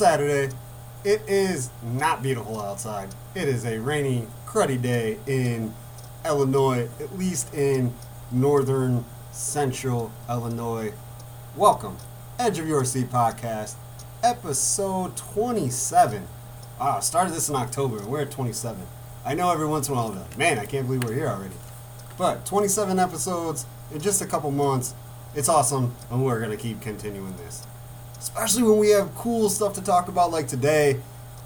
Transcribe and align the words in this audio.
Saturday. 0.00 0.48
It 1.04 1.20
is 1.28 1.68
not 1.82 2.22
beautiful 2.22 2.58
outside. 2.58 3.10
It 3.34 3.48
is 3.48 3.66
a 3.66 3.78
rainy, 3.78 4.26
cruddy 4.46 4.80
day 4.80 5.18
in 5.26 5.74
Illinois, 6.24 6.88
at 6.98 7.18
least 7.18 7.52
in 7.52 7.92
northern 8.32 9.04
central 9.30 10.10
Illinois. 10.26 10.94
Welcome, 11.54 11.98
Edge 12.38 12.58
of 12.58 12.66
Your 12.66 12.82
Seat 12.86 13.10
podcast, 13.10 13.74
episode 14.22 15.18
27. 15.18 16.26
Wow, 16.80 16.96
I 16.96 17.00
started 17.00 17.34
this 17.34 17.50
in 17.50 17.56
October 17.56 17.98
and 17.98 18.06
we're 18.06 18.22
at 18.22 18.30
27. 18.30 18.80
I 19.26 19.34
know 19.34 19.52
every 19.52 19.66
once 19.66 19.88
in 19.88 19.92
a 19.92 19.96
while, 19.98 20.12
like, 20.12 20.38
man, 20.38 20.58
I 20.58 20.64
can't 20.64 20.86
believe 20.86 21.04
we're 21.04 21.12
here 21.12 21.28
already. 21.28 21.56
But 22.16 22.46
27 22.46 22.98
episodes 22.98 23.66
in 23.92 24.00
just 24.00 24.22
a 24.22 24.26
couple 24.26 24.50
months, 24.50 24.94
it's 25.34 25.50
awesome, 25.50 25.94
and 26.10 26.24
we're 26.24 26.38
going 26.40 26.56
to 26.56 26.56
keep 26.56 26.80
continuing 26.80 27.36
this 27.36 27.66
especially 28.20 28.62
when 28.62 28.78
we 28.78 28.90
have 28.90 29.14
cool 29.14 29.48
stuff 29.48 29.72
to 29.72 29.82
talk 29.82 30.08
about 30.08 30.30
like 30.30 30.46
today. 30.46 31.00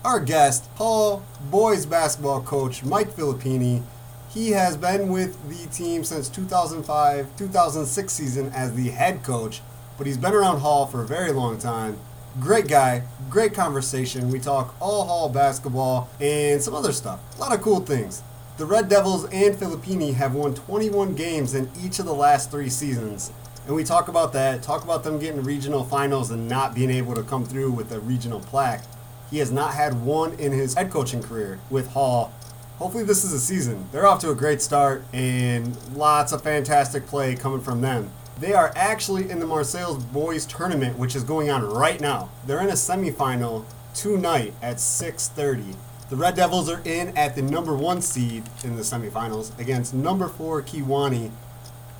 Our 0.04 0.20
guest, 0.20 0.68
Hall 0.74 1.24
boys 1.50 1.86
basketball 1.86 2.42
coach 2.42 2.82
Mike 2.82 3.10
Filippini. 3.10 3.82
He 4.28 4.50
has 4.50 4.76
been 4.76 5.08
with 5.08 5.38
the 5.48 5.68
team 5.68 6.02
since 6.02 6.28
2005 6.28 7.36
2006 7.36 8.12
season 8.12 8.50
as 8.52 8.74
the 8.74 8.90
head 8.90 9.22
coach, 9.22 9.62
but 9.96 10.06
he's 10.06 10.18
been 10.18 10.34
around 10.34 10.58
Hall 10.58 10.86
for 10.86 11.02
a 11.02 11.06
very 11.06 11.30
long 11.30 11.58
time. 11.58 11.96
Great 12.40 12.66
guy, 12.66 13.04
great 13.30 13.54
conversation. 13.54 14.30
We 14.30 14.40
talk 14.40 14.74
all 14.80 15.04
Hall 15.04 15.28
basketball 15.28 16.10
and 16.20 16.60
some 16.60 16.74
other 16.74 16.92
stuff. 16.92 17.20
A 17.36 17.40
lot 17.40 17.54
of 17.54 17.62
cool 17.62 17.80
things. 17.80 18.22
The 18.56 18.66
Red 18.66 18.88
Devils 18.88 19.24
and 19.26 19.54
Filippini 19.54 20.14
have 20.14 20.34
won 20.34 20.54
21 20.54 21.14
games 21.14 21.54
in 21.54 21.70
each 21.82 22.00
of 22.00 22.06
the 22.06 22.14
last 22.14 22.50
three 22.50 22.68
seasons 22.68 23.30
and 23.66 23.74
we 23.74 23.82
talk 23.82 24.08
about 24.08 24.32
that, 24.34 24.62
talk 24.62 24.84
about 24.84 25.04
them 25.04 25.18
getting 25.18 25.42
regional 25.42 25.84
finals 25.84 26.30
and 26.30 26.48
not 26.48 26.74
being 26.74 26.90
able 26.90 27.14
to 27.14 27.22
come 27.22 27.46
through 27.46 27.72
with 27.72 27.92
a 27.92 28.00
regional 28.00 28.40
plaque. 28.40 28.84
He 29.30 29.38
has 29.38 29.50
not 29.50 29.74
had 29.74 30.02
one 30.04 30.34
in 30.34 30.52
his 30.52 30.74
head 30.74 30.90
coaching 30.90 31.22
career 31.22 31.58
with 31.70 31.88
Hall. 31.92 32.32
Hopefully, 32.78 33.04
this 33.04 33.24
is 33.24 33.32
a 33.32 33.40
season. 33.40 33.88
They're 33.90 34.06
off 34.06 34.20
to 34.20 34.30
a 34.30 34.34
great 34.34 34.60
start 34.60 35.04
and 35.12 35.76
lots 35.94 36.32
of 36.32 36.42
fantastic 36.42 37.06
play 37.06 37.34
coming 37.36 37.60
from 37.60 37.80
them. 37.80 38.10
They 38.38 38.52
are 38.52 38.72
actually 38.76 39.30
in 39.30 39.38
the 39.38 39.46
Marseilles 39.46 40.02
Boys 40.04 40.44
Tournament, 40.44 40.98
which 40.98 41.14
is 41.14 41.22
going 41.22 41.50
on 41.50 41.64
right 41.64 42.00
now. 42.00 42.30
They're 42.46 42.60
in 42.60 42.68
a 42.68 42.72
semifinal 42.72 43.64
tonight 43.94 44.52
at 44.60 44.80
6:30. 44.80 45.76
The 46.10 46.16
Red 46.16 46.36
Devils 46.36 46.68
are 46.68 46.82
in 46.84 47.16
at 47.16 47.34
the 47.34 47.42
number 47.42 47.74
one 47.74 48.02
seed 48.02 48.42
in 48.62 48.76
the 48.76 48.82
semifinals 48.82 49.58
against 49.58 49.94
number 49.94 50.28
four 50.28 50.60
Kewanee 50.60 51.30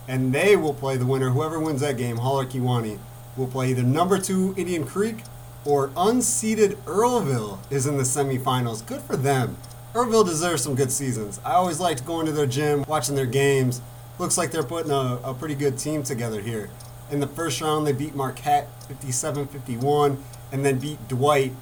and 0.06 0.32
they 0.32 0.56
will 0.56 0.74
play 0.74 0.96
the 0.96 1.06
winner. 1.06 1.30
Whoever 1.30 1.58
wins 1.58 1.80
that 1.80 1.96
game, 1.96 2.18
Hall 2.18 2.40
or 2.40 2.44
Kewanee, 2.44 2.98
will 3.36 3.46
play 3.46 3.70
either 3.70 3.82
number 3.82 4.18
two 4.18 4.54
Indian 4.56 4.84
Creek 4.84 5.18
or 5.64 5.88
unseeded 5.90 6.74
Earlville 6.84 7.58
is 7.70 7.86
in 7.86 7.96
the 7.96 8.02
semifinals. 8.02 8.86
Good 8.86 9.00
for 9.00 9.16
them. 9.16 9.56
Earlville 9.94 10.26
deserves 10.26 10.62
some 10.62 10.74
good 10.74 10.92
seasons. 10.92 11.40
I 11.44 11.52
always 11.52 11.80
liked 11.80 12.04
going 12.04 12.26
to 12.26 12.32
their 12.32 12.46
gym, 12.46 12.84
watching 12.88 13.14
their 13.14 13.26
games. 13.26 13.80
Looks 14.18 14.36
like 14.36 14.50
they're 14.50 14.62
putting 14.62 14.90
a, 14.90 15.20
a 15.24 15.34
pretty 15.34 15.54
good 15.54 15.78
team 15.78 16.02
together 16.02 16.40
here. 16.40 16.70
In 17.10 17.20
the 17.20 17.26
first 17.26 17.60
round, 17.60 17.86
they 17.86 17.92
beat 17.92 18.14
Marquette 18.14 18.68
57 18.88 19.46
51 19.46 20.22
and 20.52 20.64
then 20.64 20.78
beat 20.78 21.06
Dwight 21.08 21.52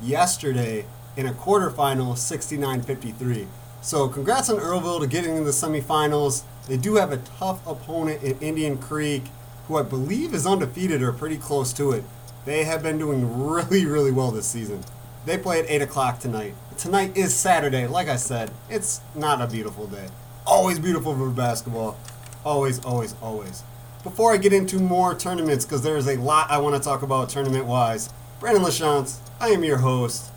yesterday 0.00 0.86
in 1.16 1.26
a 1.26 1.32
quarterfinal 1.32 2.16
69 2.16 2.82
53. 2.82 3.46
So, 3.82 4.08
congrats 4.08 4.50
on 4.50 4.58
Earlville 4.58 5.00
to 5.00 5.06
getting 5.06 5.36
in 5.36 5.44
the 5.44 5.50
semifinals. 5.50 6.42
They 6.66 6.76
do 6.76 6.96
have 6.96 7.12
a 7.12 7.18
tough 7.38 7.64
opponent 7.66 8.22
in 8.22 8.38
Indian 8.40 8.78
Creek, 8.78 9.24
who 9.68 9.76
I 9.76 9.82
believe 9.82 10.34
is 10.34 10.46
undefeated 10.46 11.02
or 11.02 11.12
pretty 11.12 11.36
close 11.36 11.72
to 11.74 11.92
it. 11.92 12.04
They 12.44 12.64
have 12.64 12.82
been 12.82 12.98
doing 12.98 13.44
really, 13.44 13.86
really 13.86 14.12
well 14.12 14.30
this 14.30 14.46
season. 14.46 14.84
They 15.24 15.38
play 15.38 15.60
at 15.60 15.70
8 15.70 15.82
o'clock 15.82 16.20
tonight. 16.20 16.54
Tonight 16.76 17.16
is 17.16 17.34
Saturday. 17.34 17.86
Like 17.86 18.08
I 18.08 18.16
said, 18.16 18.50
it's 18.68 19.00
not 19.14 19.40
a 19.40 19.46
beautiful 19.46 19.86
day. 19.86 20.08
Always 20.46 20.78
beautiful 20.78 21.16
for 21.16 21.30
basketball. 21.30 21.96
Always, 22.44 22.84
always, 22.84 23.14
always. 23.20 23.64
Before 24.04 24.32
I 24.32 24.36
get 24.36 24.52
into 24.52 24.78
more 24.78 25.16
tournaments, 25.16 25.64
because 25.64 25.82
there's 25.82 26.06
a 26.06 26.16
lot 26.16 26.48
I 26.50 26.58
want 26.58 26.76
to 26.76 26.80
talk 26.80 27.02
about 27.02 27.28
tournament 27.28 27.66
wise, 27.66 28.08
Brandon 28.38 28.62
LaChance, 28.62 29.18
I 29.40 29.48
am 29.48 29.64
your 29.64 29.78
host, 29.78 30.30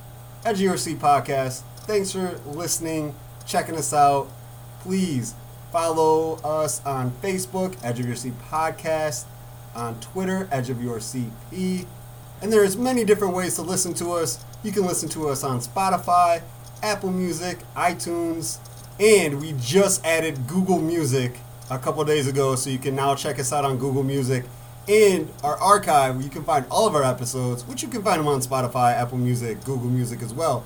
Your 0.56 0.78
Seat 0.78 0.98
Podcast. 0.98 1.62
Thanks 1.82 2.12
for 2.12 2.40
listening, 2.48 3.14
checking 3.46 3.76
us 3.76 3.94
out. 3.94 4.28
Please 4.80 5.36
Follow 5.72 6.36
us 6.44 6.84
on 6.86 7.12
Facebook, 7.22 7.78
Edge 7.84 8.00
of 8.00 8.08
Your 8.08 8.16
Seat 8.16 8.34
Podcast, 8.50 9.26
on 9.76 10.00
Twitter, 10.00 10.48
Edge 10.52 10.70
of 10.70 10.82
Your 10.82 10.98
CP. 10.98 11.86
And 12.42 12.52
there's 12.52 12.76
many 12.76 13.04
different 13.06 13.36
ways 13.36 13.56
to 13.56 13.62
listen 13.62 13.94
to 13.96 14.14
us. 14.14 14.44
You 14.64 14.72
can 14.72 14.86
listen 14.86 15.10
to 15.10 15.30
us 15.30 15.44
on 15.44 15.60
Spotify, 15.60 16.42
Apple 16.82 17.12
Music, 17.12 17.60
iTunes, 17.76 18.58
and 19.00 19.40
we 19.40 19.54
just 19.60 20.04
added 20.06 20.48
Google 20.48 20.80
Music 20.80 21.38
a 21.70 21.78
couple 21.78 22.04
days 22.04 22.28
ago, 22.28 22.56
so 22.56 22.70
you 22.70 22.80
can 22.80 22.96
now 22.96 23.14
check 23.14 23.38
us 23.38 23.54
out 23.54 23.64
on 23.64 23.78
Google 23.78 24.04
Music. 24.04 24.46
And 24.88 25.32
our 25.44 25.56
archive, 25.58 26.20
you 26.24 26.30
can 26.30 26.44
find 26.44 26.66
all 26.72 26.88
of 26.88 26.96
our 26.96 27.04
episodes, 27.04 27.64
which 27.68 27.84
you 27.84 27.90
can 27.90 28.02
find 28.02 28.20
them 28.20 28.28
on 28.28 28.42
Spotify, 28.42 28.94
Apple 28.94 29.20
Music, 29.20 29.64
Google 29.64 29.90
Music 29.90 30.24
as 30.24 30.34
well. 30.34 30.66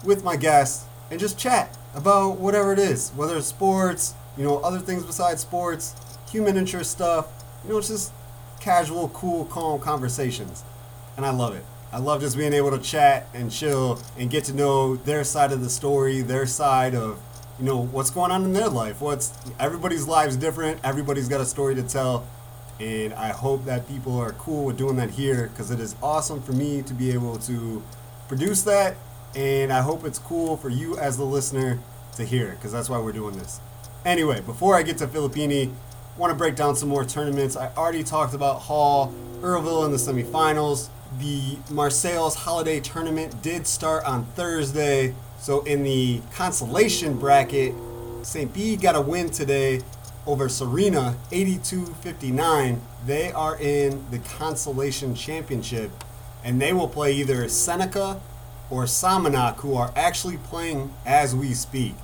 with 0.04 0.22
my 0.22 0.36
guest 0.36 0.84
and 1.10 1.18
just 1.18 1.38
chat 1.38 1.76
about 1.94 2.38
whatever 2.38 2.74
it 2.74 2.78
is, 2.78 3.10
whether 3.12 3.38
it's 3.38 3.46
sports, 3.46 4.14
you 4.36 4.44
know, 4.44 4.58
other 4.58 4.78
things 4.78 5.04
besides 5.04 5.40
sports, 5.40 5.94
human 6.30 6.58
interest 6.58 6.90
stuff. 6.90 7.28
You 7.64 7.70
know, 7.70 7.78
it's 7.78 7.88
just 7.88 8.12
casual, 8.60 9.08
cool, 9.08 9.46
calm 9.46 9.80
conversations. 9.80 10.64
And 11.16 11.24
I 11.24 11.30
love 11.30 11.56
it. 11.56 11.64
I 11.90 11.98
love 11.98 12.20
just 12.20 12.36
being 12.36 12.52
able 12.52 12.72
to 12.72 12.78
chat 12.78 13.26
and 13.32 13.50
chill 13.50 13.98
and 14.18 14.28
get 14.28 14.44
to 14.44 14.52
know 14.52 14.96
their 14.96 15.24
side 15.24 15.50
of 15.50 15.62
the 15.62 15.70
story, 15.70 16.20
their 16.20 16.44
side 16.44 16.94
of, 16.94 17.18
you 17.58 17.64
know, 17.64 17.78
what's 17.78 18.10
going 18.10 18.32
on 18.32 18.44
in 18.44 18.52
their 18.52 18.68
life. 18.68 19.00
What's 19.00 19.32
everybody's 19.58 20.06
lives 20.06 20.36
different. 20.36 20.80
Everybody's 20.84 21.28
got 21.28 21.40
a 21.40 21.46
story 21.46 21.74
to 21.76 21.82
tell 21.82 22.26
and 22.80 23.14
I 23.14 23.28
hope 23.28 23.64
that 23.66 23.88
people 23.88 24.18
are 24.18 24.32
cool 24.32 24.64
with 24.64 24.76
doing 24.76 24.96
that 24.96 25.10
here 25.10 25.48
because 25.48 25.70
it 25.70 25.80
is 25.80 25.94
awesome 26.02 26.42
for 26.42 26.52
me 26.52 26.82
to 26.82 26.94
be 26.94 27.12
able 27.12 27.38
to 27.38 27.82
produce 28.28 28.62
that, 28.62 28.96
and 29.34 29.72
I 29.72 29.82
hope 29.82 30.04
it's 30.04 30.18
cool 30.18 30.56
for 30.56 30.68
you 30.68 30.98
as 30.98 31.16
the 31.16 31.24
listener 31.24 31.78
to 32.16 32.24
hear 32.24 32.50
because 32.50 32.72
that's 32.72 32.88
why 32.88 32.98
we're 32.98 33.12
doing 33.12 33.38
this. 33.38 33.60
Anyway, 34.04 34.40
before 34.40 34.76
I 34.76 34.82
get 34.82 34.98
to 34.98 35.06
Filippini, 35.06 35.72
want 36.16 36.30
to 36.30 36.34
break 36.36 36.56
down 36.56 36.76
some 36.76 36.88
more 36.88 37.04
tournaments. 37.04 37.56
I 37.56 37.68
already 37.76 38.04
talked 38.04 38.34
about 38.34 38.60
Hall, 38.62 39.12
Earlville 39.40 39.86
in 39.86 39.92
the 39.92 39.96
semifinals. 39.96 40.88
The 41.18 41.56
Marseilles 41.70 42.34
Holiday 42.34 42.80
Tournament 42.80 43.40
did 43.42 43.66
start 43.66 44.04
on 44.04 44.24
Thursday. 44.26 45.14
So 45.38 45.62
in 45.62 45.82
the 45.82 46.20
consolation 46.32 47.18
bracket, 47.18 47.74
St. 48.22 48.52
Bede 48.52 48.80
got 48.80 48.96
a 48.96 49.00
win 49.00 49.30
today 49.30 49.80
over 50.26 50.48
Serena 50.48 51.16
82-59. 51.30 52.80
They 53.06 53.32
are 53.32 53.58
in 53.58 54.10
the 54.10 54.18
Consolation 54.18 55.14
Championship 55.14 55.90
and 56.42 56.60
they 56.60 56.72
will 56.72 56.88
play 56.88 57.12
either 57.12 57.48
Seneca 57.48 58.20
or 58.70 58.84
Somonauk 58.84 59.56
who 59.56 59.74
are 59.74 59.92
actually 59.96 60.36
playing 60.36 60.92
as 61.04 61.34
we 61.34 61.54
speak. 61.54 61.94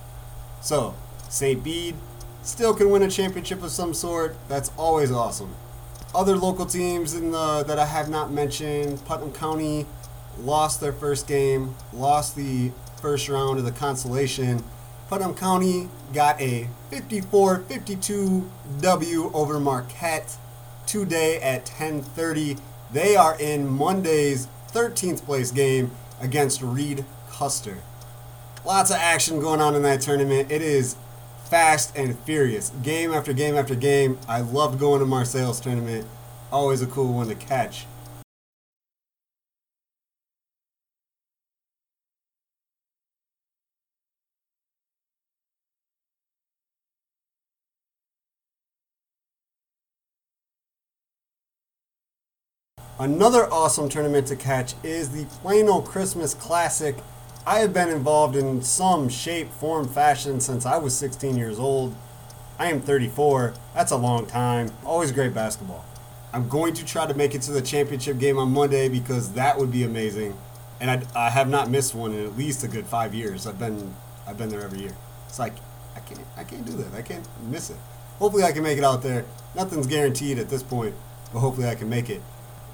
So, 0.60 0.94
St. 1.28 1.62
Bede 1.62 1.96
still 2.42 2.74
can 2.74 2.90
win 2.90 3.02
a 3.02 3.10
championship 3.10 3.62
of 3.62 3.70
some 3.70 3.94
sort. 3.94 4.36
That's 4.48 4.70
always 4.76 5.10
awesome. 5.10 5.54
Other 6.14 6.36
local 6.36 6.66
teams 6.66 7.14
in 7.14 7.30
the 7.30 7.62
that 7.62 7.78
I 7.78 7.86
have 7.86 8.08
not 8.08 8.32
mentioned, 8.32 9.04
Putnam 9.04 9.32
County 9.32 9.86
lost 10.38 10.80
their 10.80 10.92
first 10.92 11.26
game, 11.28 11.74
lost 11.92 12.34
the 12.34 12.72
first 13.00 13.28
round 13.28 13.58
of 13.58 13.64
the 13.64 13.72
consolation. 13.72 14.64
Putnam 15.10 15.34
County 15.34 15.88
got 16.14 16.40
a 16.40 16.68
54-52 16.92 18.48
W 18.80 19.30
over 19.34 19.58
Marquette 19.58 20.36
today 20.86 21.40
at 21.40 21.66
10:30. 21.66 22.56
They 22.92 23.16
are 23.16 23.36
in 23.36 23.68
Monday's 23.68 24.46
13th 24.72 25.24
place 25.24 25.50
game 25.50 25.90
against 26.20 26.62
Reed 26.62 27.04
Custer. 27.28 27.78
Lots 28.64 28.92
of 28.92 28.98
action 28.98 29.40
going 29.40 29.60
on 29.60 29.74
in 29.74 29.82
that 29.82 30.00
tournament. 30.00 30.48
It 30.48 30.62
is 30.62 30.94
fast 31.44 31.90
and 31.96 32.16
furious. 32.20 32.70
Game 32.80 33.12
after 33.12 33.32
game 33.32 33.56
after 33.56 33.74
game. 33.74 34.16
I 34.28 34.42
loved 34.42 34.78
going 34.78 35.00
to 35.00 35.06
Marseille's 35.06 35.58
tournament. 35.58 36.06
Always 36.52 36.82
a 36.82 36.86
cool 36.86 37.14
one 37.14 37.26
to 37.26 37.34
catch. 37.34 37.84
Another 53.00 53.50
awesome 53.50 53.88
tournament 53.88 54.26
to 54.26 54.36
catch 54.36 54.74
is 54.82 55.08
the 55.08 55.24
Plano 55.24 55.80
Christmas 55.80 56.34
Classic. 56.34 56.96
I 57.46 57.60
have 57.60 57.72
been 57.72 57.88
involved 57.88 58.36
in 58.36 58.60
some 58.60 59.08
shape, 59.08 59.50
form, 59.52 59.88
fashion 59.88 60.38
since 60.38 60.66
I 60.66 60.76
was 60.76 60.94
16 60.98 61.34
years 61.38 61.58
old. 61.58 61.96
I 62.58 62.70
am 62.70 62.82
34. 62.82 63.54
That's 63.74 63.90
a 63.90 63.96
long 63.96 64.26
time. 64.26 64.70
Always 64.84 65.12
great 65.12 65.32
basketball. 65.32 65.82
I'm 66.34 66.46
going 66.46 66.74
to 66.74 66.84
try 66.84 67.06
to 67.06 67.14
make 67.14 67.34
it 67.34 67.40
to 67.42 67.52
the 67.52 67.62
championship 67.62 68.18
game 68.18 68.36
on 68.36 68.52
Monday 68.52 68.90
because 68.90 69.32
that 69.32 69.58
would 69.58 69.72
be 69.72 69.82
amazing. 69.82 70.36
And 70.78 70.90
I, 70.90 71.02
I 71.16 71.30
have 71.30 71.48
not 71.48 71.70
missed 71.70 71.94
one 71.94 72.12
in 72.12 72.22
at 72.26 72.36
least 72.36 72.64
a 72.64 72.68
good 72.68 72.84
five 72.84 73.14
years. 73.14 73.46
I've 73.46 73.58
been 73.58 73.94
I've 74.26 74.36
been 74.36 74.50
there 74.50 74.60
every 74.60 74.80
year. 74.80 74.94
It's 75.26 75.38
like 75.38 75.54
I 75.96 76.00
can't 76.00 76.20
I 76.36 76.44
can't 76.44 76.66
do 76.66 76.72
that. 76.72 76.92
I 76.92 77.00
can't 77.00 77.26
miss 77.48 77.70
it. 77.70 77.78
Hopefully 78.18 78.44
I 78.44 78.52
can 78.52 78.62
make 78.62 78.76
it 78.76 78.84
out 78.84 79.02
there. 79.02 79.24
Nothing's 79.54 79.86
guaranteed 79.86 80.38
at 80.38 80.50
this 80.50 80.62
point, 80.62 80.94
but 81.32 81.38
hopefully 81.38 81.66
I 81.66 81.74
can 81.74 81.88
make 81.88 82.10
it. 82.10 82.20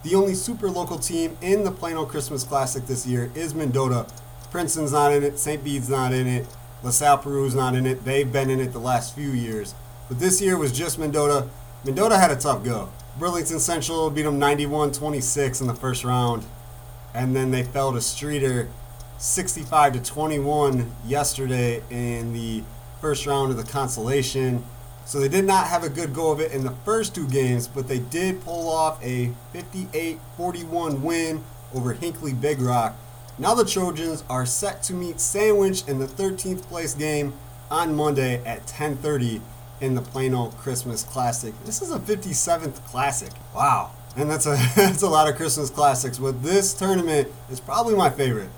The 0.02 0.14
only 0.14 0.34
super 0.34 0.70
local 0.70 0.98
team 0.98 1.37
in 1.40 1.64
the 1.64 1.70
Plano 1.70 2.04
Christmas 2.04 2.44
Classic 2.44 2.87
this 2.87 3.06
year 3.06 3.31
is 3.34 3.54
Mendota. 3.54 4.06
Princeton's 4.50 4.93
not 4.93 5.12
in 5.12 5.25
it, 5.25 5.38
St. 5.38 5.62
Bede's 5.62 5.88
not 5.88 6.12
in 6.12 6.26
it, 6.26 6.46
LaSalle 6.82 7.19
Peru's 7.19 7.54
not 7.54 7.75
in 7.75 7.87
it. 7.87 8.04
They've 8.04 8.31
been 8.31 8.50
in 8.50 8.60
it 8.60 8.72
the 8.72 8.78
last 8.78 9.14
few 9.14 9.31
years. 9.31 9.75
But 10.08 10.20
this 10.20 10.40
year 10.40 10.56
was 10.56 10.70
just 10.70 10.98
Mendota. 10.98 11.48
Mendota 11.84 12.16
had 12.16 12.31
a 12.31 12.37
tough 12.37 12.64
go. 12.64 12.90
Burlington 13.19 13.58
Central 13.58 14.10
beat 14.10 14.22
them 14.22 14.38
91 14.38 14.93
26 14.93 15.60
in 15.60 15.66
the 15.66 15.75
first 15.75 16.04
round. 16.04 16.44
And 17.14 17.34
then 17.34 17.50
they 17.50 17.62
fell 17.62 17.93
to 17.93 17.98
Streator 17.98 18.69
65 19.19 19.94
to 19.94 20.02
21 20.02 20.93
yesterday 21.06 21.82
in 21.90 22.32
the 22.32 22.62
first 23.00 23.26
round 23.26 23.50
of 23.50 23.56
the 23.56 23.64
consolation. 23.64 24.62
So 25.06 25.20
they 25.20 25.29
did 25.29 25.44
not 25.44 25.69
have 25.69 25.85
a 25.85 25.88
good 25.88 26.12
go 26.12 26.32
of 26.32 26.41
it 26.41 26.50
in 26.50 26.64
the 26.64 26.73
first 26.85 27.14
two 27.14 27.29
games, 27.29 27.69
but 27.69 27.87
they 27.87 28.00
did 28.00 28.43
pull 28.43 28.69
off 28.69 29.03
a 29.05 29.31
58 29.53 30.19
41 30.37 31.00
win 31.00 31.44
over 31.73 31.93
Hinckley 31.93 32.35
Big 32.35 32.61
Rock. 32.61 32.97
Now 33.38 33.55
the 33.55 33.64
Trojans 33.64 34.25
are 34.29 34.44
set 34.44 34.82
to 34.85 34.94
meet 34.94 35.20
Sandwich 35.20 35.87
in 35.87 36.00
the 36.00 36.06
13th 36.06 36.62
place 36.62 36.93
game 36.93 37.35
on 37.70 37.94
Monday 37.94 38.43
at 38.44 38.67
10:30 38.67 39.43
in 39.81 39.94
the 39.94 40.03
Plano 40.03 40.49
Christmas 40.58 41.05
Classic. 41.05 41.55
This 41.64 41.82
is 41.82 41.93
a 41.93 42.00
57th 42.00 42.85
classic. 42.87 43.31
Wow. 43.55 43.93
And 44.17 44.29
that's 44.29 44.47
a 44.47 44.56
that's 44.75 45.03
a 45.03 45.08
lot 45.08 45.29
of 45.29 45.37
Christmas 45.37 45.70
classics, 45.70 46.19
but 46.19 46.43
this 46.43 46.75
tournament 46.75 47.29
is 47.49 47.61
probably 47.61 47.94
my 47.94 48.11
favorite. 48.11 48.50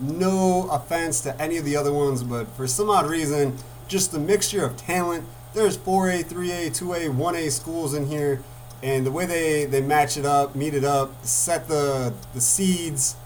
No 0.00 0.66
offense 0.70 1.20
to 1.22 1.38
any 1.38 1.58
of 1.58 1.66
the 1.66 1.76
other 1.76 1.92
ones, 1.92 2.22
but 2.22 2.48
for 2.56 2.66
some 2.66 2.88
odd 2.88 3.06
reason, 3.06 3.58
just 3.86 4.12
the 4.12 4.18
mixture 4.18 4.64
of 4.64 4.78
talent 4.78 5.26
there's 5.54 5.76
4A, 5.76 6.24
3A, 6.24 6.68
2A, 6.68 7.16
1A 7.16 7.50
schools 7.50 7.94
in 7.94 8.06
here, 8.06 8.42
and 8.82 9.04
the 9.04 9.10
way 9.10 9.26
they, 9.26 9.64
they 9.64 9.80
match 9.80 10.16
it 10.16 10.24
up, 10.24 10.54
meet 10.54 10.74
it 10.74 10.84
up, 10.84 11.24
set 11.24 11.68
the 11.68 12.14
the 12.32 12.40
seeds, 12.40 13.16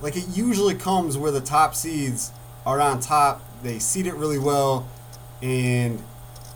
like 0.00 0.16
it 0.16 0.26
usually 0.36 0.74
comes 0.74 1.16
where 1.16 1.30
the 1.30 1.40
top 1.40 1.74
seeds 1.74 2.32
are 2.64 2.80
on 2.80 3.00
top. 3.00 3.42
They 3.62 3.78
seed 3.78 4.06
it 4.06 4.14
really 4.14 4.38
well, 4.38 4.88
and 5.42 6.02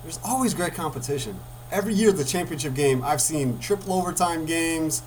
there's 0.03 0.19
always 0.25 0.55
great 0.55 0.75
competition. 0.75 1.39
Every 1.71 1.95
year, 1.95 2.11
the 2.13 2.25
championship 2.25 2.75
game, 2.75 3.03
I've 3.05 3.21
seen 3.21 3.59
triple 3.59 3.93
overtime 3.93 4.45
games. 4.45 5.03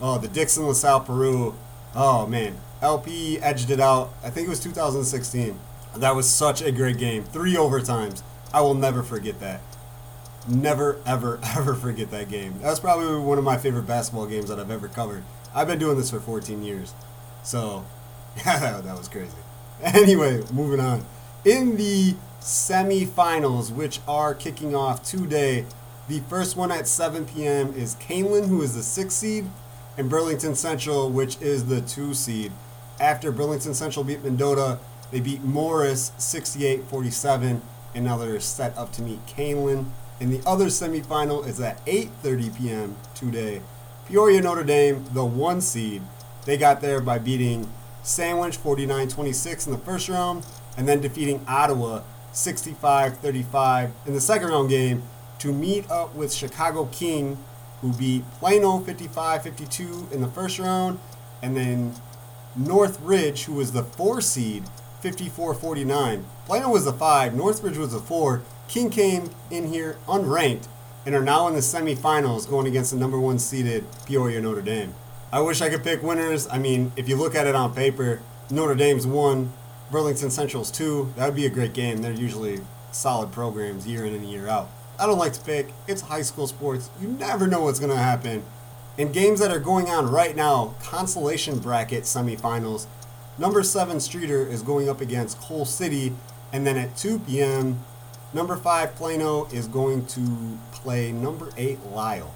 Oh, 0.00 0.18
the 0.18 0.28
Dixon 0.28 0.66
LaSalle 0.66 1.00
Peru. 1.00 1.54
Oh 1.94 2.26
man, 2.26 2.56
LP 2.82 3.38
edged 3.40 3.70
it 3.70 3.80
out. 3.80 4.12
I 4.22 4.30
think 4.30 4.46
it 4.46 4.50
was 4.50 4.60
2016. 4.60 5.58
That 5.96 6.14
was 6.14 6.28
such 6.28 6.62
a 6.62 6.72
great 6.72 6.98
game. 6.98 7.24
Three 7.24 7.54
overtimes. 7.54 8.22
I 8.54 8.60
will 8.60 8.74
never 8.74 9.02
forget 9.02 9.40
that. 9.40 9.60
Never, 10.48 11.00
ever, 11.06 11.40
ever 11.56 11.74
forget 11.74 12.10
that 12.10 12.28
game. 12.28 12.54
That's 12.60 12.80
probably 12.80 13.18
one 13.18 13.38
of 13.38 13.44
my 13.44 13.56
favorite 13.56 13.86
basketball 13.86 14.26
games 14.26 14.48
that 14.48 14.58
I've 14.58 14.70
ever 14.70 14.88
covered. 14.88 15.24
I've 15.54 15.66
been 15.66 15.78
doing 15.78 15.96
this 15.96 16.10
for 16.10 16.20
14 16.20 16.62
years. 16.62 16.94
So, 17.42 17.84
that 18.44 18.84
was 18.84 19.08
crazy. 19.08 19.36
Anyway, 19.82 20.40
moving 20.52 20.78
on. 20.78 21.04
In 21.44 21.76
the 21.76 22.14
semifinals, 22.40 23.72
which 23.72 23.98
are 24.06 24.32
kicking 24.32 24.76
off 24.76 25.02
today, 25.02 25.64
the 26.06 26.20
first 26.28 26.56
one 26.56 26.70
at 26.70 26.86
7 26.86 27.24
p.m. 27.24 27.74
is 27.74 27.96
Kaneland, 27.96 28.46
who 28.46 28.62
is 28.62 28.76
the 28.76 28.82
sixth 28.84 29.18
seed, 29.18 29.46
and 29.98 30.08
Burlington 30.08 30.54
Central, 30.54 31.10
which 31.10 31.40
is 31.40 31.66
the 31.66 31.80
two 31.80 32.14
seed. 32.14 32.52
After 33.00 33.32
Burlington 33.32 33.74
Central 33.74 34.04
beat 34.04 34.22
Mendota, 34.22 34.78
they 35.10 35.18
beat 35.20 35.42
Morris 35.42 36.12
68 36.16 36.84
47 36.84 37.60
and 37.94 38.04
now 38.04 38.16
they're 38.16 38.40
set 38.40 38.76
up 38.76 38.92
to 38.92 39.02
meet 39.02 39.24
Kaneland. 39.26 39.86
And 40.20 40.32
the 40.32 40.40
other 40.46 40.66
semifinal 40.66 41.46
is 41.46 41.60
at 41.60 41.84
8:30 41.84 42.56
p.m. 42.56 42.96
today. 43.14 43.60
Peoria 44.06 44.40
Notre 44.40 44.64
Dame, 44.64 45.04
the 45.12 45.24
one 45.24 45.60
seed, 45.60 46.02
they 46.44 46.56
got 46.56 46.80
there 46.80 47.00
by 47.00 47.18
beating 47.18 47.68
Sandwich 48.02 48.58
49-26 48.58 49.66
in 49.66 49.72
the 49.72 49.78
first 49.78 50.08
round, 50.08 50.44
and 50.76 50.88
then 50.88 51.00
defeating 51.00 51.44
Ottawa 51.46 52.02
65-35 52.32 53.90
in 54.06 54.14
the 54.14 54.20
second 54.20 54.48
round 54.48 54.68
game 54.68 55.02
to 55.38 55.52
meet 55.52 55.90
up 55.90 56.14
with 56.14 56.32
Chicago 56.32 56.86
King, 56.86 57.38
who 57.80 57.92
beat 57.92 58.24
Plano 58.38 58.80
55-52 58.80 60.12
in 60.12 60.20
the 60.20 60.28
first 60.28 60.58
round, 60.58 60.98
and 61.42 61.56
then 61.56 61.94
North 62.56 63.00
Ridge, 63.00 63.44
who 63.44 63.54
was 63.54 63.72
the 63.72 63.82
four 63.82 64.20
seed, 64.20 64.64
54-49. 65.02 66.24
Plano 66.46 66.70
was 66.70 66.86
a 66.86 66.92
five, 66.92 67.34
Northridge 67.34 67.76
was 67.76 67.92
a 67.94 68.00
four. 68.00 68.42
King 68.68 68.90
came 68.90 69.30
in 69.50 69.72
here 69.72 69.98
unranked 70.06 70.66
and 71.04 71.14
are 71.14 71.22
now 71.22 71.48
in 71.48 71.54
the 71.54 71.60
semifinals 71.60 72.48
going 72.48 72.66
against 72.66 72.92
the 72.92 72.96
number 72.96 73.18
one 73.18 73.38
seeded 73.38 73.84
Peoria 74.06 74.40
Notre 74.40 74.62
Dame. 74.62 74.94
I 75.32 75.40
wish 75.40 75.60
I 75.60 75.68
could 75.68 75.82
pick 75.82 76.02
winners. 76.02 76.46
I 76.50 76.58
mean, 76.58 76.92
if 76.96 77.08
you 77.08 77.16
look 77.16 77.34
at 77.34 77.46
it 77.46 77.54
on 77.54 77.74
paper, 77.74 78.22
Notre 78.50 78.74
Dame's 78.74 79.06
one, 79.06 79.52
Burlington 79.90 80.30
Central's 80.30 80.70
two. 80.70 81.12
That 81.16 81.26
would 81.26 81.34
be 81.34 81.46
a 81.46 81.50
great 81.50 81.72
game. 81.72 82.02
They're 82.02 82.12
usually 82.12 82.60
solid 82.92 83.32
programs 83.32 83.86
year 83.86 84.04
in 84.04 84.14
and 84.14 84.24
year 84.24 84.46
out. 84.48 84.70
I 84.98 85.06
don't 85.06 85.18
like 85.18 85.32
to 85.32 85.40
pick. 85.40 85.72
It's 85.88 86.02
high 86.02 86.22
school 86.22 86.46
sports. 86.46 86.90
You 87.00 87.08
never 87.08 87.46
know 87.46 87.62
what's 87.62 87.80
going 87.80 87.90
to 87.90 87.96
happen. 87.96 88.44
In 88.98 89.10
games 89.10 89.40
that 89.40 89.50
are 89.50 89.58
going 89.58 89.88
on 89.88 90.10
right 90.10 90.36
now, 90.36 90.74
consolation 90.82 91.58
bracket 91.58 92.04
semifinals, 92.04 92.86
Number 93.38 93.62
7 93.62 93.96
Streator 93.96 94.48
is 94.48 94.62
going 94.62 94.88
up 94.88 95.00
against 95.00 95.40
Coal 95.40 95.64
City. 95.64 96.12
And 96.52 96.66
then 96.66 96.76
at 96.76 96.96
2 96.96 97.20
p.m., 97.20 97.82
number 98.34 98.56
5 98.56 98.94
Plano 98.94 99.46
is 99.46 99.66
going 99.66 100.06
to 100.06 100.58
play 100.72 101.12
number 101.12 101.50
8 101.56 101.78
Lisle. 101.86 102.34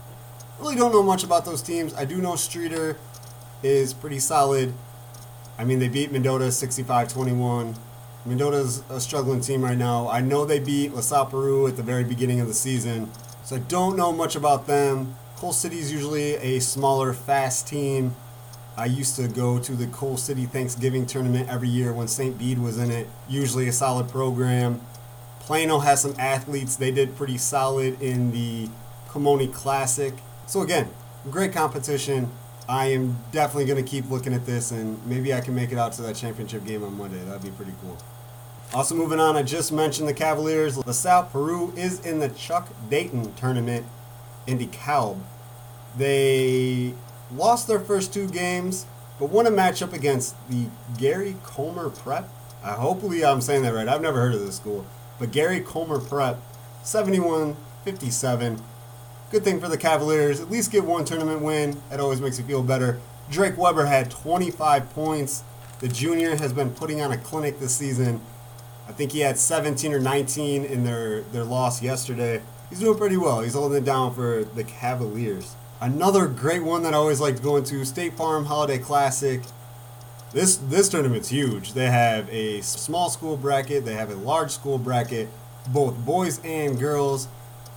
Really 0.58 0.74
don't 0.74 0.92
know 0.92 1.02
much 1.02 1.22
about 1.22 1.44
those 1.44 1.60
teams. 1.60 1.92
I 1.94 2.06
do 2.06 2.16
know 2.16 2.32
Streator 2.32 2.96
is 3.62 3.92
pretty 3.92 4.18
solid. 4.18 4.72
I 5.58 5.64
mean, 5.64 5.78
they 5.78 5.88
beat 5.88 6.12
Mendota 6.12 6.50
65 6.50 7.12
21. 7.12 7.74
Mendota's 8.24 8.82
a 8.90 9.00
struggling 9.00 9.40
team 9.40 9.62
right 9.62 9.78
now. 9.78 10.08
I 10.08 10.20
know 10.20 10.44
they 10.44 10.58
beat 10.58 10.92
LaSalle 10.92 11.26
Peru 11.26 11.66
at 11.66 11.76
the 11.76 11.82
very 11.82 12.04
beginning 12.04 12.40
of 12.40 12.48
the 12.48 12.54
season, 12.54 13.10
so 13.44 13.56
I 13.56 13.58
don't 13.60 13.96
know 13.96 14.12
much 14.12 14.34
about 14.34 14.66
them. 14.66 15.14
City 15.52 15.78
is 15.78 15.92
usually 15.92 16.34
a 16.36 16.58
smaller, 16.58 17.12
fast 17.12 17.68
team. 17.68 18.16
I 18.78 18.84
used 18.86 19.16
to 19.16 19.26
go 19.26 19.58
to 19.58 19.72
the 19.72 19.86
Coal 19.86 20.18
City 20.18 20.44
Thanksgiving 20.44 21.06
tournament 21.06 21.48
every 21.48 21.68
year 21.68 21.94
when 21.94 22.08
St. 22.08 22.38
Bede 22.38 22.58
was 22.58 22.78
in 22.78 22.90
it. 22.90 23.08
Usually 23.28 23.68
a 23.68 23.72
solid 23.72 24.08
program. 24.08 24.82
Plano 25.40 25.78
has 25.78 26.02
some 26.02 26.14
athletes. 26.18 26.76
They 26.76 26.90
did 26.90 27.16
pretty 27.16 27.38
solid 27.38 28.00
in 28.02 28.32
the 28.32 28.68
Colmone 29.08 29.52
Classic. 29.52 30.12
So 30.46 30.60
again, 30.60 30.90
great 31.30 31.52
competition. 31.52 32.30
I 32.68 32.86
am 32.86 33.16
definitely 33.32 33.64
going 33.64 33.82
to 33.82 33.88
keep 33.88 34.10
looking 34.10 34.34
at 34.34 34.44
this, 34.44 34.72
and 34.72 35.04
maybe 35.06 35.32
I 35.32 35.40
can 35.40 35.54
make 35.54 35.72
it 35.72 35.78
out 35.78 35.92
to 35.94 36.02
that 36.02 36.16
championship 36.16 36.64
game 36.66 36.82
on 36.82 36.98
Monday. 36.98 37.24
That'd 37.24 37.42
be 37.42 37.50
pretty 37.50 37.72
cool. 37.80 37.96
Also 38.74 38.94
moving 38.94 39.20
on, 39.20 39.36
I 39.36 39.42
just 39.42 39.72
mentioned 39.72 40.08
the 40.08 40.14
Cavaliers. 40.14 40.76
LaSalle 40.76 41.24
Peru 41.24 41.72
is 41.76 42.04
in 42.04 42.18
the 42.18 42.28
Chuck 42.30 42.68
Dayton 42.90 43.32
tournament 43.34 43.86
in 44.46 44.58
DeKalb. 44.58 45.20
They 45.96 46.92
lost 47.34 47.66
their 47.66 47.80
first 47.80 48.12
two 48.12 48.28
games, 48.28 48.86
but 49.18 49.30
won 49.30 49.46
a 49.46 49.50
matchup 49.50 49.92
against 49.92 50.34
the 50.48 50.66
Gary 50.98 51.36
Comer 51.42 51.90
Prep. 51.90 52.28
Uh, 52.62 52.74
hopefully, 52.74 53.24
I'm 53.24 53.40
saying 53.40 53.62
that 53.62 53.74
right. 53.74 53.88
I've 53.88 54.02
never 54.02 54.20
heard 54.20 54.34
of 54.34 54.40
this 54.40 54.56
school, 54.56 54.86
but 55.18 55.32
Gary 55.32 55.60
Comer 55.60 55.98
Prep, 56.00 56.38
71 56.82 57.56
57. 57.86 58.60
Good 59.30 59.44
thing 59.44 59.60
for 59.60 59.68
the 59.68 59.78
Cavaliers. 59.78 60.40
At 60.40 60.50
least 60.50 60.72
get 60.72 60.82
one 60.82 61.04
tournament 61.04 61.40
win. 61.40 61.80
It 61.92 62.00
always 62.00 62.20
makes 62.20 62.36
you 62.36 62.44
feel 62.44 62.64
better. 62.64 62.98
Drake 63.30 63.56
Weber 63.56 63.86
had 63.86 64.10
25 64.10 64.90
points. 64.90 65.44
The 65.78 65.86
junior 65.86 66.34
has 66.34 66.52
been 66.52 66.70
putting 66.70 67.00
on 67.00 67.12
a 67.12 67.16
clinic 67.16 67.60
this 67.60 67.76
season. 67.76 68.20
I 68.88 68.92
think 68.92 69.12
he 69.12 69.20
had 69.20 69.38
17 69.38 69.92
or 69.92 70.00
19 70.00 70.64
in 70.64 70.82
their, 70.82 71.22
their 71.22 71.44
loss 71.44 71.80
yesterday. 71.80 72.42
He's 72.70 72.80
doing 72.80 72.98
pretty 72.98 73.16
well. 73.16 73.40
He's 73.40 73.54
holding 73.54 73.78
it 73.78 73.84
down 73.84 74.12
for 74.12 74.42
the 74.42 74.64
Cavaliers. 74.64 75.54
Another 75.80 76.26
great 76.26 76.62
one 76.62 76.82
that 76.84 76.94
I 76.94 76.96
always 76.96 77.20
like 77.20 77.42
going 77.42 77.62
to 77.64 77.84
State 77.84 78.14
Farm 78.14 78.46
Holiday 78.46 78.78
Classic. 78.78 79.42
This 80.32 80.56
this 80.56 80.88
tournament's 80.88 81.28
huge. 81.28 81.74
They 81.74 81.90
have 81.90 82.30
a 82.30 82.62
small 82.62 83.10
school 83.10 83.36
bracket, 83.36 83.84
they 83.84 83.92
have 83.92 84.10
a 84.10 84.14
large 84.14 84.52
school 84.52 84.78
bracket, 84.78 85.28
both 85.68 85.94
boys 85.98 86.40
and 86.42 86.80
girls. 86.80 87.28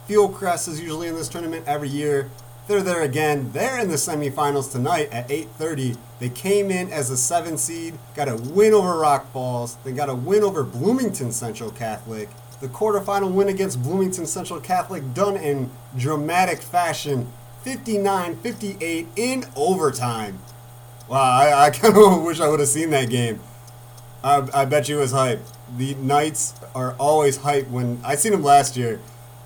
Fieldcrest 0.07 0.69
is 0.69 0.79
usually 0.79 1.09
in 1.09 1.15
this 1.15 1.27
tournament 1.27 1.65
every 1.67 1.89
year. 1.89 2.31
They're 2.69 2.81
there 2.81 3.01
again. 3.01 3.51
They're 3.51 3.79
in 3.79 3.89
the 3.89 3.95
semifinals 3.95 4.71
tonight 4.71 5.09
at 5.11 5.29
8:30. 5.29 5.97
They 6.19 6.29
came 6.29 6.71
in 6.71 6.93
as 6.93 7.09
a 7.09 7.17
seven 7.17 7.57
seed, 7.57 7.99
got 8.15 8.29
a 8.29 8.37
win 8.37 8.73
over 8.73 8.97
Rock 8.97 9.29
Falls. 9.33 9.75
They 9.83 9.91
got 9.91 10.07
a 10.07 10.15
win 10.15 10.43
over 10.43 10.63
Bloomington 10.63 11.33
Central 11.33 11.69
Catholic. 11.69 12.29
The 12.61 12.69
quarterfinal 12.69 13.33
win 13.33 13.49
against 13.49 13.83
Bloomington 13.83 14.25
Central 14.25 14.61
Catholic 14.61 15.13
done 15.13 15.35
in 15.35 15.69
dramatic 15.97 16.61
fashion 16.61 17.27
59 17.63 18.37
58 18.37 19.07
in 19.15 19.45
overtime. 19.55 20.39
Wow, 21.07 21.17
I, 21.17 21.65
I 21.65 21.69
kind 21.71 21.95
of 21.97 22.23
wish 22.23 22.39
I 22.39 22.47
would 22.47 22.59
have 22.59 22.69
seen 22.69 22.89
that 22.91 23.09
game. 23.09 23.39
I, 24.23 24.47
I 24.53 24.65
bet 24.65 24.89
you 24.89 24.97
it 24.97 25.01
was 25.01 25.11
hype. 25.11 25.41
The 25.77 25.93
Knights 25.95 26.55
are 26.75 26.93
always 26.99 27.37
hype 27.37 27.67
when 27.69 28.01
I 28.03 28.15
seen 28.15 28.31
them 28.31 28.43
last 28.43 28.75
year. 28.75 28.99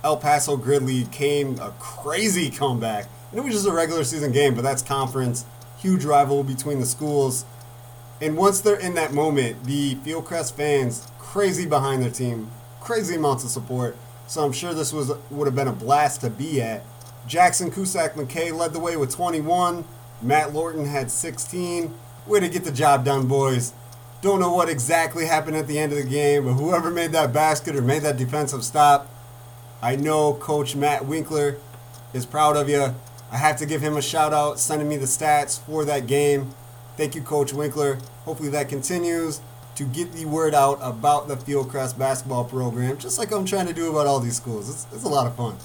El 0.03 0.17
Paso 0.17 0.58
Gridley 0.58 1.05
came 1.05 1.60
a 1.60 1.72
crazy 1.79 2.50
comeback. 2.50 3.08
And 3.32 3.39
it 3.39 3.43
was 3.43 3.53
just 3.53 3.67
a 3.67 3.72
regular 3.72 4.03
season 4.03 4.32
game, 4.32 4.53
but 4.53 4.62
that's 4.62 4.82
conference. 4.82 5.46
Huge 5.79 6.05
rival 6.05 6.43
between 6.43 6.79
the 6.79 6.86
schools. 6.86 7.46
And 8.22 8.38
once 8.38 8.62
they're 8.62 8.79
in 8.79 8.93
that 8.96 9.13
moment, 9.13 9.63
the 9.63 9.96
Fieldcrest 9.96 10.53
fans 10.53 11.08
crazy 11.20 11.65
behind 11.65 12.03
their 12.03 12.12
team, 12.12 12.51
crazy 12.79 13.15
amounts 13.15 13.43
of 13.43 13.50
support. 13.50 13.98
So 14.27 14.43
I'm 14.46 14.53
sure 14.53 14.74
this 14.74 14.93
was 14.93 15.12
would 15.29 15.46
have 15.46 15.55
been 15.55 15.67
a 15.67 15.74
blast 15.74 16.22
to 16.22 16.29
be 16.29 16.62
at. 16.62 16.84
Jackson 17.27 17.72
Cusack 17.72 18.15
McKay 18.15 18.56
led 18.56 18.74
the 18.74 18.80
way 18.80 18.98
with 18.98 19.13
21. 19.13 19.86
Matt 20.22 20.53
Lorton 20.53 20.86
had 20.86 21.10
16. 21.10 21.94
Way 22.27 22.39
to 22.39 22.50
get 22.50 22.63
the 22.63 22.72
job 22.72 23.06
done, 23.06 23.27
boys. 23.27 23.74
Don't 24.22 24.39
know 24.39 24.53
what 24.53 24.70
exactly 24.70 25.25
happened 25.25 25.58
at 25.58 25.68
the 25.68 25.77
end 25.77 25.92
of 25.92 25.98
the 25.98 26.10
game, 26.10 26.46
but 26.46 26.53
whoever 26.53 26.89
made 26.89 27.12
that 27.12 27.34
basket 27.34 27.75
or 27.75 27.82
made 27.82 28.03
that 28.03 28.18
defensive 28.18 28.63
stop, 28.63 29.10
I 29.82 29.98
know 29.98 30.34
Coach 30.34 30.75
Matt 30.75 31.06
Winkler 31.06 31.58
is 32.13 32.25
proud 32.25 32.56
of 32.56 32.70
you. 32.70 32.96
I 33.32 33.38
have 33.38 33.58
to 33.58 33.65
give 33.65 33.82
him 33.82 33.98
a 33.98 34.01
shout 34.01 34.32
out, 34.32 34.60
sending 34.60 34.88
me 34.88 34.96
the 34.96 35.08
stats 35.08 35.60
for 35.60 35.84
that 35.86 36.08
game. 36.08 36.53
Thank 36.96 37.15
you, 37.15 37.22
Coach 37.22 37.51
Winkler. 37.51 37.98
Hopefully 38.24 38.50
that 38.50 38.70
continues 38.70 39.42
to 39.75 39.84
get 39.84 40.13
the 40.13 40.25
word 40.25 40.53
out 40.53 40.77
about 40.82 41.27
the 41.27 41.36
Fieldcrest 41.36 41.98
basketball 41.98 42.46
program, 42.46 42.98
just 42.98 43.18
like 43.18 43.32
I'm 43.32 43.46
trying 43.46 43.68
to 43.68 43.74
do 43.74 43.89
about 43.89 44.08
all 44.08 44.20
these 44.20 44.38
schools. 44.38 44.70
It's, 44.70 44.88
it's 44.94 45.03
a 45.03 45.10
lot 45.10 45.25
of 45.25 45.36
fun. 45.36 45.58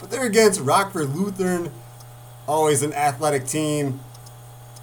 But 0.00 0.10
they're 0.10 0.26
against 0.26 0.60
Rockford 0.60 1.14
Lutheran, 1.14 1.70
always 2.46 2.82
an 2.82 2.92
athletic 2.92 3.46
team. 3.46 4.00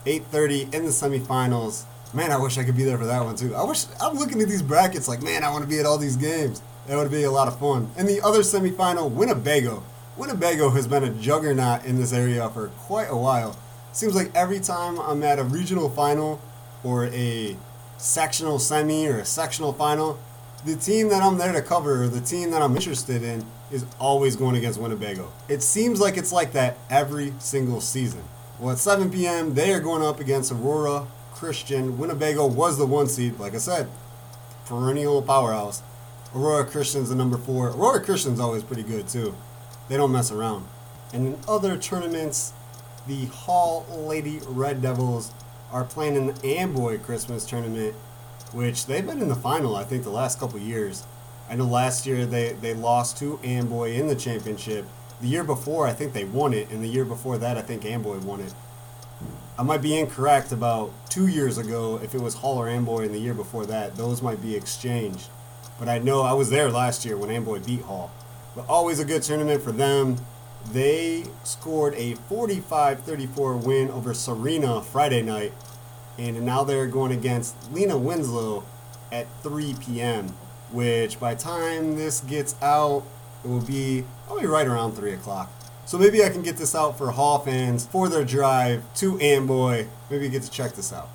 8:30 0.06 0.74
in 0.74 0.86
the 0.86 0.92
semifinals. 0.92 1.84
Man, 2.14 2.32
I 2.32 2.38
wish 2.38 2.58
I 2.58 2.64
could 2.64 2.78
be 2.78 2.84
there 2.84 2.98
for 2.98 3.06
that 3.06 3.24
one 3.26 3.36
too. 3.36 3.56
I 3.56 3.64
wish 3.64 3.86
I'm 4.00 4.18
looking 4.18 4.42
at 4.42 4.48
these 4.48 4.62
brackets 4.62 5.08
like, 5.08 5.22
man, 5.22 5.44
I 5.44 5.50
want 5.50 5.64
to 5.64 5.70
be 5.70 5.80
at 5.80 5.86
all 5.86 5.98
these 5.98 6.16
games. 6.16 6.62
That 6.88 6.98
would 6.98 7.12
be 7.12 7.24
a 7.24 7.32
lot 7.32 7.48
of 7.48 7.60
fun. 7.60 7.90
And 7.98 8.08
the 8.08 8.22
other 8.22 8.42
semifinal, 8.42 9.10
Winnebago. 9.12 9.84
Winnebago 10.16 10.70
has 10.70 10.88
been 10.88 11.04
a 11.04 11.10
juggernaut 11.10 11.84
in 11.84 11.98
this 11.98 12.14
area 12.14 12.48
for 12.50 12.68
quite 12.68 13.10
a 13.10 13.18
while. 13.18 13.58
Seems 13.92 14.16
like 14.16 14.32
every 14.36 14.60
time 14.60 15.00
I'm 15.00 15.24
at 15.24 15.40
a 15.40 15.44
regional 15.44 15.90
final 15.90 16.40
or 16.84 17.08
a 17.08 17.58
sectional 17.98 18.60
semi 18.60 19.08
or 19.08 19.20
a 19.20 19.26
sectional 19.26 19.74
final, 19.74 20.20
the 20.64 20.76
team 20.76 21.10
that 21.10 21.24
I'm 21.24 21.38
there 21.38 21.52
to 21.52 21.62
cover 21.62 22.04
or 22.04 22.08
the 22.08 22.22
team 22.22 22.52
that 22.52 22.62
I'm 22.62 22.76
interested 22.76 23.24
in 23.24 23.46
is 23.72 23.86
always 24.00 24.36
going 24.36 24.56
against 24.56 24.80
Winnebago. 24.80 25.32
It 25.50 25.62
seems 25.62 26.00
like 26.00 26.18
it's 26.18 26.32
like 26.32 26.54
that 26.54 26.78
every 26.90 27.34
single 27.40 27.82
season. 27.82 28.24
Well, 28.60 28.72
at 28.72 28.78
7 28.78 29.12
p.m., 29.12 29.54
they 29.54 29.74
are 29.74 29.80
going 29.80 30.04
up 30.04 30.20
against 30.20 30.52
Aurora 30.52 31.08
Christian. 31.34 31.98
Winnebago 31.98 32.46
was 32.46 32.78
the 32.78 32.86
one 32.86 33.08
seed, 33.08 33.40
like 33.40 33.54
I 33.54 33.58
said, 33.58 33.90
perennial 34.66 35.22
powerhouse. 35.22 35.82
Aurora 36.34 36.66
Christian's 36.66 37.10
the 37.10 37.16
number 37.16 37.38
four. 37.38 37.70
Aurora 37.70 38.02
Christian's 38.02 38.40
always 38.40 38.64
pretty 38.64 38.84
good, 38.84 39.08
too. 39.08 39.36
They 39.90 39.98
don't 39.98 40.12
mess 40.12 40.32
around. 40.32 40.68
And 41.14 41.28
in 41.28 41.40
other 41.48 41.78
tournaments, 41.78 42.54
the 43.08 43.26
Hall 43.26 43.86
Lady 43.90 44.40
Red 44.48 44.82
Devils 44.82 45.32
are 45.72 45.84
playing 45.84 46.16
in 46.16 46.28
the 46.28 46.48
Amboy 46.58 47.00
Christmas 47.00 47.46
tournament, 47.46 47.96
which 48.52 48.86
they've 48.86 49.06
been 49.06 49.22
in 49.22 49.30
the 49.30 49.36
final, 49.36 49.76
I 49.76 49.84
think, 49.84 50.04
the 50.04 50.10
last 50.10 50.40
couple 50.40 50.60
years. 50.60 51.06
I 51.50 51.56
know 51.56 51.66
last 51.66 52.06
year 52.06 52.26
they, 52.26 52.54
they 52.54 52.74
lost 52.74 53.18
to 53.20 53.40
Amboy 53.44 53.92
in 53.92 54.08
the 54.08 54.16
championship. 54.16 54.86
The 55.22 55.28
year 55.28 55.44
before, 55.44 55.88
I 55.88 55.94
think 55.94 56.14
they 56.14 56.26
won 56.26 56.54
it, 56.54 56.70
and 56.72 56.84
the 56.84 56.88
year 56.88 57.06
before 57.06 57.38
that, 57.38 57.58
I 57.58 57.62
think 57.62 57.86
Amboy 57.86 58.18
won 58.20 58.40
it. 58.42 58.54
I 59.58 59.64
might 59.64 59.82
be 59.82 59.98
incorrect 59.98 60.52
about 60.52 60.92
two 61.10 61.28
years 61.28 61.58
ago 61.58 62.00
if 62.04 62.14
it 62.14 62.22
was 62.22 62.34
Hall 62.36 62.58
or 62.58 62.68
Amboy, 62.68 63.06
and 63.06 63.14
the 63.14 63.20
year 63.20 63.34
before 63.34 63.66
that, 63.68 63.96
those 63.96 64.22
might 64.22 64.42
be 64.42 64.56
exchanged. 64.56 65.30
But 65.80 65.88
I 65.88 66.00
know 66.00 66.22
I 66.22 66.34
was 66.34 66.50
there 66.50 66.70
last 66.70 67.06
year 67.06 67.16
when 67.16 67.30
Amboy 67.30 67.60
beat 67.60 67.82
Hall. 67.82 68.12
But 68.56 68.68
always 68.68 69.00
a 69.00 69.06
good 69.06 69.22
tournament 69.22 69.62
for 69.62 69.72
them. 69.72 70.18
They 70.72 71.26
scored 71.44 71.94
a 71.94 72.16
45 72.16 73.04
34 73.04 73.58
win 73.58 73.92
over 73.92 74.14
Serena 74.14 74.82
Friday 74.82 75.22
night, 75.22 75.54
and 76.18 76.42
now 76.44 76.64
they're 76.64 76.88
going 76.88 77.12
against 77.12 77.72
Lena 77.72 77.98
Winslow 77.98 78.64
at 79.12 79.28
3 79.44 79.76
p.m 79.80 80.34
which 80.76 81.20
by 81.20 81.34
time 81.34 81.96
this 81.96 82.22
gets 82.22 82.56
out, 82.62 83.04
it 83.44 83.48
will 83.48 83.66
be 83.66 84.04
probably 84.28 84.46
right 84.46 84.68
around 84.68 84.94
3 84.94 85.14
o'clock. 85.14 85.52
So 85.86 85.98
maybe 85.98 86.24
I 86.24 86.30
can 86.30 86.42
get 86.42 86.58
this 86.58 86.76
out 86.76 86.98
for 86.98 87.12
Hall 87.12 87.40
fans 87.40 87.86
for 87.88 88.10
their 88.10 88.26
drive 88.26 88.84
to 88.96 89.20
Amboy. 89.20 89.88
Maybe 90.10 90.30
get 90.30 90.44
to 90.44 90.52
check 90.52 90.74
this 90.74 90.92
out. 90.92 91.10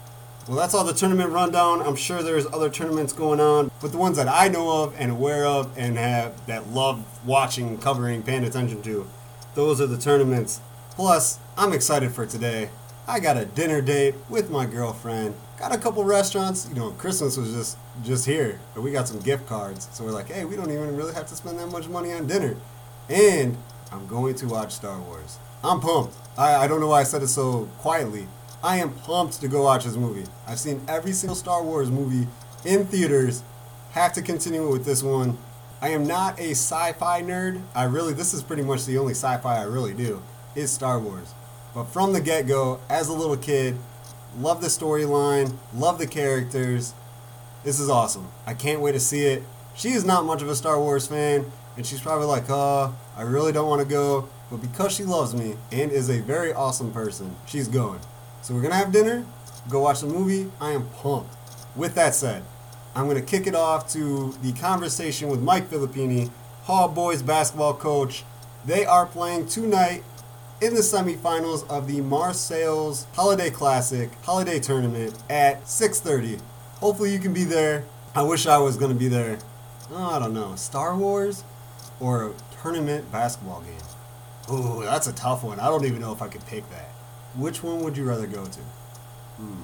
Well, 0.48 0.56
that's 0.56 0.74
all 0.74 0.84
the 0.84 0.94
tournament 0.94 1.30
rundown. 1.30 1.82
I'm 1.82 1.96
sure 1.96 2.22
there's 2.22 2.46
other 2.46 2.70
tournaments 2.70 3.12
going 3.12 3.40
on, 3.40 3.70
but 3.80 3.92
the 3.92 3.98
ones 3.98 4.16
that 4.16 4.26
I 4.26 4.48
know 4.48 4.82
of 4.82 4.94
and 4.98 5.12
aware 5.12 5.44
of 5.44 5.76
and 5.76 5.98
have 5.98 6.46
that 6.46 6.72
love 6.72 7.04
watching, 7.26 7.78
covering, 7.78 8.22
paying 8.22 8.44
attention 8.44 8.82
to, 8.82 9.06
those 9.54 9.80
are 9.80 9.86
the 9.86 9.98
tournaments. 9.98 10.60
Plus, 10.92 11.38
I'm 11.56 11.72
excited 11.72 12.12
for 12.12 12.26
today. 12.26 12.70
I 13.06 13.20
got 13.20 13.36
a 13.36 13.44
dinner 13.44 13.80
date 13.80 14.14
with 14.28 14.50
my 14.50 14.66
girlfriend. 14.66 15.34
Got 15.60 15.74
a 15.74 15.78
couple 15.78 16.02
restaurants. 16.04 16.66
You 16.70 16.74
know, 16.74 16.90
Christmas 16.92 17.36
was 17.36 17.52
just 17.52 17.76
just 18.02 18.24
here, 18.24 18.58
and 18.74 18.82
we 18.82 18.92
got 18.92 19.06
some 19.06 19.20
gift 19.20 19.46
cards. 19.46 19.90
So 19.92 20.02
we're 20.02 20.10
like, 20.10 20.28
hey, 20.28 20.46
we 20.46 20.56
don't 20.56 20.70
even 20.70 20.96
really 20.96 21.12
have 21.12 21.26
to 21.26 21.34
spend 21.34 21.58
that 21.58 21.66
much 21.66 21.86
money 21.86 22.14
on 22.14 22.26
dinner. 22.26 22.56
And 23.10 23.58
I'm 23.92 24.06
going 24.06 24.34
to 24.36 24.46
watch 24.46 24.72
Star 24.72 24.98
Wars. 24.98 25.38
I'm 25.62 25.80
pumped. 25.80 26.14
I, 26.38 26.54
I 26.64 26.66
don't 26.66 26.80
know 26.80 26.88
why 26.88 27.00
I 27.00 27.02
said 27.02 27.22
it 27.22 27.28
so 27.28 27.68
quietly. 27.76 28.26
I 28.64 28.78
am 28.78 28.94
pumped 28.94 29.38
to 29.42 29.48
go 29.48 29.64
watch 29.64 29.84
this 29.84 29.96
movie. 29.96 30.24
I've 30.46 30.58
seen 30.58 30.80
every 30.88 31.12
single 31.12 31.36
Star 31.36 31.62
Wars 31.62 31.90
movie 31.90 32.26
in 32.64 32.86
theaters. 32.86 33.42
Have 33.90 34.14
to 34.14 34.22
continue 34.22 34.66
with 34.66 34.86
this 34.86 35.02
one. 35.02 35.36
I 35.82 35.90
am 35.90 36.06
not 36.06 36.40
a 36.40 36.52
sci-fi 36.52 37.20
nerd. 37.20 37.60
I 37.74 37.84
really 37.84 38.14
this 38.14 38.32
is 38.32 38.42
pretty 38.42 38.62
much 38.62 38.86
the 38.86 38.96
only 38.96 39.12
sci-fi 39.12 39.58
I 39.58 39.64
really 39.64 39.92
do. 39.92 40.22
Is 40.54 40.72
Star 40.72 40.98
Wars. 40.98 41.34
But 41.74 41.84
from 41.84 42.14
the 42.14 42.20
get 42.22 42.46
go, 42.46 42.80
as 42.88 43.08
a 43.08 43.12
little 43.12 43.36
kid, 43.36 43.76
love 44.38 44.60
the 44.60 44.68
storyline, 44.68 45.56
love 45.74 45.98
the 45.98 46.06
characters. 46.06 46.94
This 47.64 47.80
is 47.80 47.88
awesome. 47.88 48.28
I 48.46 48.54
can't 48.54 48.80
wait 48.80 48.92
to 48.92 49.00
see 49.00 49.24
it. 49.26 49.42
She 49.74 49.90
is 49.90 50.04
not 50.04 50.24
much 50.24 50.42
of 50.42 50.48
a 50.48 50.54
Star 50.54 50.78
Wars 50.78 51.06
fan, 51.06 51.44
and 51.76 51.86
she's 51.86 52.00
probably 52.00 52.26
like, 52.26 52.48
uh, 52.48 52.90
I 53.16 53.22
really 53.22 53.52
don't 53.52 53.68
want 53.68 53.82
to 53.82 53.88
go. 53.88 54.28
But 54.50 54.62
because 54.62 54.92
she 54.92 55.04
loves 55.04 55.34
me 55.34 55.56
and 55.70 55.92
is 55.92 56.10
a 56.10 56.20
very 56.20 56.52
awesome 56.52 56.92
person, 56.92 57.36
she's 57.46 57.68
going. 57.68 58.00
So 58.42 58.54
we're 58.54 58.62
going 58.62 58.72
to 58.72 58.78
have 58.78 58.92
dinner, 58.92 59.24
go 59.68 59.80
watch 59.80 60.00
the 60.00 60.06
movie. 60.06 60.50
I 60.60 60.72
am 60.72 60.88
pumped. 60.88 61.34
With 61.76 61.94
that 61.94 62.14
said, 62.14 62.42
I'm 62.94 63.04
going 63.04 63.16
to 63.20 63.26
kick 63.26 63.46
it 63.46 63.54
off 63.54 63.90
to 63.92 64.34
the 64.42 64.52
conversation 64.52 65.28
with 65.28 65.40
Mike 65.40 65.70
Filippini, 65.70 66.30
Hall 66.62 66.88
Boys 66.88 67.22
basketball 67.22 67.74
coach. 67.74 68.24
They 68.64 68.84
are 68.84 69.06
playing 69.06 69.46
tonight 69.46 70.02
in 70.60 70.74
the 70.74 70.80
semifinals 70.80 71.68
of 71.70 71.86
the 71.86 72.02
Marseilles 72.02 73.06
Holiday 73.14 73.48
Classic 73.48 74.10
Holiday 74.22 74.60
Tournament 74.60 75.14
at 75.30 75.66
6:30. 75.66 76.38
Hopefully 76.80 77.12
you 77.12 77.18
can 77.18 77.32
be 77.32 77.44
there. 77.44 77.84
I 78.14 78.22
wish 78.22 78.46
I 78.46 78.58
was 78.58 78.76
going 78.76 78.92
to 78.92 78.98
be 78.98 79.08
there. 79.08 79.38
Oh, 79.90 80.10
I 80.10 80.18
don't 80.18 80.34
know. 80.34 80.54
Star 80.56 80.94
Wars 80.94 81.44
or 81.98 82.26
a 82.26 82.32
tournament 82.62 83.10
basketball 83.10 83.62
game. 83.62 84.54
Ooh, 84.54 84.82
that's 84.82 85.06
a 85.06 85.12
tough 85.12 85.42
one. 85.42 85.60
I 85.60 85.66
don't 85.66 85.84
even 85.84 86.00
know 86.00 86.12
if 86.12 86.20
I 86.20 86.28
could 86.28 86.44
pick 86.46 86.68
that. 86.70 86.90
Which 87.36 87.62
one 87.62 87.80
would 87.82 87.96
you 87.96 88.04
rather 88.04 88.26
go 88.26 88.44
to? 88.44 88.60
Hmm. 89.38 89.62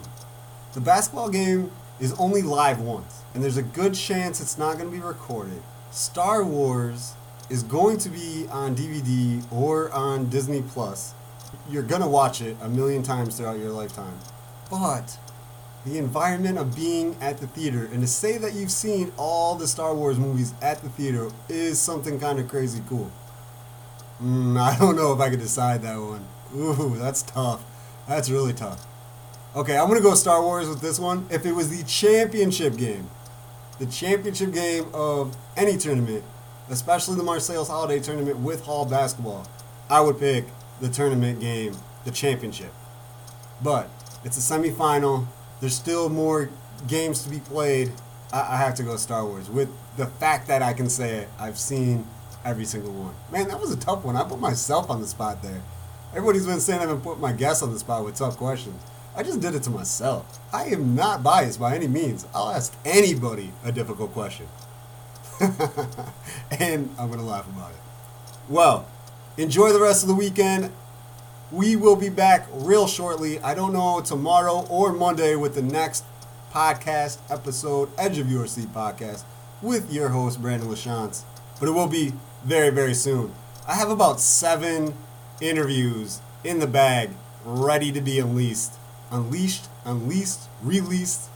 The 0.73 0.81
basketball 0.81 1.29
game 1.29 1.73
is 2.00 2.15
only 2.15 2.43
live 2.43 2.81
once, 2.81 3.23
and 3.35 3.43
there's 3.43 3.57
a 3.57 3.62
good 3.62 3.95
chance 3.95 4.41
it's 4.41 4.57
not 4.57 4.79
going 4.79 4.91
to 4.91 4.97
be 4.97 5.03
recorded. 5.03 5.62
Star 5.91 6.45
Wars 6.45 7.15
is 7.49 7.62
going 7.62 7.99
to 7.99 8.09
be 8.09 8.47
on 8.50 8.75
DVD 8.75 9.43
or 9.53 9.93
on 9.93 10.29
Disney 10.29 10.62
Plus. 10.62 11.15
You're 11.71 11.83
to 11.83 12.09
watch 12.09 12.43
it 12.43 12.57
a 12.61 12.69
million 12.69 13.03
times 13.03 13.37
throughout 13.37 13.59
your 13.59 13.71
lifetime. 13.71 14.19
But 14.71 15.19
the 15.85 15.99
environment 15.99 16.59
of 16.59 16.75
being 16.75 17.17
at 17.21 17.38
the 17.38 17.47
theater 17.47 17.88
and 17.93 18.00
to 18.00 18.09
say 18.09 18.38
that 18.38 18.55
you've 18.55 18.73
seen 18.73 19.12
all 19.17 19.55
the 19.55 19.69
Star 19.69 19.95
Wars 19.95 20.19
movies 20.19 20.53
at 20.61 20.83
the 20.83 20.88
theater 20.88 21.31
is 21.49 21.81
something 21.81 22.19
kind 22.19 22.41
of 22.41 22.49
crazy 22.49 22.83
cool. 22.88 23.11
Mm, 24.21 24.59
I 24.59 24.76
don't 24.79 24.97
know 24.97 25.12
if 25.12 25.21
I 25.21 25.31
could 25.31 25.41
decide 25.41 25.83
that 25.83 25.97
one. 25.97 26.26
Ooh, 26.55 26.97
that's 26.97 27.23
tough. 27.23 27.65
That's 28.09 28.31
really 28.31 28.53
tough. 28.53 28.85
Okay, 29.55 29.76
I'm 29.79 29.88
gonna 29.88 30.00
go 30.00 30.15
Star 30.15 30.43
Wars 30.43 30.69
with 30.69 30.81
this 30.81 30.99
one. 30.99 31.26
If 31.31 31.47
it 31.47 31.53
was 31.53 31.71
the 31.71 31.83
championship 31.85 32.76
game, 32.76 33.09
the 33.79 33.87
championship 33.87 34.53
game 34.53 34.87
of 34.93 35.37
any 35.57 35.76
tournament, 35.76 36.25
especially 36.68 37.16
the 37.16 37.23
Marseilles 37.23 37.68
Holiday 37.68 38.00
Tournament 38.00 38.38
with 38.38 38.64
Hall 38.64 38.85
basketball, 38.85 39.46
I 39.88 40.00
would 40.00 40.18
pick 40.18 40.44
the 40.80 40.88
tournament 40.88 41.40
game, 41.40 41.76
the 42.04 42.11
championship. 42.11 42.73
But 43.62 43.88
it's 44.25 44.37
a 44.37 44.54
semifinal. 44.54 45.26
There's 45.61 45.75
still 45.75 46.08
more 46.08 46.50
games 46.88 47.23
to 47.25 47.30
be 47.30 47.40
played. 47.40 47.92
I, 48.32 48.54
I 48.54 48.56
have 48.56 48.75
to 48.76 48.82
go 48.82 48.96
Star 48.96 49.25
Wars 49.25 49.49
with 49.49 49.68
the 49.96 50.06
fact 50.06 50.49
that 50.49 50.62
I 50.62 50.73
can 50.73 50.90
say 50.90 51.18
it. 51.18 51.28
I've 51.38 51.58
seen 51.58 52.06
every 52.44 52.64
single 52.64 52.92
one. 52.92 53.14
Man, 53.30 53.49
that 53.49 53.61
was 53.61 53.73
a 53.73 53.76
tough 53.76 54.04
one. 54.04 54.16
I 54.16 54.25
put 54.25 54.40
myself 54.40 54.90
on 54.90 55.00
the 55.00 55.06
spot 55.06 55.42
there. 55.42 55.62
Everybody's 56.11 56.46
been 56.46 56.61
saying 56.61 56.78
I 56.78 56.82
haven't 56.82 57.02
put 57.02 57.18
my 57.18 57.32
guests 57.32 57.62
on 57.62 57.73
the 57.73 57.78
spot 57.78 58.04
with 58.04 58.16
tough 58.16 58.37
questions. 58.37 58.80
I 59.16 59.23
just 59.23 59.40
did 59.40 59.54
it 59.54 59.62
to 59.62 59.70
myself. 59.70 60.38
I 60.52 60.66
am 60.66 60.94
not 60.94 61.23
biased 61.23 61.58
by 61.58 61.75
any 61.75 61.88
means. 61.88 62.26
I'll 62.35 62.50
ask 62.50 62.75
anybody 62.85 63.50
a 63.64 63.73
difficult 63.73 64.12
question. 64.12 64.46
and 66.61 66.95
I'm 66.99 67.09
going 67.09 67.19
to 67.19 67.25
laugh 67.25 67.47
about 67.49 67.71
it. 67.71 67.78
Well, 68.49 68.88
enjoy 69.37 69.73
the 69.73 69.81
rest 69.81 70.02
of 70.02 70.09
the 70.09 70.14
weekend. 70.14 70.73
We 71.52 71.76
will 71.76 71.97
be 71.97 72.09
back 72.09 72.47
real 72.52 72.87
shortly. 72.87 73.38
I 73.40 73.55
don't 73.55 73.73
know 73.73 74.00
tomorrow 74.00 74.66
or 74.69 74.93
Monday 74.93 75.37
with 75.37 75.55
the 75.55 75.62
next 75.62 76.05
podcast 76.52 77.19
episode, 77.31 77.90
Edge 77.99 78.19
of 78.19 78.31
Your 78.31 78.47
Seat 78.47 78.73
podcast, 78.73 79.25
with 79.61 79.93
your 79.93 80.09
host, 80.09 80.40
Brandon 80.40 80.69
LaChance. 80.69 81.23
But 81.61 81.69
it 81.69 81.73
will 81.73 81.87
be 81.87 82.12
very, 82.45 82.71
very 82.71 82.95
soon. 82.95 83.33
I 83.69 83.75
have 83.75 83.90
about 83.90 84.21
seven 84.21 84.95
interviews 85.40 86.21
in 86.45 86.61
the 86.61 86.66
bag 86.66 87.11
ready 87.45 87.93
to 87.93 88.00
be 88.00 88.19
unleashed. 88.19 88.73
Unleashed, 89.11 89.69
unleashed, 89.85 90.40
released, 90.62 91.28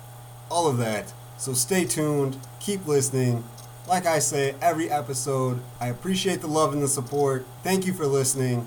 all 0.51 0.69
of 0.69 0.79
that. 0.79 1.13
So 1.39 1.53
stay 1.53 1.85
tuned, 1.85 2.37
keep 2.59 2.87
listening. 2.87 3.45
Like 3.91 4.07
I 4.07 4.21
say 4.21 4.55
every 4.63 4.89
episode, 4.89 5.59
I 5.81 5.89
appreciate 5.89 6.41
the 6.41 6.47
love 6.47 6.73
and 6.73 6.81
the 6.81 6.87
support. 6.87 7.45
Thank 7.65 7.87
you 7.87 7.93
for 7.93 8.07
listening, 8.07 8.65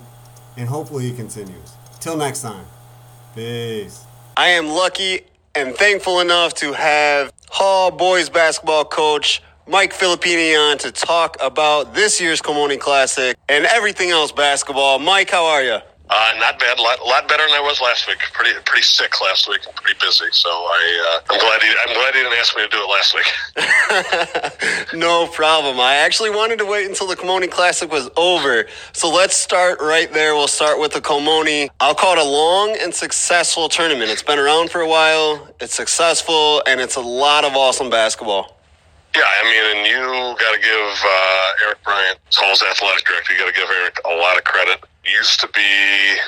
and 0.58 0.68
hopefully 0.68 1.08
it 1.08 1.16
continues. 1.16 1.72
Till 1.98 2.14
next 2.14 2.42
time, 2.42 2.66
peace. 3.34 4.04
I 4.36 4.48
am 4.48 4.68
lucky 4.68 5.22
and 5.54 5.74
thankful 5.74 6.20
enough 6.20 6.52
to 6.56 6.74
have 6.74 7.32
Hall 7.48 7.90
boys 7.90 8.28
basketball 8.28 8.84
coach 8.84 9.42
Mike 9.66 9.94
Filippini 9.94 10.58
on 10.58 10.76
to 10.76 10.92
talk 10.92 11.38
about 11.40 11.94
this 11.94 12.20
year's 12.20 12.42
Colmone 12.42 12.78
Classic 12.78 13.34
and 13.48 13.64
everything 13.64 14.10
else 14.10 14.30
basketball. 14.30 14.98
Mike, 14.98 15.30
how 15.30 15.46
are 15.46 15.62
you? 15.62 15.78
Uh, 16.10 16.34
not 16.38 16.58
bad. 16.58 16.78
A 16.78 16.82
lot, 16.82 16.98
lot 17.00 17.28
better 17.28 17.42
than 17.42 17.54
I 17.54 17.60
was 17.60 17.80
last 17.80 18.06
week. 18.06 18.18
Pretty, 18.34 18.52
pretty 18.66 18.82
sick 18.82 19.20
last 19.22 19.48
week. 19.48 19.62
Pretty 19.74 19.98
busy. 19.98 20.26
So 20.32 20.50
I, 20.50 21.20
uh, 21.28 21.32
I'm 21.32 21.40
glad 21.40 21.62
he, 21.62 21.68
I'm 21.86 21.94
glad 21.94 22.14
he 22.14 22.20
didn't 22.20 22.38
ask 22.38 22.54
me 22.54 22.62
to 22.62 22.68
do 22.68 22.78
it 22.78 22.90
last 22.92 23.14
week. 23.14 24.92
no 25.00 25.26
problem. 25.28 25.80
I 25.80 25.94
actually 25.94 26.30
wanted 26.30 26.58
to 26.58 26.66
wait 26.66 26.86
until 26.86 27.06
the 27.06 27.16
Colmone 27.16 27.50
Classic 27.50 27.90
was 27.90 28.10
over. 28.16 28.66
So 28.92 29.10
let's 29.10 29.34
start 29.34 29.80
right 29.80 30.12
there. 30.12 30.34
We'll 30.34 30.46
start 30.46 30.78
with 30.78 30.92
the 30.92 31.00
Colmone. 31.00 31.68
I'll 31.80 31.94
call 31.94 32.18
it 32.18 32.18
a 32.18 32.28
long 32.28 32.76
and 32.80 32.94
successful 32.94 33.70
tournament. 33.70 34.10
It's 34.10 34.22
been 34.22 34.38
around 34.38 34.70
for 34.70 34.82
a 34.82 34.88
while. 34.88 35.48
It's 35.58 35.74
successful, 35.74 36.62
and 36.66 36.80
it's 36.80 36.96
a 36.96 37.00
lot 37.00 37.44
of 37.44 37.56
awesome 37.56 37.88
basketball. 37.88 38.60
Yeah, 39.16 39.22
I 39.22 39.44
mean, 39.44 39.78
and 39.78 39.86
you 39.86 40.36
got 40.38 40.54
to 40.54 40.60
give 40.60 41.04
uh, 41.06 41.66
Eric 41.66 41.82
Bryant, 41.84 42.18
Hall's 42.34 42.62
athletic 42.62 43.06
director, 43.06 43.32
you 43.32 43.38
got 43.38 43.54
to 43.54 43.60
give 43.60 43.70
Eric 43.70 44.00
a 44.04 44.14
lot 44.16 44.36
of 44.36 44.44
credit. 44.44 44.84
Used 45.04 45.40
to 45.40 45.48
be, 45.48 45.60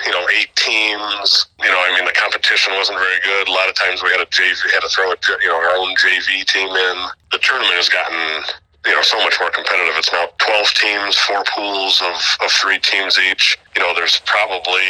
you 0.04 0.12
know, 0.12 0.26
eight 0.36 0.54
teams. 0.54 1.46
You 1.60 1.70
know, 1.72 1.80
I 1.80 1.96
mean, 1.96 2.04
the 2.04 2.12
competition 2.12 2.74
wasn't 2.74 2.98
very 2.98 3.20
good. 3.24 3.48
A 3.48 3.52
lot 3.52 3.68
of 3.68 3.74
times 3.74 4.02
we 4.02 4.10
had 4.10 4.20
a 4.20 4.26
JV, 4.26 4.70
had 4.70 4.80
to 4.80 4.88
throw 4.88 5.10
a, 5.10 5.16
you 5.42 5.48
know, 5.48 5.56
our 5.56 5.76
own 5.76 5.94
JV 5.96 6.44
team 6.44 6.68
in. 6.68 6.96
The 7.32 7.38
tournament 7.38 7.74
has 7.74 7.88
gotten 7.88 8.44
you 8.86 8.92
know 8.94 9.02
so 9.02 9.18
much 9.18 9.34
more 9.40 9.50
competitive. 9.50 9.94
It's 9.96 10.12
now 10.12 10.28
12 10.38 10.66
teams, 10.74 11.16
four 11.18 11.42
pools 11.54 12.00
of, 12.00 12.14
of 12.44 12.52
three 12.52 12.78
teams 12.78 13.18
each. 13.18 13.58
You 13.74 13.82
know, 13.82 13.92
there's 13.94 14.20
probably 14.24 14.86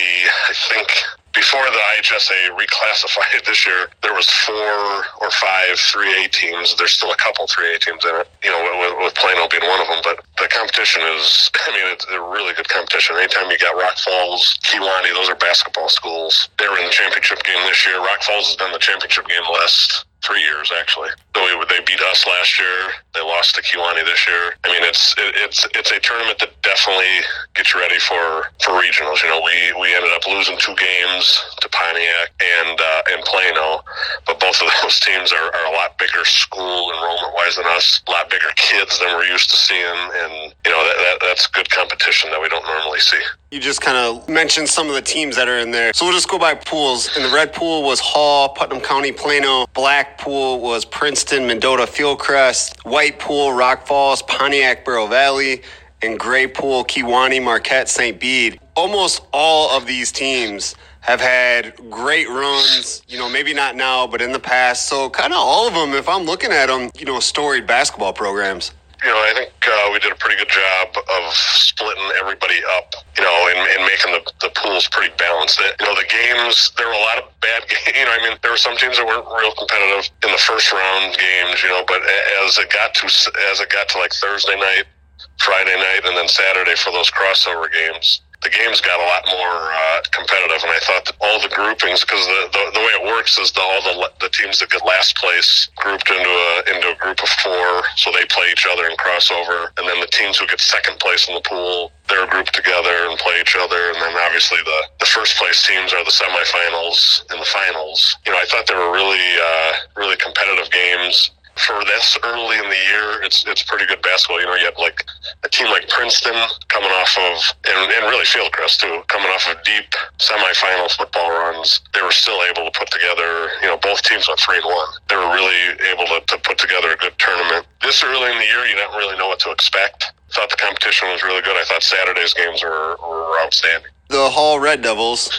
I 0.48 0.52
think 0.68 0.88
before 1.36 1.68
the 1.68 1.82
IHSA 2.00 2.56
reclassified 2.56 3.44
this 3.46 3.66
year, 3.66 3.92
there 4.02 4.14
was 4.14 4.28
four 4.48 5.04
or 5.20 5.30
five 5.30 5.76
3A 5.76 6.32
teams. 6.32 6.74
There's 6.76 6.92
still 6.92 7.12
a 7.12 7.16
couple 7.16 7.46
3A 7.46 7.78
teams 7.80 8.04
in 8.04 8.16
it, 8.16 8.28
you 8.42 8.50
know, 8.50 8.64
with, 8.80 9.04
with 9.04 9.14
Plano 9.14 9.46
being 9.46 9.62
one 9.68 9.80
of 9.80 9.86
them. 9.86 10.00
But 10.02 10.24
the 10.40 10.48
competition 10.48 11.02
is, 11.14 11.50
I 11.68 11.70
mean, 11.76 11.92
it's 11.92 12.06
a 12.08 12.20
really 12.20 12.54
good 12.54 12.68
competition. 12.68 13.16
Anytime 13.16 13.50
you 13.50 13.58
got 13.58 13.76
Rock 13.76 13.98
Falls, 13.98 14.58
Kewanee, 14.64 15.12
those 15.12 15.28
are 15.28 15.36
basketball 15.36 15.90
schools. 15.90 16.48
They 16.58 16.66
were 16.66 16.78
in 16.78 16.86
the 16.86 16.96
championship 16.96 17.44
game 17.44 17.60
this 17.68 17.86
year. 17.86 17.98
Rock 18.00 18.22
Falls 18.22 18.48
has 18.48 18.56
done 18.56 18.72
the 18.72 18.80
championship 18.80 19.28
game 19.28 19.44
last 19.52 20.06
three 20.26 20.42
years 20.42 20.72
actually. 20.74 21.08
So 21.34 21.44
we, 21.44 21.64
they 21.70 21.80
beat 21.86 22.00
us 22.00 22.26
last 22.26 22.58
year. 22.58 22.90
They 23.14 23.20
lost 23.20 23.54
to 23.54 23.62
Kewanee 23.62 24.04
this 24.04 24.26
year. 24.26 24.54
I 24.64 24.68
mean, 24.68 24.82
it's 24.82 25.14
it, 25.18 25.34
it's 25.36 25.66
it's 25.74 25.92
a 25.92 26.00
tournament 26.00 26.38
that 26.40 26.50
definitely 26.62 27.22
gets 27.54 27.72
you 27.72 27.80
ready 27.80 27.98
for 27.98 28.50
for 28.60 28.74
regionals. 28.74 29.22
You 29.22 29.30
know, 29.30 29.40
we 29.40 29.54
we 29.80 29.94
ended 29.94 30.10
up 30.12 30.26
losing 30.26 30.58
two 30.58 30.74
games 30.74 31.24
to 31.60 31.68
Pontiac 31.68 32.34
and 32.42 32.80
uh, 32.80 33.12
and 33.12 33.22
Plano, 33.24 33.84
but 34.26 34.40
both 34.40 34.60
of 34.60 34.68
those 34.82 34.98
teams 35.00 35.32
are, 35.32 35.48
are 35.54 35.66
a 35.70 35.74
lot 35.76 35.98
bigger 35.98 36.24
school 36.24 36.90
enrollment 36.90 37.34
wise 37.34 37.56
than 37.56 37.66
us. 37.70 38.02
A 38.08 38.10
lot 38.10 38.28
bigger 38.30 38.50
kids 38.56 38.98
than 38.98 39.14
we're 39.14 39.30
used 39.30 39.50
to 39.50 39.56
seeing, 39.56 40.00
and 40.24 40.54
you 40.64 40.70
know 40.72 40.82
that, 40.82 40.96
that 40.98 41.16
that's 41.22 41.46
good 41.46 41.70
competition 41.70 42.30
that 42.30 42.40
we 42.40 42.48
don't 42.48 42.66
normally 42.66 43.00
see. 43.00 43.22
You 43.56 43.62
just 43.62 43.80
kind 43.80 43.96
of 43.96 44.28
mentioned 44.28 44.68
some 44.68 44.90
of 44.90 44.94
the 44.94 45.00
teams 45.00 45.34
that 45.36 45.48
are 45.48 45.56
in 45.56 45.70
there. 45.70 45.94
So 45.94 46.04
we'll 46.04 46.12
just 46.12 46.28
go 46.28 46.38
by 46.38 46.54
pools. 46.54 47.08
And 47.16 47.24
the 47.24 47.34
red 47.34 47.54
pool 47.54 47.84
was 47.84 47.98
Hall, 48.00 48.50
Putnam 48.50 48.82
County, 48.82 49.12
Plano. 49.12 49.64
Black 49.72 50.18
pool 50.18 50.60
was 50.60 50.84
Princeton, 50.84 51.46
Mendota, 51.46 51.84
Fieldcrest. 51.84 52.84
White 52.84 53.18
pool, 53.18 53.54
Rock 53.54 53.86
Falls, 53.86 54.20
Pontiac, 54.20 54.84
Bureau 54.84 55.06
Valley. 55.06 55.62
And 56.02 56.20
gray 56.20 56.46
pool, 56.46 56.84
Kewanee, 56.84 57.42
Marquette, 57.42 57.88
St. 57.88 58.20
Bede. 58.20 58.60
Almost 58.74 59.22
all 59.32 59.74
of 59.74 59.86
these 59.86 60.12
teams 60.12 60.76
have 61.00 61.22
had 61.22 61.74
great 61.88 62.28
runs, 62.28 63.02
you 63.08 63.16
know, 63.16 63.30
maybe 63.30 63.54
not 63.54 63.74
now, 63.74 64.06
but 64.06 64.20
in 64.20 64.32
the 64.32 64.38
past. 64.38 64.86
So 64.86 65.08
kind 65.08 65.32
of 65.32 65.38
all 65.38 65.66
of 65.66 65.72
them, 65.72 65.94
if 65.94 66.10
I'm 66.10 66.24
looking 66.24 66.52
at 66.52 66.66
them, 66.66 66.90
you 66.98 67.06
know, 67.06 67.20
storied 67.20 67.66
basketball 67.66 68.12
programs 68.12 68.72
you 69.06 69.14
know, 69.14 69.22
I 69.22 69.32
think 69.38 69.54
uh, 69.62 69.86
we 69.94 70.02
did 70.02 70.10
a 70.10 70.18
pretty 70.18 70.34
good 70.34 70.50
job 70.50 70.90
of 70.98 71.22
splitting 71.30 72.10
everybody 72.18 72.58
up, 72.74 72.90
you 73.14 73.22
know, 73.22 73.38
and, 73.54 73.62
and 73.78 73.86
making 73.86 74.10
the, 74.10 74.22
the 74.42 74.50
pools 74.58 74.90
pretty 74.90 75.14
balanced. 75.14 75.62
You 75.62 75.86
know, 75.86 75.94
the 75.94 76.10
games, 76.10 76.74
there 76.74 76.90
were 76.90 76.98
a 76.98 77.06
lot 77.06 77.22
of 77.22 77.30
bad 77.38 77.62
games. 77.70 77.94
You 77.94 78.02
know, 78.02 78.18
I 78.18 78.20
mean, 78.26 78.34
there 78.42 78.50
were 78.50 78.58
some 78.58 78.74
teams 78.74 78.98
that 78.98 79.06
weren't 79.06 79.30
real 79.30 79.54
competitive 79.54 80.10
in 80.26 80.34
the 80.34 80.42
first 80.42 80.74
round 80.74 81.14
games, 81.14 81.62
you 81.62 81.70
know, 81.70 81.86
but 81.86 82.02
as 82.42 82.58
it 82.58 82.66
got 82.74 82.98
to, 82.98 83.06
as 83.54 83.62
it 83.62 83.70
got 83.70 83.86
to 83.94 83.98
like 84.02 84.10
Thursday 84.10 84.58
night, 84.58 84.90
Friday 85.38 85.78
night, 85.78 86.02
and 86.02 86.18
then 86.18 86.26
Saturday 86.26 86.74
for 86.74 86.90
those 86.90 87.06
crossover 87.14 87.70
games, 87.70 88.25
the 88.42 88.50
games 88.50 88.80
got 88.80 89.00
a 89.00 89.06
lot 89.06 89.24
more 89.32 89.72
uh, 89.72 90.00
competitive, 90.12 90.62
and 90.62 90.70
I 90.70 90.78
thought 90.84 91.10
all 91.20 91.40
the 91.40 91.48
groupings, 91.48 92.04
because 92.04 92.24
the, 92.26 92.40
the, 92.52 92.62
the 92.78 92.82
way 92.84 92.92
it 93.00 93.04
works 93.06 93.38
is 93.38 93.50
the, 93.52 93.60
all 93.60 93.82
the 93.82 94.10
the 94.20 94.28
teams 94.28 94.58
that 94.60 94.70
get 94.70 94.84
last 94.84 95.16
place 95.16 95.68
grouped 95.76 96.08
into 96.10 96.28
a 96.28 96.74
into 96.74 96.92
a 96.92 96.96
group 96.96 97.22
of 97.22 97.28
four, 97.42 97.82
so 97.96 98.12
they 98.12 98.24
play 98.26 98.50
each 98.52 98.66
other 98.68 98.86
and 98.86 98.96
crossover, 98.98 99.68
and 99.78 99.88
then 99.88 100.00
the 100.00 100.10
teams 100.12 100.38
who 100.38 100.46
get 100.46 100.60
second 100.60 100.98
place 101.00 101.28
in 101.28 101.34
the 101.34 101.40
pool, 101.40 101.92
they're 102.08 102.26
grouped 102.26 102.54
together 102.54 103.08
and 103.08 103.18
play 103.18 103.40
each 103.40 103.56
other, 103.56 103.90
and 103.90 103.96
then 103.96 104.14
obviously 104.20 104.58
the 104.64 104.80
the 105.00 105.06
first 105.06 105.36
place 105.36 105.66
teams 105.66 105.92
are 105.92 106.04
the 106.04 106.12
semifinals 106.12 107.24
and 107.30 107.40
the 107.40 107.50
finals. 107.50 108.16
You 108.26 108.32
know, 108.32 108.38
I 108.38 108.46
thought 108.46 108.66
they 108.66 108.74
were 108.74 108.92
really 108.92 109.26
uh, 109.40 109.72
really 109.96 110.16
competitive 110.16 110.70
games 110.70 111.30
for 111.56 111.84
this 111.84 112.18
early 112.22 112.56
in 112.56 112.68
the 112.68 112.82
year, 112.92 113.22
it's 113.22 113.44
it's 113.46 113.62
pretty 113.62 113.86
good 113.86 114.02
basketball. 114.02 114.40
You 114.40 114.46
know, 114.46 114.54
you 114.54 114.64
had 114.66 114.78
like 114.78 115.04
a 115.42 115.48
team 115.48 115.68
like 115.68 115.88
Princeton 115.88 116.36
coming 116.68 116.90
off 116.90 117.16
of, 117.16 117.36
and, 117.66 117.92
and 117.92 118.04
really 118.10 118.24
Fieldcrest 118.24 118.78
too, 118.78 119.02
coming 119.08 119.28
off 119.28 119.48
of 119.48 119.62
deep 119.64 119.88
semifinal 120.18 120.90
football 120.92 121.30
runs. 121.30 121.80
They 121.94 122.02
were 122.02 122.12
still 122.12 122.40
able 122.44 122.70
to 122.70 122.78
put 122.78 122.90
together, 122.90 123.48
you 123.62 123.68
know, 123.68 123.78
both 123.78 124.02
teams 124.02 124.28
went 124.28 124.40
three 124.40 124.56
and 124.56 124.66
one. 124.66 124.88
They 125.08 125.16
were 125.16 125.32
really 125.32 125.80
able 125.90 126.06
to, 126.06 126.20
to 126.26 126.38
put 126.44 126.58
together 126.58 126.92
a 126.92 126.96
good 126.96 127.18
tournament. 127.18 127.66
This 127.82 128.04
early 128.04 128.30
in 128.30 128.38
the 128.38 128.44
year, 128.44 128.66
you 128.66 128.76
don't 128.76 128.96
really 128.96 129.16
know 129.16 129.28
what 129.28 129.40
to 129.40 129.50
expect. 129.50 130.12
thought 130.32 130.50
the 130.50 130.56
competition 130.56 131.08
was 131.08 131.22
really 131.22 131.42
good. 131.42 131.56
I 131.56 131.64
thought 131.64 131.82
Saturday's 131.82 132.34
games 132.34 132.62
were, 132.62 132.96
were 133.00 133.40
outstanding. 133.40 133.90
The 134.08 134.30
Hall 134.30 134.60
Red 134.60 134.82
Devils 134.82 135.30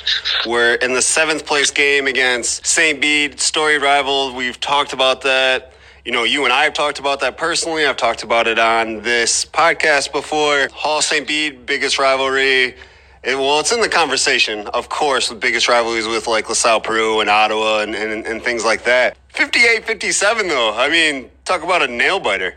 were 0.46 0.76
in 0.76 0.94
the 0.94 1.02
seventh 1.02 1.46
place 1.46 1.72
game 1.72 2.06
against 2.06 2.66
St. 2.66 3.00
Bede, 3.00 3.40
story 3.40 3.78
rival. 3.78 4.36
We've 4.36 4.60
talked 4.60 4.92
about 4.92 5.22
that. 5.22 5.72
You 6.08 6.14
know, 6.14 6.24
you 6.24 6.46
and 6.46 6.54
I 6.54 6.64
have 6.64 6.74
talked 6.74 7.00
about 7.00 7.20
that 7.20 7.36
personally. 7.36 7.86
I've 7.86 7.98
talked 7.98 8.24
about 8.24 8.48
it 8.48 8.58
on 8.58 9.02
this 9.02 9.44
podcast 9.44 10.14
before. 10.14 10.70
Hall 10.72 11.02
St. 11.02 11.28
Bede, 11.28 11.66
biggest 11.66 12.00
rivalry. 12.00 12.76
It, 13.24 13.36
well, 13.36 13.60
it's 13.60 13.74
in 13.74 13.82
the 13.82 13.90
conversation, 13.90 14.68
of 14.68 14.88
course, 14.88 15.28
the 15.28 15.36
biggest 15.36 15.68
rivalries 15.68 16.08
with 16.08 16.26
like 16.26 16.48
LaSalle 16.48 16.80
Peru 16.80 17.20
and 17.20 17.30
Ottawa 17.30 17.80
and, 17.82 17.94
and, 17.94 18.26
and 18.26 18.42
things 18.42 18.64
like 18.64 18.86
that. 18.86 19.18
58 19.34 19.84
57, 19.84 20.48
though. 20.48 20.74
I 20.78 20.88
mean, 20.88 21.30
talk 21.44 21.62
about 21.62 21.82
a 21.82 21.88
nail 21.88 22.22
biter. 22.22 22.56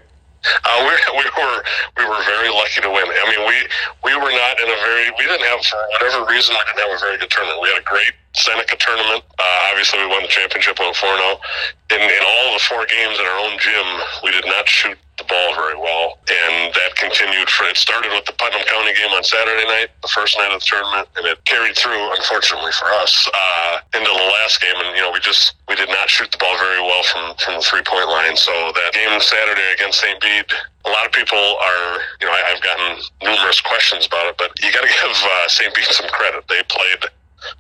Uh, 0.65 0.87
we, 0.87 1.19
we 1.19 1.25
were 1.43 1.65
we 1.99 2.05
were 2.07 2.23
very 2.23 2.51
lucky 2.51 2.81
to 2.83 2.89
win. 2.89 3.03
I 3.03 3.35
mean, 3.35 3.49
we 3.49 3.67
we 4.05 4.15
were 4.15 4.31
not 4.31 4.61
in 4.61 4.69
a 4.71 4.79
very 4.79 5.11
we 5.19 5.27
didn't 5.27 5.45
have 5.47 5.61
for 5.65 5.77
whatever 5.99 6.25
reason 6.31 6.55
we 6.55 6.63
didn't 6.71 6.89
have 6.89 6.97
a 6.97 7.01
very 7.01 7.19
good 7.19 7.31
tournament. 7.31 7.61
We 7.61 7.69
had 7.69 7.83
a 7.83 7.85
great 7.85 8.15
Seneca 8.35 8.77
tournament. 8.77 9.25
Uh, 9.39 9.69
obviously, 9.71 9.99
we 9.99 10.07
won 10.07 10.23
the 10.23 10.29
championship, 10.29 10.79
went 10.79 10.95
four 10.97 11.17
zero. 11.17 11.41
In 11.91 12.01
in 12.01 12.23
all 12.23 12.55
the 12.55 12.63
four 12.63 12.87
games 12.87 13.19
in 13.19 13.27
our 13.27 13.39
own 13.43 13.59
gym, 13.59 13.87
we 14.23 14.31
did 14.31 14.47
not 14.47 14.69
shoot 14.69 14.97
the 15.19 15.27
ball 15.27 15.53
very 15.55 15.77
well, 15.77 16.17
and 16.31 16.73
that 16.73 16.95
continued 16.95 17.51
for. 17.51 17.67
It 17.67 17.77
started 17.77 18.15
with 18.15 18.25
the 18.25 18.33
Putnam 18.39 18.63
County 18.71 18.95
game 18.95 19.11
on 19.11 19.25
Saturday 19.27 19.67
night, 19.67 19.91
the 20.01 20.09
first 20.09 20.39
night 20.39 20.55
of 20.55 20.63
the 20.63 20.67
tournament, 20.67 21.09
and 21.19 21.27
it 21.27 21.45
carried 21.45 21.77
through, 21.77 21.99
unfortunately 22.17 22.73
for 22.73 22.87
us, 23.03 23.29
uh, 23.35 23.83
into 23.93 24.09
the 24.09 24.29
last 24.41 24.63
game. 24.63 24.79
And 24.79 24.95
you 24.95 25.03
know, 25.03 25.11
we 25.11 25.21
just 25.21 25.59
we 25.69 25.75
did 25.75 25.91
not 25.91 26.09
shoot 26.09 26.31
the 26.31 26.39
ball 26.39 26.57
very 26.57 26.81
well 26.81 27.03
from 27.11 27.35
from 27.43 27.59
the 27.59 27.65
three 27.67 27.83
point 27.83 28.09
line. 28.09 28.39
So 28.39 28.55
that 28.55 28.95
game 28.95 29.13
Saturday 29.21 29.75
against 29.75 30.01
St. 30.01 30.23
Bede, 30.23 30.55
a 30.87 30.91
lot 30.91 31.05
of 31.05 31.13
people 31.13 31.39
are, 31.39 31.99
you 32.23 32.31
know, 32.31 32.33
I, 32.33 32.55
have 32.55 32.63
gotten 32.63 33.03
numerous 33.27 33.61
questions 33.61 34.07
about 34.07 34.31
it, 34.31 34.39
but 34.39 34.55
you 34.63 34.73
got 34.73 34.87
to 34.87 34.93
give 35.03 35.13
uh, 35.13 35.49
St. 35.51 35.75
Bede 35.75 35.91
some 35.91 36.09
credit. 36.09 36.47
They 36.49 36.63
played 36.71 37.11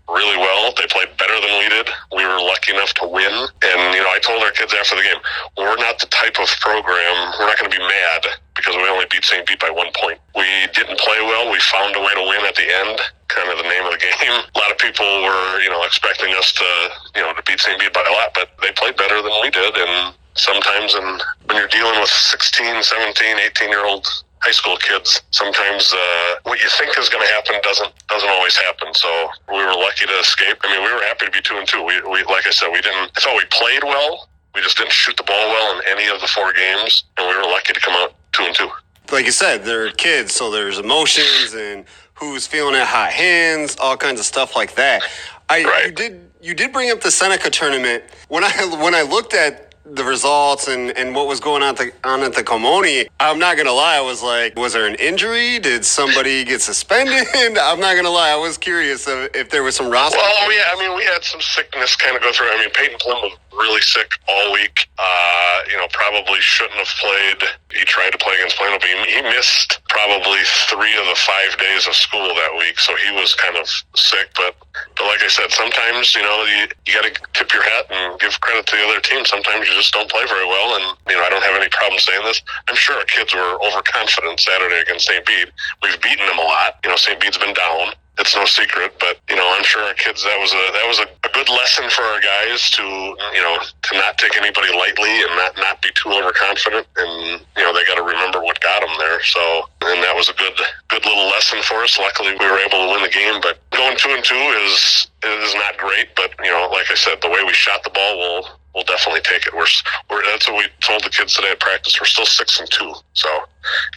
really 0.08 0.36
well. 0.36 0.72
They 0.76 0.86
played 0.88 1.08
better 1.16 1.38
than 1.40 1.52
we 1.58 1.68
did. 1.68 1.88
We 2.16 2.24
were 2.26 2.40
lucky 2.40 2.72
enough 2.72 2.94
to 3.02 3.06
win. 3.06 3.32
And, 3.32 3.80
you 3.94 4.02
know, 4.02 4.12
I 4.12 4.20
told 4.22 4.42
our 4.42 4.52
kids 4.52 4.74
after 4.74 4.96
the 4.96 5.02
game, 5.02 5.20
we're 5.56 5.76
not 5.76 5.98
the 5.98 6.06
type 6.08 6.36
of 6.40 6.48
program, 6.60 7.14
we're 7.38 7.46
not 7.46 7.58
going 7.58 7.70
to 7.70 7.76
be 7.76 7.82
mad 7.82 8.26
because 8.54 8.76
we 8.76 8.84
only 8.88 9.06
beat 9.10 9.24
St. 9.24 9.46
Bede 9.46 9.58
by 9.58 9.70
one 9.70 9.88
point. 9.96 10.20
We 10.36 10.44
didn't 10.74 10.98
play 11.00 11.20
well. 11.24 11.50
We 11.50 11.58
found 11.60 11.96
a 11.96 12.00
way 12.00 12.12
to 12.12 12.24
win 12.28 12.44
at 12.44 12.54
the 12.54 12.68
end, 12.68 13.00
kind 13.28 13.48
of 13.48 13.56
the 13.56 13.68
name 13.68 13.84
of 13.88 13.92
the 13.96 14.02
game. 14.02 14.36
A 14.54 14.58
lot 14.58 14.70
of 14.70 14.78
people 14.78 15.06
were, 15.24 15.60
you 15.64 15.70
know, 15.70 15.82
expecting 15.84 16.34
us 16.36 16.52
to, 16.52 16.68
you 17.16 17.22
know, 17.22 17.32
to 17.32 17.42
beat 17.46 17.60
St. 17.60 17.78
Bede 17.80 17.92
by 17.92 18.04
a 18.04 18.12
lot, 18.12 18.34
but 18.34 18.52
they 18.60 18.72
played 18.72 18.96
better 18.96 19.22
than 19.22 19.32
we 19.40 19.50
did. 19.50 19.74
And 19.76 20.14
sometimes 20.34 20.94
and 20.94 21.22
when 21.46 21.56
you're 21.56 21.72
dealing 21.72 21.98
with 22.00 22.10
16, 22.10 22.82
17, 22.82 23.38
18 23.38 23.68
year 23.68 23.84
olds 23.84 24.24
high 24.40 24.50
school 24.50 24.76
kids, 24.76 25.22
sometimes 25.31 25.92
uh, 25.92 26.37
what 26.44 26.61
you 26.62 26.68
think 26.70 26.98
is 26.98 27.09
going 27.09 27.26
to 27.26 27.33
happen 27.33 27.57
doesn't 27.62 27.92
doesn't 28.09 28.29
always 28.29 28.57
happen. 28.57 28.92
So 28.94 29.29
we 29.48 29.59
were 29.59 29.74
lucky 29.74 30.07
to 30.07 30.18
escape. 30.18 30.59
I 30.62 30.72
mean, 30.72 30.85
we 30.85 30.92
were 30.92 31.03
happy 31.03 31.26
to 31.26 31.31
be 31.31 31.40
two 31.40 31.57
and 31.57 31.68
two. 31.68 31.83
We, 31.83 32.00
we 32.03 32.24
like 32.24 32.46
I 32.46 32.50
said, 32.50 32.70
we 32.72 32.81
didn't. 32.81 33.12
I 33.16 33.20
thought 33.20 33.37
we 33.37 33.44
played 33.50 33.85
well. 33.85 34.29
We 34.55 34.61
just 34.62 34.76
didn't 34.76 34.92
shoot 34.92 35.16
the 35.16 35.22
ball 35.22 35.48
well 35.48 35.79
in 35.79 35.83
any 35.88 36.09
of 36.09 36.20
the 36.20 36.26
four 36.26 36.53
games, 36.53 37.05
and 37.18 37.29
we 37.29 37.37
were 37.37 37.48
lucky 37.50 37.72
to 37.72 37.81
come 37.81 37.94
out 37.94 38.14
two 38.33 38.44
and 38.44 38.55
two. 38.55 38.68
Like 39.12 39.24
you 39.24 39.33
said, 39.33 39.64
they're 39.64 39.90
kids, 39.92 40.35
so 40.35 40.50
there's 40.50 40.79
emotions 40.79 41.55
and 41.55 41.85
who's 42.14 42.46
feeling 42.46 42.74
at 42.74 42.87
hot 42.87 43.11
hands, 43.11 43.76
all 43.81 43.96
kinds 43.96 44.20
of 44.20 44.26
stuff 44.26 44.57
like 44.57 44.74
that. 44.74 45.03
I 45.48 45.64
right. 45.64 45.87
you 45.87 45.92
did 45.92 46.31
you 46.40 46.55
did 46.55 46.72
bring 46.72 46.90
up 46.90 47.00
the 47.00 47.11
Seneca 47.11 47.50
tournament 47.50 48.05
when 48.29 48.44
I 48.44 48.50
when 48.81 48.94
I 48.94 49.03
looked 49.03 49.35
at 49.35 49.69
the 49.84 50.04
results 50.04 50.68
and, 50.68 50.96
and 50.96 51.14
what 51.14 51.26
was 51.26 51.40
going 51.40 51.62
on, 51.62 51.74
the, 51.74 51.92
on 52.04 52.20
at 52.20 52.34
the 52.34 52.42
Colmone, 52.42 53.08
I'm 53.18 53.38
not 53.38 53.56
to 53.66 53.72
lie. 53.72 53.96
I 53.96 54.00
was 54.00 54.22
like, 54.22 54.56
was 54.56 54.72
there 54.72 54.86
an 54.86 54.94
injury? 54.96 55.58
Did 55.58 55.84
somebody 55.84 56.44
get 56.44 56.60
suspended? 56.60 57.26
I'm 57.58 57.80
not 57.80 57.94
to 58.04 58.10
lie. 58.10 58.30
I 58.30 58.36
was 58.36 58.58
curious 58.58 59.08
if, 59.08 59.34
if 59.34 59.50
there 59.50 59.62
was 59.62 59.76
some 59.76 59.90
roster. 59.90 60.18
Well, 60.18 60.52
yeah, 60.52 60.64
I 60.72 60.78
mean, 60.78 60.96
we 60.96 61.04
had 61.04 61.24
some 61.24 61.40
sickness 61.40 61.96
kind 61.96 62.16
of 62.16 62.22
go 62.22 62.32
through. 62.32 62.48
I 62.50 62.58
mean, 62.58 62.70
Peyton 62.70 62.98
was 63.04 63.32
really 63.52 63.80
sick 63.80 64.10
all 64.28 64.52
week. 64.52 64.88
Uh, 64.98 65.60
you 65.70 65.76
know, 65.76 65.86
probably 65.92 66.40
shouldn't 66.40 66.78
have 66.78 66.92
played. 66.98 67.40
He 67.72 67.84
tried 67.84 68.10
to 68.10 68.18
play 68.18 68.34
against 68.36 68.56
Plano, 68.56 68.78
but 68.78 68.88
he, 68.88 68.96
he 69.14 69.22
missed 69.22 69.80
probably 69.88 70.40
three 70.68 70.94
of 70.98 71.06
the 71.06 71.18
five 71.18 71.58
days 71.58 71.86
of 71.86 71.94
school 71.94 72.26
that 72.34 72.52
week. 72.58 72.78
So 72.78 72.94
he 72.96 73.10
was 73.12 73.34
kind 73.34 73.56
of 73.56 73.66
sick. 73.94 74.30
But, 74.36 74.56
but 74.96 75.04
like 75.06 75.22
I 75.22 75.28
said, 75.28 75.50
sometimes, 75.50 76.14
you 76.14 76.22
know, 76.22 76.44
you, 76.44 76.68
you 76.86 76.92
got 76.94 77.06
to 77.06 77.14
tip 77.34 77.52
your 77.52 77.62
hat 77.62 77.86
and 77.90 78.18
give 78.20 78.40
credit 78.40 78.66
to 78.66 78.76
the 78.76 78.84
other 78.84 79.00
team. 79.00 79.24
Sometimes 79.24 79.68
you 79.68 79.74
just 79.74 79.92
don't 79.92 80.10
play 80.10 80.24
very 80.26 80.46
well. 80.46 80.76
And, 80.76 80.96
you 81.08 81.16
know, 81.16 81.24
I 81.24 81.30
don't 81.30 81.44
have 81.44 81.56
any 81.56 81.68
problem 81.70 81.98
saying 81.98 82.24
this. 82.24 82.42
I'm 82.68 82.76
sure 82.76 82.96
our 82.96 83.08
kids 83.08 83.34
were 83.34 83.58
overconfident 83.62 84.40
Saturday 84.40 84.80
against 84.80 85.06
St. 85.06 85.24
Bede. 85.24 85.52
We've 85.82 86.00
beaten 86.00 86.26
them 86.26 86.38
a 86.38 86.46
lot. 86.46 86.78
You 86.84 86.90
know, 86.90 86.96
St. 86.96 87.20
Bede's 87.20 87.38
been 87.38 87.54
down 87.54 87.92
it's 88.18 88.34
no 88.34 88.44
secret. 88.44 88.92
But 88.98 89.18
you 89.28 89.36
know, 89.36 89.46
I'm 89.56 89.64
sure 89.64 89.82
our 89.82 89.94
kids 89.94 90.22
that 90.24 90.38
was 90.38 90.52
a 90.52 90.64
that 90.72 90.86
was 90.86 90.98
a, 90.98 91.08
a, 91.26 91.30
good 91.32 91.48
lesson 91.48 91.88
for 91.88 92.02
our 92.02 92.20
guys 92.20 92.70
to 92.76 92.82
you 92.82 93.42
know 93.42 93.56
to 93.60 93.92
not 93.94 94.18
take 94.18 94.36
anybody 94.36 94.72
lightly 94.76 95.22
and 95.22 95.32
not 95.36 95.56
not 95.56 95.82
be 95.82 95.88
too 95.94 96.10
overconfident. 96.10 96.86
And 96.96 97.40
you 97.56 97.62
know, 97.64 97.72
they 97.72 97.84
got 97.84 97.96
to 97.96 98.02
remember 98.02 98.42
what 98.42 98.60
got 98.60 98.80
them 98.80 98.92
there. 98.98 99.22
So, 99.22 99.68
and 99.82 100.02
that 100.02 100.14
was 100.14 100.28
a 100.28 100.34
good 100.34 100.56
good 100.88 101.04
little 101.06 101.28
lesson 101.30 101.62
for 101.62 101.82
us. 101.82 101.98
Luckily, 101.98 102.36
we 102.38 102.46
were 102.46 102.60
able 102.60 102.86
to 102.86 102.88
win 102.92 103.02
the 103.02 103.14
game. 103.14 103.40
But 103.40 103.58
going 103.70 103.96
two 103.96 104.10
and 104.10 104.24
two 104.24 104.44
is 104.66 105.08
is 105.24 105.54
not 105.54 105.78
great. 105.78 106.14
But 106.16 106.34
you 106.44 106.50
know, 106.50 106.68
like 106.70 106.90
I 106.90 106.96
said, 106.96 107.22
the 107.22 107.30
way 107.30 107.44
we 107.44 107.52
shot 107.52 107.84
the 107.84 107.90
ball 107.90 108.18
will 108.18 108.60
we'll 108.74 108.84
definitely 108.84 109.20
take 109.22 109.46
it. 109.46 109.54
We're, 109.54 109.66
we're 110.10 110.24
that's 110.26 110.48
what 110.48 110.58
we 110.58 110.66
told 110.80 111.02
the 111.04 111.10
kids 111.10 111.34
today 111.34 111.50
at 111.52 111.60
practice. 111.60 111.98
We're 112.00 112.06
still 112.06 112.26
six 112.26 112.60
and 112.60 112.70
two, 112.70 112.92
so 113.14 113.28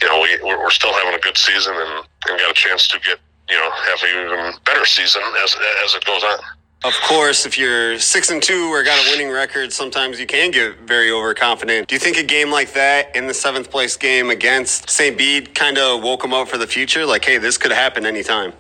you 0.01 0.07
know 0.07 0.21
we 0.21 0.39
we're, 0.43 0.59
we're 0.59 0.71
still 0.71 0.93
having 0.93 1.13
a 1.13 1.19
good 1.19 1.37
season 1.37 1.75
and, 1.75 2.05
and 2.29 2.39
got 2.39 2.51
a 2.51 2.53
chance 2.53 2.87
to 2.87 2.99
get 2.99 3.19
you 3.49 3.55
know 3.55 3.69
have 3.71 4.01
an 4.03 4.25
even 4.25 4.53
better 4.65 4.85
season 4.85 5.21
as 5.43 5.55
as 5.85 5.95
it 5.95 6.05
goes 6.05 6.23
on. 6.23 6.39
Of 6.85 6.93
course, 7.07 7.45
if 7.45 7.57
you're 7.57 7.97
six 7.97 8.29
and 8.29 8.43
two 8.43 8.67
or 8.67 8.83
got 8.83 8.99
a 9.07 9.09
winning 9.11 9.31
record, 9.31 9.71
sometimes 9.71 10.19
you 10.19 10.25
can 10.25 10.51
get 10.51 10.79
very 10.79 11.11
overconfident. 11.11 11.87
Do 11.87 11.95
you 11.95 11.99
think 11.99 12.17
a 12.17 12.23
game 12.23 12.51
like 12.51 12.73
that 12.73 13.15
in 13.15 13.25
the 13.25 13.33
seventh 13.33 13.71
place 13.71 13.95
game 13.95 14.29
against 14.29 14.89
St. 14.89 15.17
Bede 15.17 15.55
kind 15.55 15.77
of 15.77 16.03
woke 16.03 16.21
them 16.21 16.33
up 16.33 16.49
for 16.49 16.57
the 16.57 16.67
future? 16.67 17.05
Like, 17.05 17.23
hey, 17.23 17.37
this 17.37 17.57
could 17.57 17.71
happen 17.71 18.05
anytime. 18.05 18.51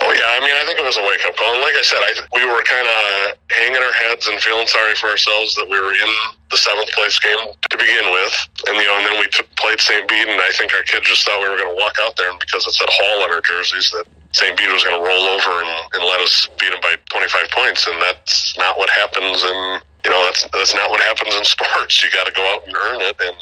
Oh 0.00 0.10
yeah, 0.10 0.34
I 0.34 0.40
mean, 0.40 0.56
I 0.58 0.64
think 0.66 0.80
it 0.80 0.84
was 0.84 0.96
a 0.96 1.04
wake 1.06 1.22
up 1.28 1.36
call. 1.36 1.52
And 1.54 1.60
like 1.62 1.76
I 1.76 1.84
said, 1.86 2.02
I, 2.02 2.10
we 2.34 2.42
were 2.48 2.64
kind 2.66 2.88
of 2.88 3.38
hanging 3.52 3.78
our 3.78 3.92
heads 3.92 4.26
and 4.26 4.40
feeling 4.40 4.66
sorry 4.66 4.96
for 4.96 5.06
ourselves 5.06 5.54
that 5.54 5.68
we 5.68 5.78
were 5.78 5.92
in 5.92 6.12
the 6.50 6.56
seventh 6.56 6.90
place 6.96 7.20
game 7.20 7.52
to 7.70 7.76
begin 7.78 8.10
with, 8.10 8.34
and 8.66 8.74
you 8.74 8.88
know, 8.90 8.96
and 8.98 9.06
then 9.06 9.20
we 9.20 9.28
t- 9.28 9.46
played 9.54 9.78
St. 9.78 10.08
Bede, 10.08 10.26
and 10.26 10.40
I 10.40 10.50
think 10.58 10.74
our 10.74 10.82
kids 10.82 11.06
just 11.06 11.22
thought 11.22 11.38
we 11.38 11.48
were 11.48 11.60
going 11.60 11.70
to 11.70 11.78
walk 11.78 11.94
out 12.02 12.16
there, 12.16 12.26
and 12.26 12.40
because 12.40 12.66
it 12.66 12.74
said 12.74 12.90
Hall 12.90 13.22
on 13.22 13.30
our 13.30 13.44
jerseys, 13.44 13.92
that 13.94 14.08
St. 14.32 14.56
Bede 14.56 14.72
was 14.72 14.84
going 14.84 14.96
to 14.96 15.04
roll 15.06 15.24
over 15.24 15.64
and, 15.64 15.72
and 15.94 16.04
let 16.04 16.20
us 16.20 16.48
beat 16.60 16.70
them 16.70 16.80
by 16.82 16.96
25 17.10 17.50
points, 17.50 17.86
and 17.86 18.00
that's 18.02 18.56
not 18.58 18.76
what 18.76 18.90
happens. 18.90 19.42
And 19.42 19.82
you 20.04 20.10
know, 20.10 20.22
that's 20.24 20.46
that's 20.52 20.74
not 20.74 20.90
what 20.90 21.00
happens 21.00 21.34
in 21.34 21.44
sports. 21.56 22.02
You 22.02 22.10
got 22.12 22.26
to 22.26 22.32
go 22.32 22.44
out 22.54 22.66
and 22.66 22.76
earn 22.76 23.00
it, 23.00 23.16
and 23.20 23.36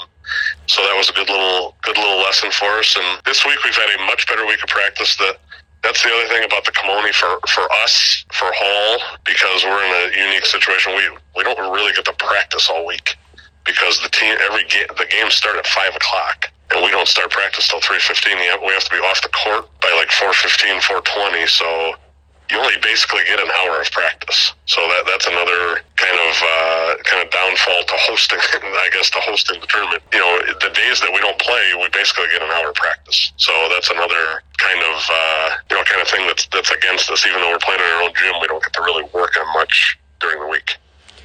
so 0.66 0.82
that 0.82 0.96
was 0.96 1.10
a 1.10 1.12
good 1.12 1.28
little 1.28 1.74
good 1.82 1.96
little 1.98 2.18
lesson 2.22 2.50
for 2.50 2.78
us. 2.78 2.96
And 2.96 3.20
this 3.24 3.44
week 3.44 3.58
we've 3.64 3.74
had 3.74 3.90
a 3.98 4.06
much 4.06 4.26
better 4.26 4.46
week 4.46 4.62
of 4.62 4.68
practice. 4.68 5.16
That 5.16 5.38
that's 5.82 6.02
the 6.02 6.10
other 6.10 6.28
thing 6.28 6.44
about 6.44 6.64
the 6.64 6.72
Colmone 6.72 7.12
for 7.14 7.38
for 7.48 7.66
us 7.82 8.24
for 8.32 8.50
Hall 8.54 9.18
because 9.24 9.64
we're 9.64 9.82
in 9.82 9.92
a 10.10 10.26
unique 10.26 10.46
situation. 10.46 10.94
We 10.94 11.02
we 11.36 11.42
don't 11.42 11.58
really 11.72 11.92
get 11.92 12.04
to 12.06 12.14
practice 12.14 12.70
all 12.70 12.86
week 12.86 13.16
because 13.64 14.00
the 14.02 14.08
team 14.08 14.36
every 14.40 14.64
game 14.64 14.86
the 14.96 15.06
games 15.10 15.34
start 15.34 15.56
at 15.56 15.66
five 15.66 15.94
o'clock 15.94 16.50
and 16.72 16.84
we 16.84 16.90
don't 16.90 17.08
start 17.08 17.30
practice 17.30 17.68
till 17.68 17.80
3.15 17.80 18.60
we 18.60 18.72
have 18.72 18.84
to 18.84 18.90
be 18.90 18.98
off 18.98 19.22
the 19.22 19.28
court 19.28 19.68
by 19.80 19.92
like 19.96 20.08
4.15 20.08 20.80
4.20 20.80 21.48
so 21.48 21.94
you 22.50 22.58
only 22.58 22.78
basically 22.80 23.24
get 23.26 23.40
an 23.40 23.50
hour 23.58 23.80
of 23.80 23.90
practice. 23.90 24.54
So 24.66 24.80
that 24.80 25.02
that's 25.06 25.26
another 25.26 25.82
kind 25.96 26.14
of 26.14 26.34
uh, 26.42 26.94
kind 27.02 27.22
of 27.24 27.30
downfall 27.30 27.82
to 27.84 27.96
hosting 28.06 28.38
i 28.62 28.88
guess 28.92 29.10
to 29.10 29.18
hosting 29.20 29.60
the 29.60 29.66
tournament. 29.66 30.02
You 30.12 30.20
know 30.20 30.38
the 30.60 30.70
days 30.70 31.00
that 31.00 31.10
we 31.12 31.18
don't 31.18 31.38
play 31.38 31.74
we 31.74 31.88
basically 31.90 32.26
get 32.30 32.42
an 32.42 32.50
hour 32.50 32.70
of 32.70 32.74
practice. 32.74 33.32
So 33.36 33.52
that's 33.70 33.90
another 33.90 34.42
kind 34.58 34.78
of 34.78 34.96
uh, 35.10 35.48
you 35.70 35.76
know 35.76 35.84
kind 35.84 36.02
of 36.02 36.08
thing 36.08 36.26
that's 36.26 36.46
that's 36.46 36.70
against 36.70 37.10
us. 37.10 37.26
Even 37.26 37.40
though 37.40 37.50
we're 37.50 37.66
playing 37.66 37.80
in 37.80 37.86
our 37.86 38.02
own 38.02 38.12
gym 38.14 38.34
we 38.40 38.46
don't 38.46 38.62
get 38.62 38.72
to 38.74 38.82
really 38.82 39.04
work 39.12 39.34
on 39.38 39.46
much 39.54 39.98
during 40.20 40.40
the 40.40 40.46
week. 40.46 40.76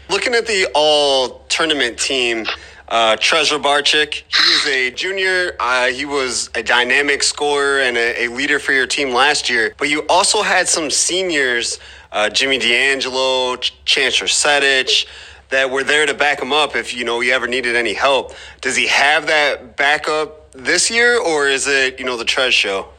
Looking 0.10 0.34
at 0.34 0.48
the 0.48 0.68
all 0.74 1.46
tournament 1.50 2.00
team 2.00 2.46
uh, 2.92 3.16
Treasure 3.16 3.58
Barczyk, 3.58 4.14
he 4.14 4.44
is 4.54 4.68
a 4.68 4.92
junior. 4.92 5.56
Uh, 5.62 5.88
he 5.88 6.04
was 6.04 6.50
a 6.56 6.62
dynamic 6.62 7.24
scorer 7.24 7.80
and 7.80 7.96
a, 7.96 8.26
a, 8.26 8.28
leader 8.28 8.60
for 8.60 8.74
your 8.74 8.86
team 8.86 9.14
last 9.14 9.50
year. 9.50 9.74
But 9.78 9.90
you 9.90 10.06
also 10.10 10.42
had 10.42 10.68
some 10.68 10.92
seniors, 10.92 11.80
uh, 12.12 12.30
Jimmy 12.30 12.58
D'Angelo, 12.58 13.56
Ch- 13.56 13.74
Chancellor 13.86 14.28
Sedich, 14.28 15.08
that 15.50 15.72
were 15.72 15.86
there 15.86 16.06
to 16.06 16.14
back 16.14 16.42
him 16.42 16.52
up 16.52 16.76
if 16.76 16.94
you 16.94 17.06
know 17.06 17.22
he 17.22 17.32
ever 17.32 17.48
needed 17.48 17.78
any 17.78 17.94
help. 17.94 18.34
Does 18.60 18.76
he 18.76 18.88
have 18.88 19.28
that 19.28 19.78
backup 19.78 20.52
this 20.52 20.92
year, 20.92 21.18
or 21.18 21.48
is 21.48 21.68
it 21.68 21.98
you 21.98 22.04
know 22.04 22.18
the 22.18 22.26
Trez 22.26 22.52
show? 22.52 22.90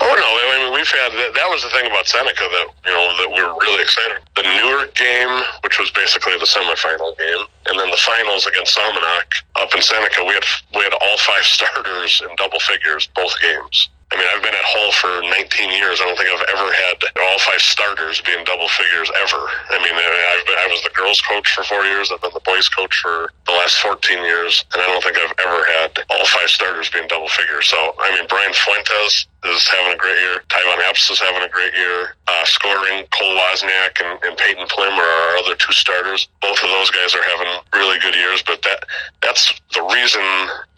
Oh 0.00 0.12
no! 0.12 0.28
I 0.28 0.44
mean, 0.60 0.74
we've 0.74 0.90
had 0.90 1.12
that, 1.12 1.32
that 1.32 1.48
was 1.48 1.62
the 1.62 1.70
thing 1.70 1.86
about 1.86 2.06
Seneca 2.06 2.44
that 2.44 2.66
you 2.84 2.92
know 2.92 3.16
that 3.16 3.28
we 3.32 3.40
were 3.40 3.56
really 3.64 3.82
excited. 3.82 4.20
The 4.36 4.42
Newark 4.42 4.94
game, 4.94 5.42
which 5.64 5.78
was 5.78 5.90
basically 5.90 6.36
the 6.36 6.44
semifinal 6.44 7.16
game, 7.16 7.46
and 7.66 7.80
then 7.80 7.90
the 7.90 7.96
finals 7.96 8.46
against 8.46 8.76
Somonauk 8.76 9.24
up 9.56 9.74
in 9.74 9.80
Seneca, 9.80 10.24
we 10.24 10.34
had 10.34 10.44
we 10.74 10.82
had 10.82 10.92
all 10.92 11.16
five 11.24 11.44
starters 11.48 12.20
in 12.20 12.28
double 12.36 12.60
figures 12.60 13.08
both 13.14 13.32
games. 13.40 13.88
I 14.12 14.14
mean, 14.14 14.28
I've 14.30 14.42
been 14.42 14.54
at 14.54 14.62
Hall 14.62 14.92
for 14.94 15.10
19 15.18 15.34
years. 15.74 15.98
I 15.98 16.06
don't 16.06 16.14
think 16.14 16.30
I've 16.30 16.46
ever 16.54 16.70
had 16.70 16.96
all 17.26 17.38
five 17.42 17.58
starters 17.58 18.22
being 18.22 18.38
double 18.46 18.70
figures 18.70 19.10
ever. 19.18 19.42
I 19.74 19.82
mean, 19.82 19.98
I've 19.98 20.46
been, 20.46 20.58
I 20.62 20.70
was 20.70 20.78
the 20.86 20.94
girls' 20.94 21.18
coach 21.26 21.50
for 21.50 21.66
four 21.66 21.82
years. 21.82 22.14
I've 22.14 22.22
been 22.22 22.30
the 22.30 22.46
boys' 22.46 22.70
coach 22.70 22.94
for 23.02 23.34
the 23.50 23.52
last 23.58 23.82
14 23.82 23.98
years, 24.22 24.62
and 24.70 24.78
I 24.78 24.86
don't 24.86 25.02
think 25.02 25.18
I've 25.18 25.34
ever 25.42 25.60
had 25.66 25.90
all 26.14 26.22
five 26.30 26.46
starters 26.46 26.86
being 26.86 27.10
double 27.10 27.26
figures. 27.34 27.66
So, 27.66 27.76
I 27.98 28.14
mean, 28.14 28.30
Brian 28.30 28.54
Fuentes 28.54 29.26
is 29.42 29.66
having 29.74 29.94
a 29.94 29.98
great 29.98 30.22
year. 30.22 30.38
Tyvon 30.54 30.78
Epps 30.86 31.10
is 31.10 31.18
having 31.18 31.42
a 31.42 31.50
great 31.50 31.74
year. 31.74 32.14
Uh, 32.30 32.44
scoring, 32.46 33.10
Cole 33.10 33.34
Wozniak 33.34 33.98
and, 33.98 34.22
and 34.22 34.38
Peyton 34.38 34.70
Plim 34.70 34.94
are 34.94 35.02
our 35.02 35.36
other 35.42 35.58
two 35.58 35.74
starters. 35.74 36.30
Both 36.40 36.62
of 36.62 36.70
those 36.70 36.94
guys 36.94 37.10
are 37.18 37.26
having 37.26 37.50
really 37.74 37.98
good 37.98 38.14
years, 38.14 38.42
but 38.46 38.62
that 38.62 38.86
that's 39.18 39.50
the 39.74 39.82
reason 39.82 40.22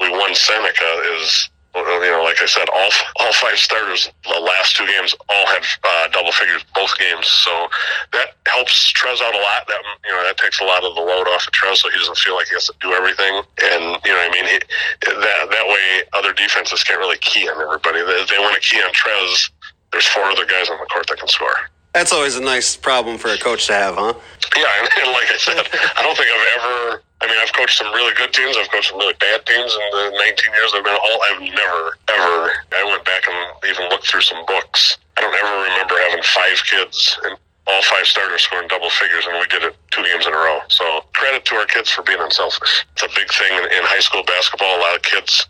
we 0.00 0.08
won 0.08 0.34
Seneca 0.34 0.92
is 1.20 1.48
you 1.78 2.10
know, 2.10 2.22
like 2.24 2.40
I 2.42 2.46
said, 2.46 2.68
all 2.68 2.90
all 3.20 3.32
five 3.34 3.58
starters 3.58 4.10
the 4.24 4.40
last 4.40 4.76
two 4.76 4.86
games 4.86 5.14
all 5.28 5.46
had 5.46 5.62
uh, 5.84 6.08
double 6.08 6.32
figures 6.32 6.64
both 6.74 6.96
games. 6.98 7.26
So 7.26 7.68
that 8.12 8.36
helps 8.46 8.92
Trez 8.92 9.20
out 9.20 9.34
a 9.34 9.42
lot. 9.42 9.66
That 9.68 9.80
you 10.04 10.12
know 10.12 10.22
that 10.24 10.38
takes 10.38 10.60
a 10.60 10.64
lot 10.64 10.84
of 10.84 10.94
the 10.94 11.00
load 11.00 11.28
off 11.28 11.46
of 11.46 11.52
Trez, 11.52 11.76
so 11.78 11.90
he 11.90 11.98
doesn't 11.98 12.18
feel 12.18 12.34
like 12.34 12.48
he 12.48 12.54
has 12.54 12.66
to 12.66 12.74
do 12.80 12.92
everything. 12.92 13.42
And 13.62 13.98
you 14.04 14.12
know, 14.12 14.20
I 14.20 14.30
mean, 14.32 14.46
he, 14.46 14.58
that 15.06 15.48
that 15.50 15.66
way 15.66 16.02
other 16.12 16.32
defenses 16.32 16.82
can't 16.84 17.00
really 17.00 17.18
key 17.18 17.48
on 17.48 17.60
everybody. 17.60 18.00
They, 18.00 18.24
they 18.28 18.38
want 18.38 18.54
to 18.54 18.62
key 18.62 18.80
on 18.82 18.92
Trez. 18.92 19.50
There's 19.92 20.06
four 20.06 20.24
other 20.24 20.44
guys 20.44 20.68
on 20.68 20.78
the 20.78 20.86
court 20.86 21.06
that 21.08 21.18
can 21.18 21.28
score. 21.28 21.70
That's 21.92 22.12
always 22.12 22.36
a 22.36 22.42
nice 22.42 22.76
problem 22.76 23.18
for 23.18 23.28
a 23.28 23.38
coach 23.38 23.66
to 23.66 23.72
have, 23.72 23.94
huh? 23.94 24.14
Yeah, 24.56 24.66
and, 24.80 24.88
and 25.02 25.12
like 25.12 25.30
I 25.30 25.38
said, 25.38 25.66
I 25.96 26.02
don't 26.02 26.16
think 26.16 26.28
I've 26.30 26.60
ever 26.60 27.02
I 27.20 27.26
mean, 27.26 27.36
I've 27.42 27.52
coached 27.52 27.78
some 27.78 27.90
really 27.92 28.14
good 28.14 28.32
teams. 28.32 28.56
I've 28.56 28.70
coached 28.70 28.90
some 28.90 28.98
really 28.98 29.18
bad 29.18 29.44
teams 29.44 29.74
in 29.74 29.86
the 29.90 30.22
19 30.22 30.54
years 30.54 30.70
I've 30.70 30.84
been 30.84 30.94
all. 30.94 31.18
I've 31.26 31.42
never, 31.42 31.98
ever. 32.14 32.38
I 32.70 32.84
went 32.86 33.04
back 33.04 33.26
and 33.26 33.36
even 33.66 33.90
looked 33.90 34.06
through 34.06 34.22
some 34.22 34.46
books. 34.46 34.98
I 35.16 35.22
don't 35.22 35.34
ever 35.34 35.54
remember 35.66 35.98
having 35.98 36.22
five 36.22 36.62
kids 36.62 37.18
and 37.24 37.34
all 37.66 37.82
five 37.82 38.06
starters 38.06 38.42
scoring 38.42 38.68
double 38.68 38.90
figures, 38.90 39.26
and 39.26 39.34
we 39.34 39.46
did 39.50 39.64
it 39.64 39.74
two 39.90 40.02
games 40.04 40.26
in 40.26 40.32
a 40.32 40.36
row. 40.36 40.60
So 40.68 41.04
credit 41.12 41.44
to 41.46 41.56
our 41.56 41.66
kids 41.66 41.90
for 41.90 42.02
being 42.02 42.20
unselfish. 42.20 42.86
It's 42.94 43.02
a 43.02 43.10
big 43.10 43.28
thing 43.34 43.50
in, 43.50 43.64
in 43.66 43.82
high 43.82 44.00
school 44.00 44.22
basketball. 44.22 44.78
A 44.78 44.80
lot 44.80 44.94
of 44.94 45.02
kids 45.02 45.48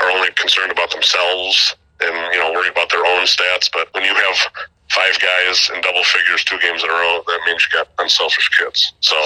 are 0.00 0.10
only 0.10 0.32
concerned 0.32 0.72
about 0.72 0.90
themselves 0.90 1.76
and 2.00 2.16
you 2.32 2.40
know 2.40 2.50
worry 2.52 2.72
about 2.72 2.88
their 2.88 3.04
own 3.04 3.28
stats. 3.28 3.68
But 3.70 3.92
when 3.92 4.04
you 4.04 4.14
have 4.14 4.38
five 4.90 5.18
guys 5.20 5.70
in 5.74 5.80
double 5.80 6.02
figures 6.04 6.44
two 6.44 6.58
games 6.58 6.82
in 6.82 6.90
a 6.90 6.92
row, 6.92 7.22
that 7.26 7.40
means 7.46 7.66
you 7.66 7.78
got 7.78 7.88
unselfish 7.98 8.48
kids. 8.50 8.92
So 9.00 9.16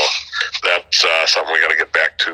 that's 0.62 1.04
uh, 1.04 1.26
something 1.26 1.52
we 1.52 1.60
got 1.60 1.70
to 1.70 1.76
get 1.76 1.92
back 1.92 2.18
to, 2.18 2.30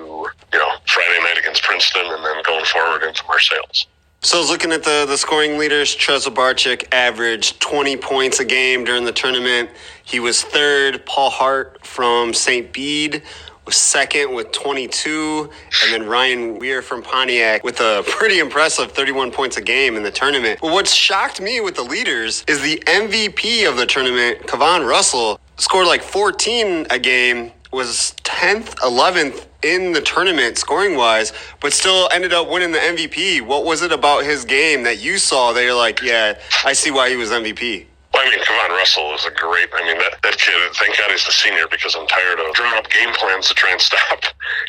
you 0.53 0.59
know, 0.59 0.71
Friday 0.87 1.21
night 1.23 1.39
against 1.39 1.63
Princeton 1.63 2.07
and 2.07 2.25
then 2.25 2.43
going 2.45 2.65
forward 2.65 3.03
into 3.03 3.23
Marseilles. 3.29 3.87
So 4.23 4.37
I 4.37 4.41
was 4.41 4.51
looking 4.51 4.73
at 4.73 4.83
the, 4.83 5.07
the 5.09 5.17
scoring 5.17 5.57
leaders. 5.57 5.97
Trez 5.97 6.27
Barczyk 6.27 6.85
averaged 6.93 7.59
20 7.61 7.97
points 7.97 8.39
a 8.39 8.45
game 8.45 8.85
during 8.85 9.05
the 9.05 9.13
tournament. 9.13 9.71
He 10.05 10.21
was 10.21 10.43
third. 10.43 11.07
Paul 11.07 11.31
Hart 11.31 11.87
from 11.87 12.35
St. 12.35 12.71
Bede 12.71 13.23
was 13.71 13.77
second 13.77 14.35
with 14.35 14.51
22, 14.51 15.49
and 15.85 15.93
then 15.93 16.09
Ryan 16.09 16.59
Weir 16.59 16.83
from 16.83 17.05
Pontiac 17.05 17.63
with 17.63 17.79
a 17.79 18.03
pretty 18.09 18.41
impressive 18.41 18.91
31 18.91 19.31
points 19.31 19.59
a 19.59 19.63
game 19.63 19.95
in 19.95 20.03
the 20.03 20.11
tournament. 20.11 20.59
But 20.61 20.73
what 20.73 20.89
shocked 20.89 21.41
me 21.41 21.61
with 21.61 21.77
the 21.77 21.85
leaders 21.85 22.43
is 22.49 22.61
the 22.63 22.83
MVP 22.87 23.69
of 23.69 23.77
the 23.77 23.87
tournament, 23.87 24.41
Kevon 24.49 24.89
Russell, 24.89 25.39
scored 25.57 25.87
like 25.87 26.03
14 26.03 26.89
a 26.91 26.99
game, 26.99 27.53
was 27.73 28.17
10th, 28.25 28.75
11th 28.79 29.47
in 29.63 29.93
the 29.93 30.01
tournament 30.01 30.59
scoring 30.59 30.97
wise, 30.97 31.33
but 31.61 31.73
still 31.73 32.09
ended 32.13 32.33
up 32.33 32.51
winning 32.51 32.73
the 32.73 32.79
MVP. 32.79 33.41
What 33.41 33.65
was 33.65 33.83
it 33.83 33.93
about 33.93 34.25
his 34.25 34.45
game 34.45 34.83
that 34.83 34.99
you 34.99 35.17
saw 35.19 35.53
that 35.53 35.63
you're 35.63 35.75
like, 35.75 36.03
yeah, 36.03 36.41
I 36.65 36.73
see 36.73 36.91
why 36.91 37.09
he 37.09 37.15
was 37.15 37.31
MVP? 37.31 37.87
Well, 38.13 38.27
I 38.27 38.31
mean, 38.31 38.43
Kevon 38.43 38.75
Russell 38.75 39.15
is 39.15 39.25
a 39.25 39.31
great. 39.31 39.71
I 39.71 39.87
mean, 39.87 39.99
that, 39.99 40.19
that 40.23 40.37
kid. 40.39 40.59
Thank 40.75 40.99
God 40.99 41.11
he's 41.11 41.25
the 41.25 41.31
senior 41.31 41.67
because 41.71 41.95
I'm 41.95 42.07
tired 42.09 42.41
of 42.41 42.55
drawing 42.55 42.77
up 42.77 42.91
game 42.91 43.15
plans 43.15 43.47
to 43.49 43.55
try 43.55 43.71
and 43.71 43.81
stop 43.91 44.25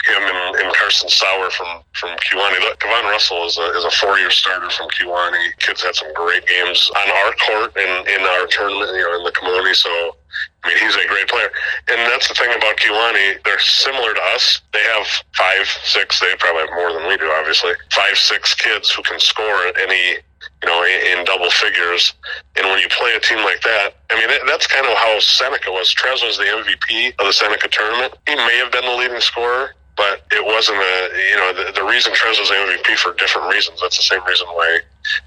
him 0.06 0.22
and, 0.22 0.56
and 0.62 0.76
Carson 0.76 1.10
Sauer 1.10 1.50
from 1.50 1.82
from 1.94 2.14
Kewanee. 2.22 2.62
Look, 2.62 2.80
Kevon 2.80 3.10
Russell 3.10 3.46
is 3.46 3.58
a 3.58 3.66
is 3.78 3.84
a 3.84 3.92
four 3.98 4.20
year 4.20 4.30
starter 4.30 4.70
from 4.70 4.90
Kewanee. 4.94 5.58
Kids 5.58 5.82
had 5.82 5.96
some 5.96 6.14
great 6.14 6.46
games 6.46 6.92
on 6.96 7.10
our 7.10 7.34
court 7.48 7.74
and 7.78 8.08
in 8.08 8.22
our 8.22 8.46
tournament, 8.46 8.94
you 8.94 9.02
know, 9.02 9.18
in 9.18 9.24
the 9.24 9.32
Colmone. 9.32 9.74
So 9.74 10.16
I 10.64 10.70
mean, 10.70 10.78
he's 10.78 10.96
a 10.96 11.08
great 11.08 11.28
player. 11.28 11.50
And 11.90 12.00
that's 12.12 12.28
the 12.28 12.36
thing 12.36 12.54
about 12.56 12.78
Kewanee. 12.78 13.44
They're 13.44 13.60
similar 13.60 14.14
to 14.14 14.22
us. 14.36 14.62
They 14.74 14.84
have 14.94 15.08
five, 15.36 15.66
six, 15.84 16.20
they 16.20 16.34
probably 16.38 16.62
have 16.62 16.76
more 16.76 16.94
than 16.94 17.08
we 17.08 17.18
do, 17.18 17.32
obviously. 17.32 17.74
Five, 17.92 18.18
six 18.18 18.54
kids 18.54 18.92
who 18.92 19.02
can 19.02 19.20
score 19.20 19.66
at 19.68 19.78
any 19.80 20.18
you 20.64 20.70
know, 20.70 20.84
in, 20.84 21.20
in, 21.20 21.26
double 21.26 21.50
figures. 21.50 22.14
And 22.56 22.68
when 22.68 22.80
you 22.80 22.88
play 22.90 23.14
a 23.16 23.20
team 23.20 23.44
like 23.44 23.62
that, 23.62 23.96
I 24.10 24.20
mean, 24.20 24.30
that's 24.46 24.68
kind 24.68 24.86
of 24.86 24.98
how 24.98 25.20
Seneca 25.20 25.72
was. 25.72 25.94
Trez 25.94 26.26
was 26.26 26.38
the 26.38 26.46
MVP 26.46 27.14
of 27.20 27.26
the 27.28 27.34
Seneca 27.34 27.68
tournament. 27.68 28.14
He 28.28 28.36
may 28.36 28.58
have 28.58 28.72
been 28.72 28.86
the 28.86 28.96
leading 28.96 29.20
scorer, 29.22 29.76
but 29.98 30.26
it 30.32 30.44
wasn't 30.44 30.78
a, 30.78 31.10
you 31.30 31.38
know, 31.38 31.54
the, 31.54 31.72
the 31.74 31.84
reason 31.84 32.14
Trez 32.14 32.40
was 32.40 32.50
the 32.50 32.56
MVP 32.56 32.98
for 32.98 33.14
different 33.16 33.52
reasons. 33.52 33.82
That's 33.82 33.98
the 33.98 34.04
same 34.04 34.24
reason 34.26 34.48
why 34.48 34.80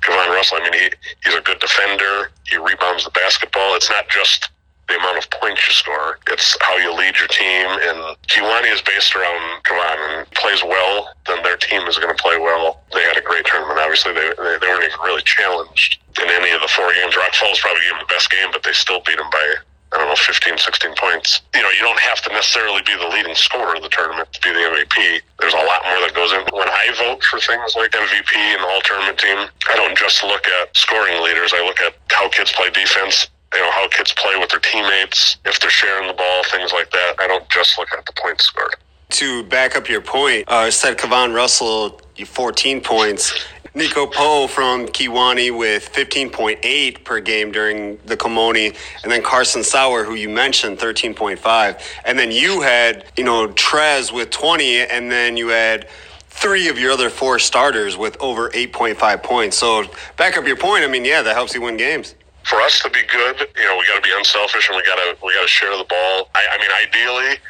Kevon 0.03 0.29
Russell, 0.35 0.59
I 0.61 0.71
mean, 0.71 0.75
he, 0.75 0.91
he's 1.25 1.35
a 1.35 1.41
good 1.41 1.61
defender. 1.61 2.31
He 2.45 2.57
rebounds 2.57 3.05
the 3.05 3.11
basketball. 3.11 3.75
It's 3.77 3.91
not 3.91 4.09
just 4.09 4.51
the 4.89 4.97
amount 4.99 5.19
of 5.19 5.31
points 5.31 5.67
you 5.67 5.73
score. 5.73 6.19
It's 6.29 6.57
how 6.61 6.77
you 6.77 6.93
lead 6.93 7.17
your 7.17 7.29
team. 7.29 7.67
And 7.89 8.17
Kewanee 8.29 8.73
is 8.73 8.83
based 8.83 9.17
around 9.17 9.63
Kevon 9.65 9.99
and 10.19 10.31
plays 10.33 10.63
well, 10.63 11.09
then 11.27 11.43
their 11.43 11.57
team 11.57 11.83
is 11.89 11.99
going 11.99 12.15
to 12.15 12.23
play 12.23 12.39
well. 12.39 12.83
They 12.93 13.03
had 13.03 13.17
a 13.17 13.23
great 13.23 13.47
tournament. 13.47 13.79
Obviously, 13.79 14.13
they, 14.13 14.29
they, 14.37 14.59
they 14.61 14.69
weren't 14.69 14.85
even 14.85 15.01
really 15.05 15.23
challenged 15.23 16.01
in 16.21 16.29
any 16.29 16.51
of 16.53 16.61
the 16.61 16.69
four 16.69 16.93
games. 16.93 17.17
Rock 17.17 17.35
Falls 17.35 17.61
probably 17.61 17.83
gave 17.83 17.97
them 17.97 18.05
the 18.07 18.13
best 18.13 18.31
game, 18.31 18.49
but 18.53 18.63
they 18.63 18.73
still 18.73 19.01
beat 19.07 19.17
them 19.17 19.31
by 19.31 19.65
I 19.95 19.99
don't 19.99 20.09
know, 20.09 20.19
15, 20.19 20.59
16 20.59 20.95
points. 20.99 21.41
You 21.55 21.63
know, 21.63 21.71
you 21.71 21.79
don't 21.87 22.01
have 22.01 22.21
to 22.27 22.31
necessarily 22.35 22.83
be 22.83 22.99
the 22.99 23.07
leading 23.15 23.35
scorer 23.37 23.77
of 23.77 23.83
the 23.83 23.89
tournament 23.89 24.27
to 24.33 24.41
be 24.43 24.51
the 24.51 24.67
MVP. 24.67 25.23
There's 25.39 25.55
a 25.55 25.63
lot 25.63 25.87
more 25.87 26.03
that 26.03 26.11
goes 26.15 26.33
in. 26.35 26.43
When 26.51 26.67
I 26.67 26.91
vote 26.99 27.23
for 27.23 27.39
things 27.39 27.79
like 27.79 27.93
MVP 27.95 28.35
and 28.35 28.61
all 28.67 28.81
tournament 28.83 29.23
team, 29.23 29.39
I 29.71 29.77
don't 29.77 29.97
just 29.97 30.25
look 30.25 30.49
at 30.49 30.77
scoring 30.77 31.23
leaders. 31.23 31.55
I 31.55 31.63
look 31.63 31.81
at 31.81 31.95
how 32.11 32.29
kids 32.29 32.51
play 32.51 32.71
defense 32.71 33.31
you 33.55 33.61
know 33.61 33.71
how 33.71 33.89
kids 33.89 34.13
play 34.13 34.37
with 34.39 34.51
their 34.51 34.61
teammates, 34.61 35.37
if 35.45 35.61
they're 35.61 35.71
sharing 35.71 36.09
the 36.09 36.15
ball, 36.15 36.43
things 36.51 36.73
like 36.73 36.91
that. 36.91 37.15
I 37.19 37.27
don't 37.27 37.49
just 37.49 37.79
look 37.79 37.93
at 37.93 38.05
the 38.07 38.13
points 38.13 38.45
scored. 38.47 38.77
To 39.11 39.45
back 39.45 39.77
up 39.77 39.89
your 39.89 40.01
point, 40.01 40.45
uh, 40.49 40.71
said 40.71 40.99
Kevon 40.99 41.35
Russell, 41.35 42.01
14 42.25 42.81
points. 42.81 43.47
Nico 43.77 44.07
Poe 44.07 44.47
from 44.47 44.87
Kewanee 44.87 45.57
with 45.57 45.93
15.8 45.93 47.05
per 47.05 47.19
game 47.19 47.51
during 47.51 47.97
the 48.07 48.17
Colmone, 48.17 48.77
and 49.03 49.11
then 49.11 49.21
Carson 49.21 49.65
Sauer, 49.65 50.05
who 50.05 50.15
you 50.15 50.29
mentioned, 50.29 50.79
13.5. 50.79 51.81
And 52.05 52.17
then 52.17 52.31
you 52.31 52.61
had, 52.61 53.05
you 53.17 53.25
know, 53.25 53.49
Trez 53.49 54.13
with 54.13 54.31
20, 54.31 54.83
and 54.83 55.11
then 55.11 55.37
you 55.37 55.49
had 55.49 55.89
three 56.29 56.69
of 56.69 56.79
your 56.79 56.93
other 56.93 57.11
four 57.11 57.41
starters 57.41 57.97
with 57.97 58.17
over 58.21 58.49
8.5 58.51 59.23
points. 59.25 59.59
So 59.59 59.85
back 60.17 60.37
up 60.39 60.47
your 60.47 60.57
point, 60.57 60.85
I 60.85 60.87
mean, 60.87 61.05
yeah, 61.05 61.23
that 61.23 61.35
helps 61.35 61.53
you 61.53 61.61
win 61.61 61.77
games 61.77 62.15
for 62.45 62.61
us 62.61 62.81
to 62.81 62.91
be 62.91 63.01
good, 63.11 63.49
you 63.57 63.65
know, 63.65 63.77
we 63.79 63.87
got 63.87 63.97
to 63.97 64.07
be 64.07 64.15
unselfish 64.17 64.69
and 64.69 64.77
we 64.77 64.85
got 64.85 64.97
to 64.97 65.17
we 65.25 65.35
got 65.35 65.43
to 65.43 65.49
share 65.49 65.77
the 65.77 65.85
ball. 65.85 66.31
I, 66.35 66.43
I 66.53 66.59
mean, 66.59 66.71
ideally, 66.71 67.41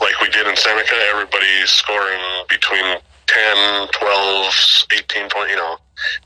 like 0.00 0.18
we 0.20 0.28
did 0.30 0.46
in 0.46 0.56
Seneca, 0.56 0.94
everybody 1.10 1.66
scoring 1.66 2.20
between 2.48 2.96
10, 3.26 3.88
12, 3.92 4.54
18 4.92 5.28
point, 5.30 5.50
you 5.50 5.56
know, 5.56 5.76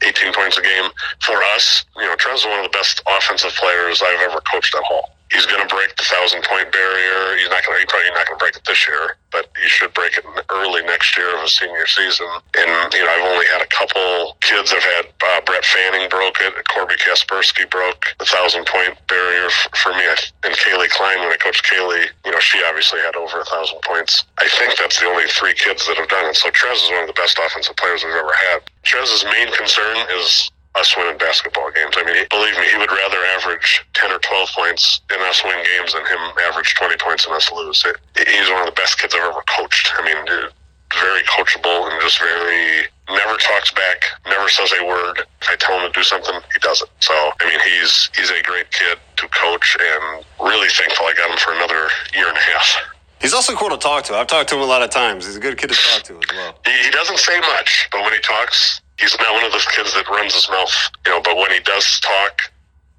18 0.04 0.32
points 0.32 0.58
a 0.58 0.62
game. 0.62 0.90
For 1.24 1.36
us, 1.54 1.84
you 1.96 2.04
know, 2.04 2.14
Trez 2.16 2.36
is 2.36 2.44
one 2.44 2.58
of 2.58 2.64
the 2.64 2.76
best 2.76 3.02
offensive 3.06 3.52
players 3.52 4.02
I've 4.02 4.20
ever 4.20 4.40
coached 4.50 4.74
at 4.74 4.82
Hall 4.84 5.10
he's 5.32 5.46
going 5.46 5.62
to 5.62 5.70
break 5.74 5.94
the 5.96 6.04
thousand 6.04 6.42
point 6.44 6.70
barrier. 6.72 7.38
He's 7.38 7.48
not 7.50 7.64
going 7.64 7.80
to, 7.80 7.86
probably 7.86 8.10
not 8.10 8.26
going 8.26 8.38
to 8.38 8.42
break 8.42 8.56
it 8.56 8.64
this 8.66 8.86
year, 8.86 9.16
but 9.30 9.48
he 9.62 9.68
should 9.68 9.94
break 9.94 10.18
it 10.18 10.24
early 10.50 10.82
next 10.82 11.16
year 11.16 11.30
of 11.36 11.44
a 11.44 11.48
senior 11.48 11.86
season. 11.86 12.26
And, 12.58 12.92
you 12.92 13.04
know, 13.04 13.10
I've 13.10 13.28
only 13.30 13.46
had 13.46 13.62
a 13.62 13.70
couple 13.70 14.36
kids. 14.42 14.74
I've 14.74 14.82
had 14.82 15.06
uh, 15.06 15.40
Brett 15.46 15.64
Fanning 15.64 16.08
broke 16.10 16.40
it. 16.40 16.52
Corby 16.68 16.96
Kaspersky 16.96 17.68
broke 17.70 18.14
the 18.18 18.26
thousand 18.26 18.66
point 18.66 18.98
barrier 19.06 19.48
for 19.78 19.94
me. 19.94 20.04
And 20.42 20.54
Kaylee 20.54 20.90
Klein, 20.90 21.20
when 21.20 21.32
I 21.32 21.38
coached 21.38 21.64
Kaylee, 21.64 22.10
you 22.24 22.30
know, 22.32 22.40
she 22.40 22.62
obviously 22.66 23.00
had 23.00 23.14
over 23.16 23.40
a 23.40 23.44
thousand 23.44 23.78
points. 23.82 24.24
I 24.38 24.48
think 24.58 24.76
that's 24.76 24.98
the 24.98 25.06
only 25.06 25.26
three 25.28 25.54
kids 25.54 25.86
that 25.86 25.96
have 25.96 26.08
done 26.08 26.26
it. 26.26 26.36
So 26.36 26.50
Trez 26.50 26.82
is 26.82 26.90
one 26.90 27.02
of 27.02 27.06
the 27.06 27.18
best 27.18 27.38
offensive 27.38 27.76
players 27.76 28.02
we've 28.04 28.14
ever 28.14 28.34
had. 28.50 28.62
Trez's 28.82 29.24
main 29.24 29.52
concern 29.52 29.96
is 30.18 30.50
us 30.76 30.96
winning 30.96 31.18
basketball 31.18 31.70
games. 31.72 31.94
I 31.96 32.04
mean, 32.04 32.26
believe 32.30 32.56
me, 32.56 32.66
he 32.70 32.78
would 32.78 32.90
rather 32.90 33.18
average 33.36 33.84
10 33.94 34.12
or 34.12 34.18
12 34.18 34.48
points 34.54 35.00
in 35.10 35.20
us 35.26 35.42
win 35.42 35.58
games 35.64 35.92
than 35.92 36.06
him 36.06 36.20
average 36.46 36.74
20 36.74 36.96
points 36.98 37.26
and 37.26 37.34
us 37.34 37.50
lose. 37.50 37.84
It, 37.84 38.28
he's 38.28 38.48
one 38.50 38.60
of 38.60 38.66
the 38.66 38.78
best 38.78 38.98
kids 38.98 39.14
I've 39.14 39.22
ever 39.22 39.42
coached. 39.48 39.92
I 39.98 40.04
mean, 40.04 40.24
dude, 40.26 40.52
very 40.94 41.22
coachable 41.22 41.90
and 41.90 42.00
just 42.00 42.18
very 42.18 42.86
never 43.10 43.36
talks 43.38 43.70
back, 43.72 44.04
never 44.26 44.48
says 44.48 44.72
a 44.80 44.84
word. 44.86 45.26
If 45.42 45.50
I 45.50 45.56
tell 45.56 45.78
him 45.78 45.90
to 45.90 45.98
do 45.98 46.02
something, 46.02 46.34
he 46.52 46.58
does 46.60 46.82
it. 46.82 46.88
So, 47.00 47.12
I 47.14 47.44
mean, 47.48 47.60
he's 47.60 48.10
he's 48.14 48.30
a 48.30 48.42
great 48.42 48.70
kid 48.70 48.98
to 49.16 49.28
coach, 49.28 49.76
and 49.80 50.24
really 50.40 50.68
thankful 50.68 51.06
I 51.06 51.14
got 51.14 51.30
him 51.30 51.38
for 51.38 51.52
another 51.52 51.88
year 52.14 52.28
and 52.28 52.36
a 52.36 52.40
half. 52.40 52.76
He's 53.20 53.34
also 53.34 53.54
cool 53.54 53.68
to 53.70 53.76
talk 53.76 54.04
to. 54.04 54.14
I've 54.14 54.28
talked 54.28 54.48
to 54.48 54.56
him 54.56 54.62
a 54.62 54.66
lot 54.66 54.82
of 54.82 54.90
times. 54.90 55.26
He's 55.26 55.36
a 55.36 55.40
good 55.40 55.58
kid 55.58 55.70
to 55.70 55.76
talk 55.76 56.02
to 56.04 56.14
as 56.14 56.36
well. 56.36 56.58
He, 56.64 56.84
he 56.84 56.90
doesn't 56.90 57.18
say 57.18 57.38
much, 57.40 57.88
but 57.92 58.02
when 58.02 58.14
he 58.14 58.20
talks, 58.20 58.80
he's 59.00 59.16
not 59.18 59.32
one 59.32 59.44
of 59.44 59.52
those 59.52 59.66
kids 59.66 59.94
that 59.94 60.08
runs 60.08 60.34
his 60.34 60.48
mouth. 60.48 60.70
You 61.06 61.12
know, 61.12 61.20
but 61.22 61.36
when 61.36 61.50
he 61.50 61.60
does 61.60 62.00
talk, 62.00 62.42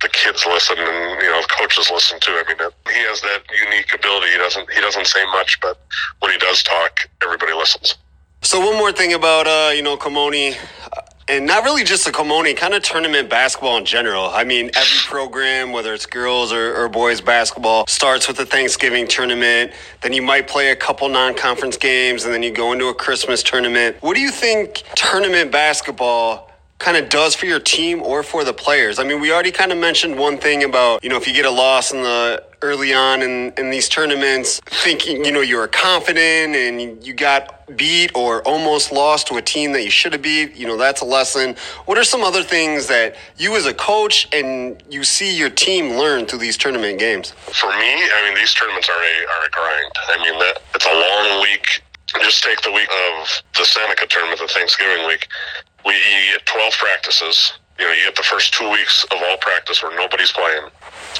the 0.01 0.09
kids 0.09 0.45
listen 0.45 0.77
and 0.79 1.21
you 1.21 1.29
know 1.29 1.41
the 1.41 1.47
coaches 1.47 1.89
listen 1.91 2.19
too. 2.19 2.31
I 2.31 2.43
mean, 2.47 2.57
he 2.57 2.99
has 3.05 3.21
that 3.21 3.43
unique 3.65 3.93
ability. 3.93 4.31
He 4.31 4.37
doesn't 4.37 4.71
he 4.71 4.81
doesn't 4.81 5.07
say 5.07 5.23
much, 5.25 5.59
but 5.61 5.79
when 6.19 6.31
he 6.31 6.37
does 6.39 6.63
talk, 6.63 7.07
everybody 7.23 7.53
listens. 7.53 7.95
So 8.41 8.59
one 8.59 8.77
more 8.77 8.91
thing 8.91 9.13
about 9.13 9.47
uh, 9.47 9.71
you 9.73 9.83
know 9.83 9.97
Colmone, 9.97 10.57
uh, 10.91 11.01
and 11.27 11.45
not 11.45 11.63
really 11.63 11.83
just 11.83 12.05
the 12.05 12.11
Colmone, 12.11 12.55
kind 12.55 12.73
of 12.73 12.83
tournament 12.83 13.29
basketball 13.29 13.77
in 13.77 13.85
general. 13.85 14.25
I 14.25 14.43
mean, 14.43 14.71
every 14.75 14.97
program, 15.05 15.71
whether 15.71 15.93
it's 15.93 16.05
girls 16.05 16.51
or, 16.51 16.75
or 16.75 16.89
boys 16.89 17.21
basketball, 17.21 17.85
starts 17.87 18.27
with 18.27 18.39
a 18.39 18.45
Thanksgiving 18.45 19.07
tournament. 19.07 19.71
Then 20.01 20.13
you 20.13 20.21
might 20.21 20.47
play 20.47 20.71
a 20.71 20.75
couple 20.75 21.07
non-conference 21.09 21.77
games, 21.77 22.25
and 22.25 22.33
then 22.33 22.43
you 22.43 22.51
go 22.51 22.73
into 22.73 22.87
a 22.87 22.93
Christmas 22.93 23.43
tournament. 23.43 23.97
What 24.01 24.15
do 24.15 24.21
you 24.21 24.31
think 24.31 24.83
tournament 24.95 25.51
basketball? 25.51 26.50
Kind 26.81 26.97
of 26.97 27.09
does 27.09 27.35
for 27.35 27.45
your 27.45 27.59
team 27.59 28.01
or 28.01 28.23
for 28.23 28.43
the 28.43 28.53
players. 28.53 28.97
I 28.99 29.03
mean, 29.03 29.21
we 29.21 29.31
already 29.31 29.51
kind 29.51 29.71
of 29.71 29.77
mentioned 29.77 30.17
one 30.17 30.37
thing 30.37 30.63
about, 30.63 31.03
you 31.03 31.09
know, 31.09 31.15
if 31.15 31.27
you 31.27 31.33
get 31.33 31.45
a 31.45 31.51
loss 31.51 31.91
in 31.91 32.01
the 32.01 32.43
early 32.63 32.93
on 32.93 33.21
in, 33.21 33.53
in 33.57 33.69
these 33.69 33.87
tournaments, 33.87 34.59
thinking, 34.65 35.23
you 35.23 35.31
know, 35.31 35.41
you 35.41 35.57
were 35.57 35.67
confident 35.67 36.55
and 36.55 37.05
you 37.05 37.13
got 37.13 37.65
beat 37.77 38.11
or 38.15 38.41
almost 38.43 38.91
lost 38.91 39.27
to 39.27 39.35
a 39.37 39.41
team 39.41 39.71
that 39.73 39.83
you 39.83 39.91
should 39.91 40.13
have 40.13 40.21
beat, 40.21 40.55
you 40.55 40.67
know, 40.67 40.75
that's 40.75 41.01
a 41.01 41.05
lesson. 41.05 41.55
What 41.85 41.97
are 41.97 42.03
some 42.03 42.23
other 42.23 42.43
things 42.43 42.87
that 42.87 43.15
you 43.37 43.55
as 43.55 43.65
a 43.67 43.73
coach 43.73 44.27
and 44.33 44.81
you 44.89 45.03
see 45.03 45.35
your 45.35 45.49
team 45.51 45.97
learn 45.97 46.25
through 46.25 46.39
these 46.39 46.57
tournament 46.57 46.99
games? 46.99 47.31
For 47.31 47.69
me, 47.69 47.93
I 47.93 48.25
mean, 48.25 48.35
these 48.35 48.53
tournaments 48.53 48.89
are 48.89 49.01
a, 49.01 49.15
are 49.33 49.45
a 49.45 49.49
grind. 49.51 49.91
I 50.09 50.17
mean, 50.17 50.39
that 50.39 50.61
it's 50.73 50.85
a 50.85 50.93
long 50.93 51.41
week. 51.41 51.83
Just 52.19 52.43
take 52.43 52.61
the 52.61 52.71
week 52.71 52.89
of 52.89 53.41
the 53.55 53.63
Seneca 53.63 54.05
tournament, 54.07 54.39
the 54.39 54.47
Thanksgiving 54.47 55.07
week 55.07 55.29
we 55.85 55.93
you 55.93 56.37
get 56.37 56.45
12 56.45 56.73
practices. 56.73 57.53
You 57.79 57.87
know, 57.87 57.93
you 57.93 58.05
get 58.05 58.15
the 58.15 58.23
first 58.23 58.53
two 58.53 58.69
weeks 58.69 59.03
of 59.09 59.17
all 59.23 59.37
practice 59.37 59.81
where 59.81 59.95
nobody's 59.95 60.31
playing. 60.31 60.69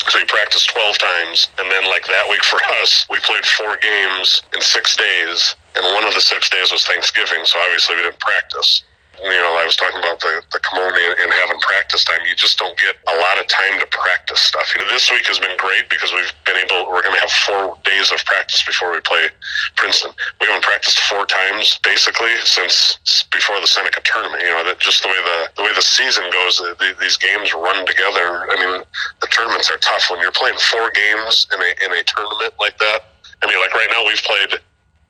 So 0.10 0.20
you 0.20 0.26
practice 0.26 0.66
12 0.66 0.98
times. 0.98 1.50
And 1.58 1.72
then, 1.72 1.86
like 1.90 2.06
that 2.06 2.28
week 2.30 2.44
for 2.44 2.60
us, 2.82 3.08
we 3.10 3.18
played 3.20 3.46
four 3.46 3.78
games 3.78 4.44
in 4.54 4.62
six 4.62 4.96
days. 4.96 5.56
And 5.76 5.86
one 5.96 6.04
of 6.04 6.14
the 6.14 6.22
six 6.22 6.50
days 6.50 6.72
was 6.72 6.86
Thanksgiving. 6.86 7.46
So 7.46 7.58
obviously 7.60 7.96
we 7.96 8.04
didn't 8.04 8.20
practice 8.20 8.84
you 9.20 9.42
know, 9.44 9.60
I 9.60 9.68
was 9.68 9.76
talking 9.76 10.00
about 10.00 10.24
the, 10.24 10.42
the 10.56 10.60
Colmone 10.64 10.96
and 10.96 11.30
having 11.44 11.60
practice 11.60 12.04
time. 12.04 12.24
You 12.24 12.34
just 12.34 12.58
don't 12.58 12.78
get 12.80 12.96
a 13.12 13.16
lot 13.20 13.38
of 13.38 13.46
time 13.48 13.78
to 13.80 13.86
practice 13.92 14.40
stuff. 14.40 14.72
You 14.74 14.82
know, 14.82 14.90
this 14.90 15.12
week 15.12 15.28
has 15.28 15.38
been 15.38 15.54
great 15.60 15.92
because 15.92 16.16
we've 16.16 16.32
been 16.48 16.58
able, 16.58 16.90
we're 16.90 17.04
going 17.04 17.14
to 17.14 17.22
have 17.22 17.36
four 17.46 17.78
days 17.84 18.10
of 18.10 18.24
practice 18.26 18.64
before 18.64 18.90
we 18.92 19.04
play 19.04 19.28
Princeton. 19.76 20.16
We 20.40 20.48
haven't 20.48 20.64
practiced 20.64 21.00
four 21.06 21.28
times 21.28 21.78
basically 21.84 22.34
since 22.48 22.98
before 23.30 23.60
the 23.60 23.68
Seneca 23.68 24.02
tournament. 24.02 24.42
You 24.42 24.56
know, 24.58 24.64
that 24.66 24.80
just 24.80 25.04
the 25.04 25.12
way 25.12 25.22
the, 25.22 25.40
the 25.60 25.64
way 25.70 25.74
the 25.76 25.86
season 25.86 26.26
goes, 26.32 26.58
the, 26.58 26.74
the, 26.80 26.96
these 26.98 27.20
games 27.20 27.54
run 27.54 27.86
together. 27.86 28.48
I 28.50 28.56
mean, 28.58 28.82
the 29.20 29.28
tournaments 29.28 29.70
are 29.70 29.78
tough 29.84 30.10
when 30.10 30.24
you're 30.24 30.34
playing 30.34 30.58
four 30.72 30.90
games 30.90 31.46
in 31.54 31.60
a, 31.60 31.72
in 31.86 31.92
a 31.94 32.02
tournament 32.08 32.56
like 32.58 32.80
that. 32.80 33.12
I 33.44 33.48
mean, 33.48 33.60
like 33.60 33.74
right 33.74 33.90
now 33.92 34.08
we've 34.08 34.24
played, 34.24 34.58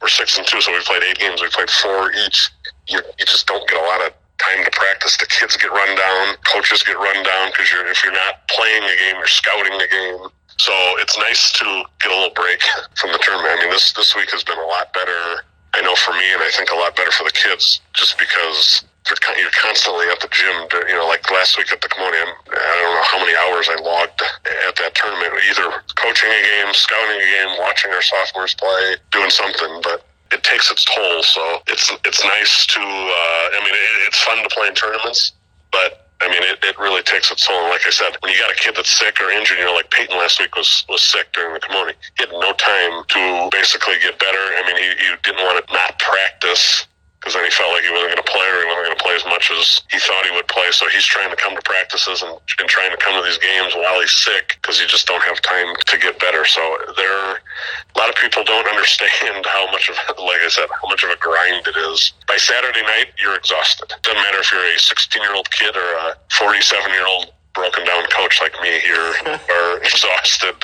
we're 0.02 0.10
six 0.10 0.38
and 0.38 0.48
two, 0.48 0.60
so 0.60 0.72
we've 0.72 0.84
played 0.84 1.04
eight 1.04 1.20
games. 1.20 1.42
We've 1.42 1.52
played 1.52 1.70
four 1.70 2.12
each 2.12 2.50
you, 2.88 3.00
you 3.20 3.26
just 3.26 3.48
don't 3.48 3.68
get 3.68 3.78
a 3.78 3.86
lot 3.86 4.02
of 4.06 4.14
time 4.40 4.64
to 4.66 4.72
practice. 4.72 5.18
The 5.18 5.28
kids 5.28 5.56
get 5.58 5.70
run 5.70 5.96
down, 5.96 6.36
coaches 6.44 6.84
get 6.84 6.98
run 6.98 7.24
down 7.24 7.52
because 7.52 7.72
you're 7.72 7.86
if 7.88 8.04
you're 8.04 8.14
not 8.14 8.48
playing 8.50 8.84
a 8.84 8.96
game, 8.98 9.16
you're 9.18 9.28
scouting 9.28 9.74
a 9.74 9.88
game. 9.88 10.28
So 10.58 10.74
it's 11.02 11.18
nice 11.18 11.52
to 11.58 11.66
get 12.02 12.12
a 12.12 12.16
little 12.16 12.36
break 12.36 12.62
from 12.96 13.12
the 13.12 13.20
tournament. 13.20 13.60
I 13.60 13.62
mean, 13.62 13.72
this 13.72 13.94
this 13.94 14.16
week 14.16 14.32
has 14.32 14.44
been 14.44 14.58
a 14.58 14.68
lot 14.68 14.94
better. 14.94 15.46
I 15.74 15.82
know 15.82 15.96
for 15.96 16.12
me, 16.12 16.34
and 16.34 16.44
I 16.44 16.52
think 16.52 16.70
a 16.72 16.76
lot 16.76 16.98
better 16.98 17.12
for 17.12 17.24
the 17.24 17.32
kids, 17.32 17.80
just 17.94 18.20
because 18.20 18.84
you're, 19.08 19.18
constantly 19.56 20.06
at 20.12 20.20
the 20.20 20.28
gym. 20.30 20.68
You 20.88 20.96
know, 20.96 21.08
like 21.08 21.30
last 21.32 21.58
week 21.58 21.72
at 21.72 21.82
the 21.82 21.88
Colmone, 21.88 22.28
I 22.52 22.76
don't 22.84 22.96
know 22.96 23.08
how 23.08 23.20
many 23.20 23.36
hours 23.36 23.70
I 23.72 23.80
logged 23.80 24.22
at 24.68 24.76
that 24.76 24.96
tournament, 24.96 25.32
either 25.50 25.82
coaching 25.96 26.30
a 26.30 26.42
game, 26.44 26.74
scouting 26.74 27.18
a 27.18 27.26
game, 27.26 27.52
watching 27.60 27.92
our 27.92 28.02
sophomores 28.02 28.54
play, 28.56 28.96
doing 29.12 29.30
something. 29.30 29.80
But 29.82 30.06
it 30.32 30.44
takes 30.44 30.72
its 30.72 30.86
toll. 30.86 31.24
So 31.24 31.62
it's 31.68 31.92
it's 32.06 32.24
nice 32.24 32.66
to. 32.68 32.80
Uh, 32.80 33.46
I 33.56 33.60
mean, 33.64 33.74
it, 33.74 34.08
it's 34.08 34.20
fun 34.22 34.38
to 34.44 34.50
play 34.50 34.68
in 34.68 34.76
tournaments, 34.76 35.34
but 35.72 36.08
I 36.22 36.30
mean, 36.30 36.44
it, 36.44 36.60
it 36.64 36.78
really 36.78 37.02
takes 37.02 37.32
its 37.32 37.46
toll. 37.46 37.58
And 37.62 37.70
like 37.70 37.86
I 37.86 37.90
said, 37.90 38.16
when 38.22 38.32
you 38.32 38.40
got 38.40 38.52
a 38.52 38.56
kid 38.56 38.76
that's 38.76 38.92
sick 38.92 39.20
or 39.20 39.32
injured, 39.32 39.58
you 39.58 39.66
know, 39.66 39.74
like 39.74 39.90
Peyton 39.90 40.18
last 40.18 40.40
week 40.40 40.56
was 40.56 40.86
was 40.88 41.02
sick 41.02 41.34
during 41.34 41.54
the 41.54 41.60
Colmone. 41.60 41.94
He 42.18 42.24
had 42.24 42.32
no 42.32 42.54
time 42.54 43.04
to 43.10 43.50
basically 43.52 43.96
get 44.02 44.20
better. 44.20 44.38
I 44.38 44.64
mean, 44.68 44.78
he, 44.78 44.90
he 45.02 45.10
didn't 45.24 45.44
want 45.44 45.66
to 45.66 45.74
not 45.74 45.98
practice 46.00 46.86
because 47.32 47.40
then 47.40 47.48
he 47.48 47.56
felt 47.56 47.72
like 47.72 47.84
he 47.88 47.92
wasn't 47.92 48.12
going 48.12 48.24
to 48.24 48.32
play 48.32 48.44
or 48.44 48.60
he 48.60 48.68
wasn't 48.68 48.86
going 48.92 48.98
to 48.98 49.04
play 49.04 49.16
as 49.16 49.26
much 49.26 49.46
as 49.56 49.82
he 49.88 50.00
thought 50.04 50.28
he 50.28 50.36
would 50.36 50.48
play. 50.52 50.68
So 50.72 50.88
he's 50.92 51.06
trying 51.06 51.30
to 51.32 51.40
come 51.40 51.56
to 51.56 51.64
practices 51.64 52.22
and, 52.22 52.36
and 52.60 52.68
trying 52.68 52.92
to 52.92 53.00
come 53.00 53.16
to 53.16 53.24
these 53.24 53.40
games 53.40 53.72
while 53.72 54.00
he's 54.04 54.12
sick 54.12 54.60
because 54.60 54.82
you 54.82 54.88
just 54.88 55.08
don't 55.08 55.24
have 55.24 55.40
time 55.40 55.72
to 55.72 55.96
get 55.98 56.20
better. 56.20 56.44
So 56.44 56.60
there, 56.98 57.14
are, 57.14 57.40
a 57.40 57.96
lot 57.96 58.10
of 58.10 58.16
people 58.20 58.44
don't 58.44 58.68
understand 58.74 59.46
how 59.48 59.72
much 59.72 59.88
of, 59.88 59.96
like 60.20 60.44
I 60.44 60.52
said, 60.52 60.68
how 60.68 60.88
much 60.92 61.04
of 61.08 61.12
a 61.12 61.20
grind 61.24 61.68
it 61.68 61.78
is. 61.78 62.12
By 62.28 62.36
Saturday 62.36 62.84
night, 62.84 63.16
you're 63.16 63.36
exhausted. 63.36 63.88
Doesn't 64.04 64.20
matter 64.20 64.44
if 64.44 64.52
you're 64.52 64.68
a 64.68 64.80
16 64.80 65.22
year 65.22 65.36
old 65.36 65.48
kid 65.52 65.76
or 65.76 65.90
a 66.12 66.20
47 66.36 66.92
year 66.92 67.08
old 67.08 67.32
broken 67.54 67.84
down 67.86 68.04
coach 68.08 68.40
like 68.40 68.56
me 68.64 68.80
here 68.80 69.12
are 69.28 69.78
exhausted 69.84 70.56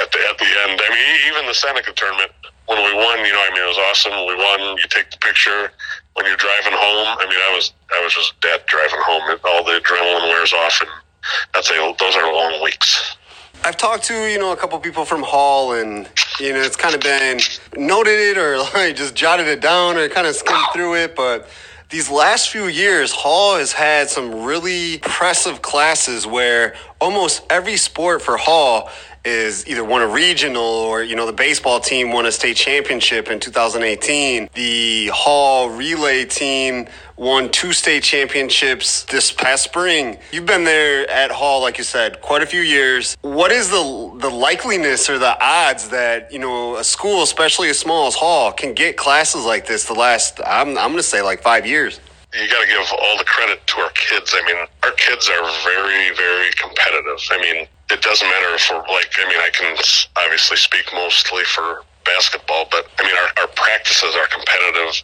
at 0.00 0.08
the 0.12 0.20
at 0.28 0.36
the 0.40 0.50
end. 0.68 0.80
I 0.80 0.88
mean, 0.88 1.32
even 1.32 1.46
the 1.48 1.54
Seneca 1.54 1.92
tournament 1.92 2.32
when 2.66 2.78
we 2.78 2.94
won, 2.94 3.18
you 3.24 3.32
know, 3.32 3.44
I 3.44 3.50
mean, 3.52 3.62
it 3.62 3.68
was 3.68 3.78
awesome. 3.90 4.12
We 4.26 4.34
won. 4.36 4.76
You 4.78 4.88
take 4.88 5.10
the 5.10 5.18
picture 5.18 5.70
when 6.14 6.26
you're 6.26 6.36
driving 6.36 6.72
home. 6.72 7.18
I 7.20 7.26
mean, 7.28 7.38
I 7.38 7.52
was 7.54 7.72
I 7.92 8.02
was 8.02 8.14
just 8.14 8.40
dead 8.40 8.62
driving 8.66 9.00
home. 9.02 9.22
All 9.44 9.64
the 9.64 9.80
adrenaline 9.80 10.28
wears 10.28 10.52
off, 10.52 10.80
and 10.80 10.90
that's 11.52 11.70
a 11.70 11.94
those 11.98 12.16
are 12.16 12.32
long 12.32 12.62
weeks. 12.62 13.16
I've 13.64 13.76
talked 13.76 14.04
to 14.04 14.30
you 14.30 14.38
know 14.38 14.52
a 14.52 14.56
couple 14.56 14.78
people 14.78 15.04
from 15.04 15.22
Hall, 15.22 15.72
and 15.72 16.08
you 16.40 16.52
know 16.52 16.60
it's 16.60 16.76
kind 16.76 16.94
of 16.94 17.00
been 17.00 17.40
noted 17.76 18.18
it 18.18 18.38
or 18.38 18.58
like 18.74 18.96
just 18.96 19.14
jotted 19.14 19.46
it 19.46 19.60
down 19.60 19.96
or 19.96 20.08
kind 20.08 20.26
of 20.26 20.34
skimmed 20.34 20.66
through 20.72 20.96
it, 20.96 21.14
but 21.14 21.48
these 21.90 22.10
last 22.10 22.50
few 22.50 22.66
years, 22.66 23.12
Hall 23.12 23.56
has 23.56 23.72
had 23.72 24.08
some 24.08 24.42
really 24.42 24.94
impressive 24.94 25.62
classes 25.62 26.26
where 26.26 26.74
almost 27.00 27.42
every 27.50 27.76
sport 27.76 28.20
for 28.20 28.36
Hall 28.36 28.90
is 29.24 29.66
either 29.66 29.84
won 29.84 30.02
a 30.02 30.06
regional 30.06 30.62
or 30.62 31.02
you 31.02 31.16
know 31.16 31.26
the 31.26 31.32
baseball 31.32 31.80
team 31.80 32.12
won 32.12 32.26
a 32.26 32.32
state 32.32 32.56
championship 32.56 33.30
in 33.30 33.40
2018 33.40 34.48
the 34.54 35.06
hall 35.08 35.70
relay 35.70 36.24
team 36.24 36.86
won 37.16 37.50
two 37.50 37.72
state 37.72 38.02
championships 38.02 39.04
this 39.04 39.30
past 39.30 39.62
spring. 39.62 40.18
You've 40.32 40.46
been 40.46 40.64
there 40.64 41.08
at 41.08 41.30
hall 41.30 41.60
like 41.60 41.78
you 41.78 41.84
said 41.84 42.20
quite 42.20 42.42
a 42.42 42.46
few 42.46 42.60
years. 42.60 43.16
What 43.22 43.52
is 43.52 43.70
the 43.70 44.14
the 44.18 44.30
likeliness 44.30 45.08
or 45.08 45.18
the 45.18 45.36
odds 45.40 45.88
that 45.90 46.32
you 46.32 46.38
know 46.38 46.76
a 46.76 46.84
school 46.84 47.22
especially 47.22 47.68
as 47.68 47.78
small 47.78 48.06
as 48.06 48.14
hall 48.14 48.52
can 48.52 48.74
get 48.74 48.96
classes 48.96 49.44
like 49.44 49.66
this 49.66 49.84
the 49.84 49.94
last 49.94 50.40
i'm, 50.46 50.78
I'm 50.78 50.94
to 50.96 51.02
say 51.02 51.22
like 51.22 51.42
five 51.42 51.66
years 51.66 52.00
you 52.34 52.50
got 52.50 52.62
to 52.62 52.66
give 52.66 52.82
all 52.90 53.16
the 53.16 53.24
credit 53.24 53.64
to 53.68 53.80
our 53.80 53.90
kids. 53.94 54.34
I 54.34 54.42
mean, 54.42 54.58
our 54.82 54.92
kids 54.98 55.30
are 55.30 55.46
very, 55.62 56.10
very 56.14 56.50
competitive. 56.58 57.22
I 57.30 57.38
mean, 57.38 57.66
it 57.90 58.02
doesn't 58.02 58.26
matter 58.26 58.54
if 58.54 58.66
we're 58.70 58.82
like, 58.90 59.14
I 59.22 59.28
mean, 59.28 59.38
I 59.38 59.50
can 59.54 59.76
obviously 60.16 60.56
speak 60.56 60.90
mostly 60.92 61.44
for 61.44 61.86
basketball, 62.04 62.66
but 62.70 62.90
I 62.98 63.04
mean, 63.04 63.14
our, 63.14 63.46
our 63.46 63.50
practices 63.54 64.14
are 64.18 64.26
competitive. 64.26 65.02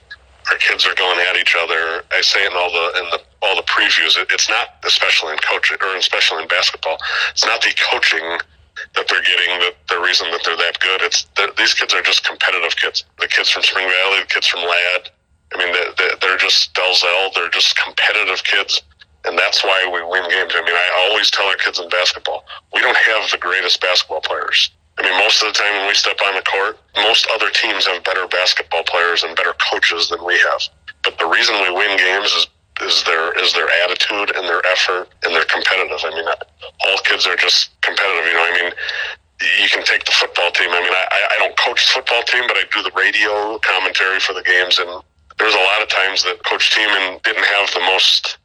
Our 0.50 0.58
kids 0.58 0.86
are 0.86 0.94
going 0.94 1.20
at 1.30 1.36
each 1.36 1.54
other. 1.54 2.02
I 2.10 2.20
say 2.22 2.44
in 2.44 2.52
all 2.52 2.72
the 2.72 2.86
in 2.98 3.06
the 3.14 3.20
all 3.42 3.54
the 3.54 3.68
previews, 3.70 4.18
it, 4.18 4.26
it's 4.32 4.48
not 4.48 4.83
especially 4.85 5.33
in 5.33 5.38
coaching 5.38 5.76
or 5.81 5.94
especially 5.96 6.42
in 6.42 6.48
basketball. 6.48 6.98
It's 7.31 7.44
not 7.44 7.62
the 7.62 7.70
coaching 7.78 8.24
that 8.96 9.06
they're 9.06 9.22
getting 9.22 9.60
that 9.60 9.74
the 9.88 10.00
reason 10.00 10.31
that 10.33 10.40
they're 10.44 10.56
that 10.56 10.81
good. 10.81 11.02
It's 11.02 11.26
these 11.56 11.74
kids 11.74 11.94
are 11.94 12.02
just 12.02 12.24
competitive 12.24 12.74
kids. 12.76 13.04
The 13.20 13.28
kids 13.28 13.50
from 13.50 13.62
Spring 13.62 13.87
Valley, 13.87 14.20
the 14.20 14.26
kids 14.26 14.46
from 14.48 14.60
Ladd. 14.60 15.10
I 15.55 15.59
mean, 15.59 15.73
they, 15.73 16.09
they're 16.21 16.38
just 16.38 16.75
Dalzell. 16.75 17.35
They're 17.35 17.51
just 17.51 17.77
competitive 17.77 18.42
kids 18.44 18.83
and 19.25 19.38
that's 19.38 19.63
why 19.63 19.85
we 19.85 20.01
win 20.03 20.29
games. 20.31 20.53
I 20.55 20.63
mean, 20.63 20.75
I 20.75 21.07
always 21.09 21.31
tell 21.31 21.46
our 21.46 21.57
kids 21.57 21.79
in 21.79 21.88
basketball, 21.88 22.44
we 22.73 22.81
don't 22.81 22.96
have 22.96 23.31
the 23.31 23.38
greatest 23.38 23.81
basketball 23.81 24.21
players. 24.21 24.71
I 24.98 25.03
mean, 25.03 25.17
most 25.19 25.42
of 25.42 25.48
the 25.48 25.59
time 25.59 25.73
when 25.77 25.88
we 25.88 25.94
step 25.94 26.19
on 26.25 26.35
the 26.35 26.42
court, 26.42 26.79
most 26.96 27.27
other 27.33 27.51
teams 27.51 27.87
have 27.87 28.05
better 28.05 28.27
basketball 28.29 28.85
players 28.85 29.23
and 29.23 29.37
better 29.37 29.55
coaches 29.71 30.09
than 30.09 30.25
we 30.25 30.37
have. 30.38 30.61
But 31.05 31.19
the 31.19 31.27
reason 31.27 31.55
we 31.63 31.71
win 31.73 31.96
games 31.96 32.33
is 32.33 32.46
is 32.81 33.05
their 33.05 33.37
is 33.37 33.53
their 33.53 33.69
attitude 33.85 34.33
and 34.37 34.48
their 34.48 34.65
effort 34.67 35.09
and 35.23 35.35
they're 35.35 35.44
competitive. 35.44 36.01
I 36.03 36.11
mean, 36.11 36.27
uh, 36.27 36.35
all 36.88 36.98
kids 37.05 37.27
are 37.27 37.37
just 37.37 37.71
competitive. 37.83 38.25
You 38.25 38.33
know, 38.33 38.44
I 38.44 38.63
mean, 38.63 38.73
you 39.63 39.69
can 39.69 39.85
take 39.85 40.05
the 40.05 40.13
football 40.13 40.51
team. 40.53 40.71
I 40.71 40.81
mean, 40.81 40.92
I, 40.92 41.37
I 41.37 41.38
don't 41.38 41.57
coach 41.59 41.87
the 41.87 42.01
football 42.01 42.23
team, 42.25 42.44
but 42.48 42.57
I 42.57 42.65
do 42.73 42.83
the 42.83 42.92
radio 42.96 43.59
commentary 43.59 44.21
for 44.21 44.33
the 44.33 44.42
games, 44.42 44.79
and 44.79 45.03
there's 45.40 45.54
a 45.54 45.66
lot 45.72 45.80
of 45.82 45.88
times 45.88 46.22
that 46.22 46.44
Coach 46.44 46.70
Tiemann 46.70 47.22
didn't 47.22 47.44
have 47.44 47.72
the 47.72 47.80
most, 47.80 48.36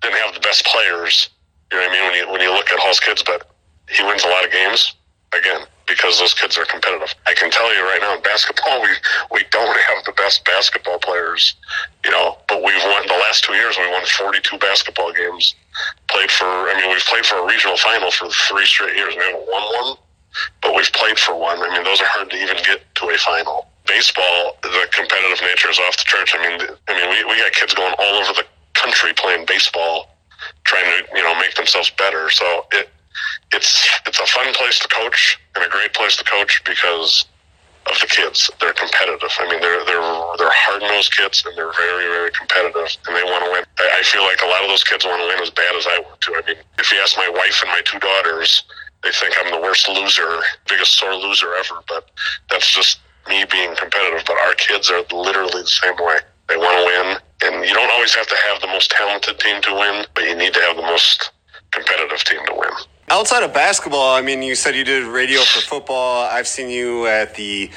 didn't 0.00 0.18
have 0.18 0.34
the 0.34 0.40
best 0.40 0.64
players. 0.64 1.28
You 1.72 1.78
know 1.78 1.88
what 1.88 1.90
I 1.90 1.94
mean? 1.94 2.04
When 2.06 2.14
you 2.14 2.32
when 2.32 2.40
you 2.40 2.52
look 2.54 2.70
at 2.70 2.78
Hall's 2.78 3.00
kids, 3.00 3.22
but 3.26 3.50
he 3.90 4.04
wins 4.04 4.22
a 4.22 4.28
lot 4.28 4.44
of 4.44 4.52
games 4.52 4.94
again 5.34 5.66
because 5.86 6.18
those 6.18 6.32
kids 6.32 6.56
are 6.56 6.64
competitive. 6.64 7.12
I 7.26 7.34
can 7.34 7.50
tell 7.50 7.74
you 7.74 7.82
right 7.82 7.98
now 8.00 8.14
in 8.14 8.22
basketball, 8.22 8.82
we 8.86 8.88
we 9.32 9.42
don't 9.50 9.66
have 9.66 10.04
the 10.06 10.12
best 10.12 10.44
basketball 10.44 10.98
players, 10.98 11.56
you 12.04 12.12
know, 12.12 12.38
but 12.48 12.62
we've 12.62 12.84
won 12.86 13.02
the 13.08 13.18
last 13.26 13.42
two 13.42 13.54
years. 13.54 13.76
We 13.76 13.90
won 13.90 14.06
42 14.06 14.56
basketball 14.58 15.12
games. 15.12 15.54
Played 16.08 16.30
for, 16.30 16.46
I 16.46 16.78
mean, 16.80 16.88
we've 16.90 17.04
played 17.10 17.26
for 17.26 17.42
a 17.42 17.46
regional 17.46 17.76
final 17.76 18.12
for 18.12 18.28
three 18.30 18.64
straight 18.64 18.94
years. 18.94 19.12
We 19.16 19.24
haven't 19.24 19.50
won 19.50 19.62
one, 19.82 19.96
but 20.62 20.76
we've 20.76 20.92
played 20.92 21.18
for 21.18 21.34
one. 21.34 21.58
I 21.58 21.74
mean, 21.74 21.82
those 21.82 22.00
are 22.00 22.06
hard 22.06 22.30
to 22.30 22.36
even 22.36 22.56
get 22.58 22.82
to 22.94 23.10
a 23.10 23.18
final. 23.18 23.66
Baseball, 23.86 24.56
the 24.62 24.88
competitive 24.92 25.40
nature 25.42 25.70
is 25.70 25.78
off 25.78 25.96
the 25.98 26.04
charts. 26.04 26.32
I 26.34 26.40
mean, 26.40 26.68
I 26.88 26.92
mean, 26.96 27.10
we, 27.10 27.24
we 27.24 27.40
got 27.40 27.52
kids 27.52 27.74
going 27.74 27.94
all 27.98 28.14
over 28.16 28.32
the 28.32 28.44
country 28.74 29.12
playing 29.14 29.46
baseball, 29.46 30.08
trying 30.64 30.84
to 30.84 31.16
you 31.16 31.22
know 31.22 31.34
make 31.38 31.54
themselves 31.54 31.90
better. 31.90 32.30
So 32.30 32.66
it 32.72 32.88
it's 33.52 33.88
it's 34.06 34.20
a 34.20 34.26
fun 34.26 34.52
place 34.54 34.78
to 34.80 34.88
coach 34.88 35.38
and 35.54 35.64
a 35.64 35.68
great 35.68 35.92
place 35.94 36.16
to 36.16 36.24
coach 36.24 36.62
because 36.64 37.26
of 37.86 38.00
the 38.00 38.06
kids. 38.06 38.50
They're 38.60 38.72
competitive. 38.72 39.30
I 39.38 39.48
mean, 39.48 39.60
they're 39.60 39.84
they're 39.84 40.04
they're 40.38 40.56
hard 40.64 40.82
nosed 40.82 41.12
kids 41.16 41.44
and 41.46 41.56
they're 41.56 41.72
very 41.72 42.08
very 42.08 42.30
competitive 42.32 42.88
and 43.06 43.16
they 43.16 43.24
want 43.24 43.44
to 43.44 43.50
win. 43.52 43.64
I, 43.78 44.00
I 44.00 44.02
feel 44.02 44.22
like 44.24 44.40
a 44.42 44.48
lot 44.48 44.62
of 44.62 44.68
those 44.68 44.84
kids 44.84 45.04
want 45.04 45.20
to 45.20 45.28
win 45.28 45.42
as 45.42 45.50
bad 45.50 45.74
as 45.76 45.86
I 45.86 46.00
want 46.00 46.20
to. 46.22 46.34
I 46.34 46.42
mean, 46.46 46.56
if 46.78 46.90
you 46.90 46.98
ask 46.98 47.16
my 47.16 47.28
wife 47.28 47.60
and 47.62 47.70
my 47.70 47.82
two 47.84 47.98
daughters, 48.00 48.64
they 49.02 49.12
think 49.12 49.34
I'm 49.38 49.52
the 49.52 49.60
worst 49.60 49.88
loser, 49.88 50.40
biggest 50.68 50.96
sore 50.98 51.14
loser 51.14 51.54
ever. 51.54 51.84
But 51.86 52.10
that's 52.48 52.72
just 52.72 53.03
me 53.28 53.44
being 53.50 53.74
competitive. 53.76 54.22
But 54.26 54.36
our 54.46 54.54
kids 54.54 54.90
are 54.90 55.02
literally 55.12 55.62
the 55.62 55.66
same 55.66 55.96
way. 55.96 56.18
They 56.48 56.56
want 56.56 56.76
to 56.78 56.84
win, 56.84 57.16
and 57.54 57.66
you 57.68 57.74
don't 57.74 57.90
always 57.92 58.14
have 58.14 58.26
to 58.28 58.36
have 58.48 58.60
the 58.60 58.66
most 58.68 58.90
talented 58.90 59.38
team 59.40 59.62
to 59.62 59.72
win, 59.74 60.04
but 60.14 60.24
you 60.24 60.34
need 60.36 60.52
to 60.54 60.60
have 60.60 60.76
the 60.76 60.82
most 60.82 61.30
competitive 61.70 62.22
team 62.24 62.40
to 62.46 62.54
win. 62.54 62.70
Outside 63.08 63.42
of 63.42 63.52
basketball, 63.52 64.14
I 64.14 64.20
mean, 64.22 64.42
you 64.42 64.54
said 64.54 64.74
you 64.74 64.84
did 64.84 65.04
radio 65.04 65.40
for 65.40 65.60
football. 65.60 66.24
I've 66.24 66.46
seen 66.46 66.68
you 66.70 67.06
at 67.06 67.34
the 67.34 67.70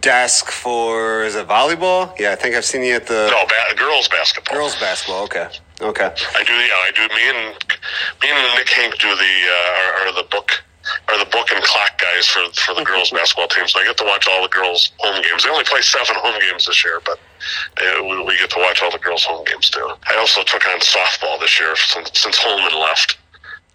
desk 0.00 0.50
for 0.50 1.22
is 1.24 1.34
it 1.34 1.48
volleyball? 1.48 2.16
Yeah, 2.18 2.32
I 2.32 2.36
think 2.36 2.54
I've 2.54 2.64
seen 2.64 2.82
you 2.82 2.94
at 2.94 3.06
the 3.06 3.28
No, 3.30 3.44
ba- 3.46 3.74
girls 3.76 4.08
basketball. 4.08 4.54
girls 4.56 4.76
basketball. 4.76 5.24
Okay, 5.24 5.48
okay. 5.80 6.04
I 6.36 6.44
do. 6.44 6.52
Yeah, 6.52 6.74
I 6.74 6.90
do. 6.94 7.02
Me 7.14 7.28
and 7.28 7.54
me 8.22 8.28
and 8.30 8.54
Nick 8.56 8.68
Hank 8.68 8.98
do 8.98 9.08
the 9.08 9.14
uh, 9.14 9.78
are, 10.02 10.08
are 10.08 10.12
the 10.22 10.28
book 10.28 10.62
are 11.08 11.18
the 11.18 11.30
book 11.30 11.50
and 11.52 11.62
clock 11.64 12.00
guys 12.00 12.26
for 12.26 12.42
for 12.60 12.74
the 12.74 12.84
girls 12.84 13.10
basketball 13.10 13.48
team. 13.48 13.66
So 13.68 13.80
I 13.80 13.84
get 13.84 13.96
to 13.98 14.04
watch 14.04 14.26
all 14.28 14.42
the 14.42 14.48
girls 14.48 14.92
home 14.98 15.22
games. 15.22 15.44
They 15.44 15.50
only 15.50 15.64
play 15.64 15.82
seven 15.82 16.16
home 16.16 16.38
games 16.40 16.66
this 16.66 16.84
year, 16.84 17.00
but 17.04 17.18
uh, 17.80 18.02
we, 18.02 18.22
we 18.24 18.38
get 18.38 18.50
to 18.50 18.58
watch 18.58 18.82
all 18.82 18.90
the 18.90 18.98
girls 18.98 19.24
home 19.24 19.44
games 19.44 19.70
too. 19.70 19.88
I 20.08 20.16
also 20.16 20.42
took 20.42 20.66
on 20.66 20.80
softball 20.80 21.38
this 21.40 21.58
year 21.58 21.76
since 21.76 22.10
since 22.14 22.38
Holman 22.38 22.78
left. 22.80 23.18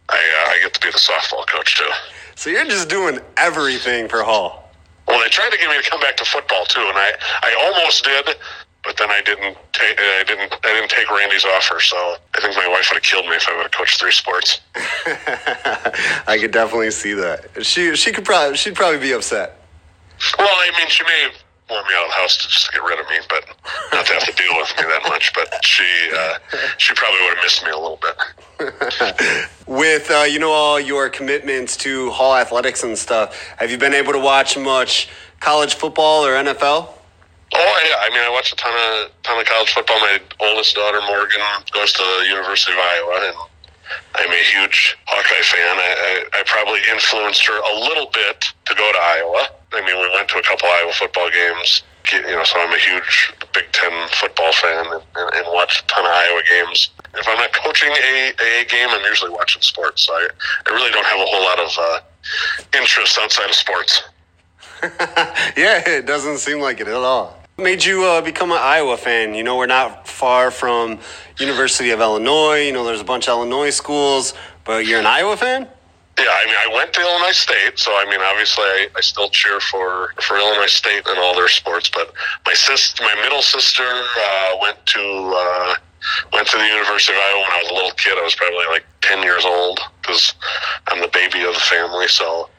I 0.10 0.16
uh, 0.16 0.52
I 0.52 0.60
get 0.62 0.74
to 0.74 0.80
be 0.80 0.92
the 0.92 0.98
softball 0.98 1.46
coach 1.48 1.76
too. 1.78 1.90
So 2.36 2.50
you're 2.50 2.66
just 2.66 2.90
doing 2.90 3.20
everything 3.38 4.08
for 4.08 4.24
Hall. 4.24 4.72
Well, 5.08 5.20
they 5.20 5.30
tried 5.30 5.52
to 5.52 5.58
get 5.58 5.70
me 5.70 5.82
to 5.82 5.90
come 5.90 6.00
back 6.00 6.18
to 6.18 6.26
football 6.26 6.66
too, 6.66 6.82
and 6.82 6.98
I, 6.98 7.14
I 7.42 7.54
almost 7.66 8.04
did, 8.04 8.36
but 8.84 8.98
then 8.98 9.12
I 9.12 9.22
didn't 9.22 9.58
take 9.84 10.00
I 10.00 10.24
didn't 10.26 10.54
I 10.64 10.74
didn't 10.74 10.90
take 10.90 11.10
Randy's 11.10 11.46
offer. 11.46 11.80
So 11.80 12.16
I 12.36 12.42
think 12.42 12.56
my 12.56 12.68
wife 12.68 12.90
would 12.90 12.96
have 12.96 13.04
killed 13.04 13.26
me 13.26 13.36
if 13.36 13.48
I 13.48 13.56
would 13.56 13.64
have 13.64 13.72
coached 13.72 14.00
three 14.00 14.12
sports. 14.12 14.62
I 16.28 16.38
could 16.40 16.52
definitely 16.52 16.92
see 16.92 17.14
that. 17.14 17.46
She 17.62 17.96
she 17.96 18.12
could 18.12 18.26
probably 18.26 18.58
she'd 18.58 18.76
probably 18.76 19.00
be 19.00 19.14
upset. 19.14 19.60
Well, 20.38 20.48
I 20.48 20.72
mean, 20.78 20.88
she 20.88 21.04
may 21.04 21.22
have 21.24 21.34
wanted 21.70 21.88
me 21.88 21.96
out 21.96 22.06
of 22.06 22.10
the 22.12 22.16
house 22.16 22.38
to 22.38 22.48
just 22.48 22.72
get 22.72 22.84
rid 22.84 23.00
of 23.00 23.10
me, 23.10 23.18
but 23.28 23.46
not 23.92 24.06
to 24.06 24.14
have 24.14 24.26
to 24.26 24.32
deal 24.34 24.56
with 24.58 24.72
me 24.78 24.84
that 24.84 25.02
much. 25.08 25.34
But 25.34 25.66
she 25.66 25.84
uh, 26.16 26.38
she 26.78 26.94
probably 26.94 27.20
would 27.22 27.36
have 27.36 27.44
missed 27.44 27.64
me 27.64 27.72
a 27.72 27.78
little 27.78 28.00
bit. 28.02 29.50
With 29.68 30.10
uh, 30.12 30.24
you 30.24 30.40
know 30.40 30.52
all 30.52 30.80
your 30.80 31.10
commitments 31.10 31.76
to 31.78 32.12
Hall 32.12 32.36
athletics 32.36 32.84
and 32.84 32.98
stuff, 32.98 33.38
have 33.58 33.72
you 33.72 33.78
been 33.78 33.94
able 33.94 34.14
to 34.14 34.20
watch 34.20 34.58
much 34.58 35.10
college 35.40 35.76
football 35.76 36.26
or 36.26 36.32
NFL? 36.32 36.90
Oh 37.56 37.76
yeah, 37.86 38.02
I 38.02 38.10
mean, 38.10 38.20
I 38.26 38.30
watch 38.30 38.52
a 38.52 38.56
ton 38.56 38.74
of 38.74 39.12
ton 39.22 39.40
of 39.40 39.46
college 39.46 39.70
football. 39.74 40.00
My 40.00 40.20
oldest 40.40 40.76
daughter 40.76 41.02
Morgan 41.06 41.42
goes 41.72 41.94
to 41.94 42.02
the 42.02 42.26
University 42.30 42.74
of 42.74 42.80
Iowa, 42.80 43.30
and 43.30 43.38
I'm 44.16 44.32
a 44.32 44.44
huge 44.50 44.98
Hawkeye 45.06 45.46
fan. 45.46 45.78
I, 45.78 45.92
I, 46.34 46.40
I 46.40 46.44
probably 46.46 46.82
influenced 46.90 47.46
her 47.46 47.54
a 47.54 47.74
little 47.78 48.10
bit 48.10 48.42
to 48.66 48.74
go 48.74 48.92
to 48.92 48.98
Iowa. 48.98 49.54
I 49.74 49.86
mean, 49.86 49.98
we 50.02 50.10
went 50.18 50.30
to 50.30 50.38
a 50.40 50.42
couple 50.42 50.68
Iowa 50.70 50.94
football 50.94 51.30
games. 51.30 51.84
You 52.12 52.22
know, 52.22 52.44
so 52.44 52.60
I'm 52.60 52.74
a 52.74 52.78
huge 52.78 53.34
Big 53.54 53.72
Ten 53.72 53.94
football 54.10 54.52
fan 54.54 54.86
and, 54.92 55.02
and, 55.16 55.28
and 55.34 55.46
watch 55.54 55.82
a 55.82 55.88
ton 55.88 56.06
of 56.06 56.12
Iowa 56.12 56.42
games. 56.50 56.90
If 57.16 57.28
I'm 57.28 57.38
not 57.38 57.54
coaching 57.54 57.90
a, 57.90 58.34
a 58.34 58.66
game, 58.66 58.90
I'm 58.90 59.06
usually 59.06 59.32
watching 59.32 59.62
sports. 59.62 60.04
So 60.04 60.14
I, 60.14 60.28
I 60.68 60.70
really 60.74 60.92
don't 60.92 61.06
have 61.06 61.22
a 61.22 61.26
whole 61.26 61.44
lot 61.44 61.60
of 61.60 61.72
uh, 61.80 62.00
interest 62.76 63.18
outside 63.22 63.50
of 63.50 63.56
sports. 63.56 64.04
yeah, 65.56 65.82
it 65.88 66.06
doesn't 66.06 66.40
seem 66.40 66.60
like 66.60 66.82
it 66.82 66.88
at 66.88 66.94
all. 66.94 67.43
Made 67.58 67.86
you 67.86 68.04
uh, 68.04 68.22
become 68.22 68.52
an 68.52 68.58
Iowa 68.60 68.98
fan? 68.98 69.36
You 69.36 69.44
know, 69.44 69.58
we're 69.58 69.68
not 69.68 70.08
far 70.08 70.50
from 70.50 70.98
University 71.38 71.92
of 71.92 72.02
Illinois. 72.02 72.66
You 72.66 72.74
know, 72.74 72.84
there's 72.84 73.02
a 73.02 73.04
bunch 73.06 73.30
of 73.30 73.38
Illinois 73.38 73.70
schools, 73.70 74.34
but 74.66 74.88
you're 74.88 75.00
an 75.00 75.06
Iowa 75.06 75.38
fan? 75.38 75.68
Yeah, 76.18 76.26
I 76.30 76.46
mean, 76.48 76.56
I 76.60 76.74
went 76.74 76.94
to 76.94 77.02
Illinois 77.02 77.32
State, 77.32 77.78
so 77.78 77.92
I 77.92 78.06
mean, 78.10 78.22
obviously, 78.22 78.64
I, 78.64 78.88
I 78.96 79.02
still 79.02 79.30
cheer 79.30 79.60
for 79.60 80.14
for 80.22 80.38
Illinois 80.38 80.66
State 80.66 81.08
and 81.08 81.20
all 81.20 81.36
their 81.36 81.48
sports. 81.48 81.90
But 81.90 82.14
my 82.46 82.54
sis, 82.54 82.96
my 83.00 83.16
middle 83.22 83.42
sister, 83.42 83.84
uh, 83.84 84.58
went 84.60 84.84
to 84.88 85.34
uh, 85.36 85.76
went 86.34 86.48
to 86.48 86.58
the 86.58 86.68
University 86.68 87.14
of 87.14 87.20
Iowa 87.20 87.42
when 87.42 87.52
I 87.52 87.62
was 87.62 87.72
a 87.72 87.74
little 87.74 87.92
kid. 87.92 88.18
I 88.18 88.24
was 88.24 88.36
probably 88.36 88.66
like 88.70 88.86
ten 89.02 89.22
years 89.22 89.46
old 89.46 89.80
because 90.02 90.34
I'm 90.88 91.02
the 91.02 91.08
baby 91.08 91.44
of 91.44 91.54
the 91.54 91.60
family. 91.60 92.08
So, 92.08 92.50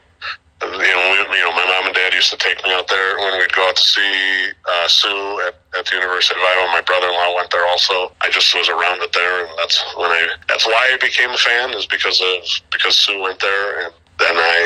you 0.81 0.95
know, 0.95 1.25
we, 1.29 1.37
you 1.37 1.43
know, 1.43 1.51
my 1.51 1.65
mom 1.65 1.87
and 1.87 1.95
dad 1.95 2.13
used 2.13 2.29
to 2.31 2.37
take 2.37 2.63
me 2.63 2.73
out 2.73 2.87
there 2.87 3.17
when 3.17 3.39
we'd 3.39 3.53
go 3.53 3.67
out 3.67 3.75
to 3.75 3.83
see 3.83 4.51
uh, 4.67 4.87
Sue 4.87 5.41
at, 5.47 5.55
at 5.77 5.85
the 5.85 5.95
University 5.95 6.39
of 6.39 6.45
Iowa. 6.45 6.67
My 6.71 6.81
brother-in-law 6.81 7.35
went 7.35 7.51
there 7.51 7.65
also. 7.67 8.11
I 8.21 8.29
just 8.29 8.53
was 8.55 8.69
around 8.69 9.01
it 9.01 9.13
there, 9.13 9.45
and 9.45 9.49
that's 9.57 9.83
when 9.95 10.11
I. 10.11 10.27
That's 10.47 10.65
why 10.65 10.91
I 10.93 10.97
became 10.97 11.29
a 11.31 11.37
fan 11.37 11.73
is 11.73 11.85
because 11.85 12.21
of 12.21 12.43
because 12.71 12.97
Sue 12.97 13.21
went 13.21 13.39
there, 13.39 13.85
and 13.85 13.93
then 14.19 14.35
I, 14.35 14.57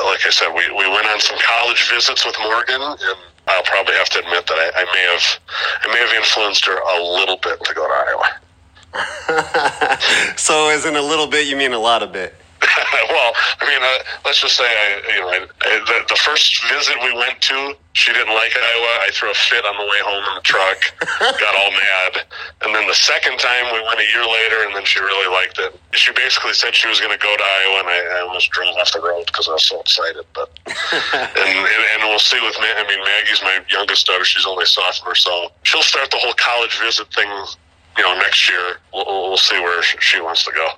uh, 0.00 0.04
like 0.06 0.26
I 0.26 0.30
said, 0.30 0.50
we 0.50 0.66
we 0.70 0.88
went 0.90 1.06
on 1.06 1.20
some 1.20 1.38
college 1.42 1.90
visits 1.90 2.24
with 2.24 2.36
Morgan, 2.42 2.80
and 2.82 3.18
I'll 3.48 3.64
probably 3.64 3.94
have 3.94 4.08
to 4.10 4.18
admit 4.20 4.46
that 4.46 4.58
I, 4.58 4.82
I 4.82 4.84
may 4.90 5.04
have 5.12 5.26
I 5.82 5.86
may 5.92 6.00
have 6.00 6.14
influenced 6.16 6.66
her 6.66 6.78
a 6.78 7.02
little 7.02 7.38
bit 7.38 7.62
to 7.64 7.74
go 7.74 7.86
to 7.86 7.94
Iowa. 7.94 8.28
so, 10.36 10.68
as 10.68 10.84
in 10.84 10.96
a 10.96 11.02
little 11.02 11.26
bit, 11.26 11.46
you 11.46 11.56
mean 11.56 11.72
a 11.72 11.78
lot 11.78 12.02
of 12.02 12.12
bit? 12.12 12.34
well, 13.10 13.32
I 13.60 13.64
mean, 13.66 13.82
uh, 13.82 13.98
let's 14.24 14.40
just 14.40 14.56
say, 14.56 14.66
I, 14.66 14.86
you 15.14 15.20
know, 15.20 15.28
I, 15.28 15.38
I, 15.66 15.72
the, 15.82 16.14
the 16.14 16.20
first 16.22 16.62
visit 16.70 16.94
we 17.02 17.12
went 17.14 17.40
to, 17.50 17.74
she 17.92 18.12
didn't 18.12 18.32
like 18.32 18.54
Iowa. 18.54 18.92
I 19.02 19.10
threw 19.12 19.30
a 19.30 19.34
fit 19.34 19.66
on 19.66 19.76
the 19.76 19.84
way 19.84 20.00
home 20.00 20.22
in 20.30 20.34
the 20.38 20.46
truck, 20.46 20.78
got 21.42 21.54
all 21.58 21.72
mad. 21.74 22.24
And 22.62 22.74
then 22.74 22.86
the 22.86 22.94
second 22.94 23.38
time 23.38 23.74
we 23.74 23.82
went 23.82 24.00
a 24.00 24.08
year 24.14 24.24
later, 24.24 24.64
and 24.64 24.74
then 24.74 24.84
she 24.84 25.00
really 25.00 25.28
liked 25.28 25.58
it. 25.58 25.74
She 25.92 26.12
basically 26.12 26.54
said 26.54 26.74
she 26.74 26.88
was 26.88 27.00
going 27.00 27.12
to 27.12 27.20
go 27.20 27.34
to 27.34 27.42
Iowa, 27.44 27.76
and 27.82 27.88
I, 27.88 27.98
I 28.16 28.18
almost 28.22 28.50
drove 28.50 28.74
off 28.78 28.92
the 28.92 29.02
road 29.02 29.26
because 29.26 29.48
I 29.48 29.52
was 29.58 29.66
so 29.66 29.80
excited. 29.80 30.24
But 30.32 30.48
and, 30.66 31.58
and, 31.58 31.82
and 31.98 32.00
we'll 32.06 32.22
see 32.22 32.40
with 32.40 32.56
Ma- 32.62 32.78
I 32.78 32.86
mean, 32.86 33.02
Maggie's 33.02 33.42
my 33.42 33.60
youngest 33.68 34.06
daughter. 34.06 34.24
She's 34.24 34.46
only 34.46 34.64
a 34.64 34.70
sophomore, 34.70 35.18
so 35.18 35.50
she'll 35.64 35.84
start 35.84 36.10
the 36.10 36.18
whole 36.22 36.34
college 36.38 36.78
visit 36.78 37.12
thing. 37.12 37.28
You 37.98 38.04
know, 38.04 38.16
next 38.16 38.48
year 38.48 38.80
we'll, 38.94 39.04
we'll 39.04 39.36
see 39.36 39.58
where 39.60 39.82
she 39.82 40.20
wants 40.20 40.44
to 40.44 40.52
go. 40.52 40.68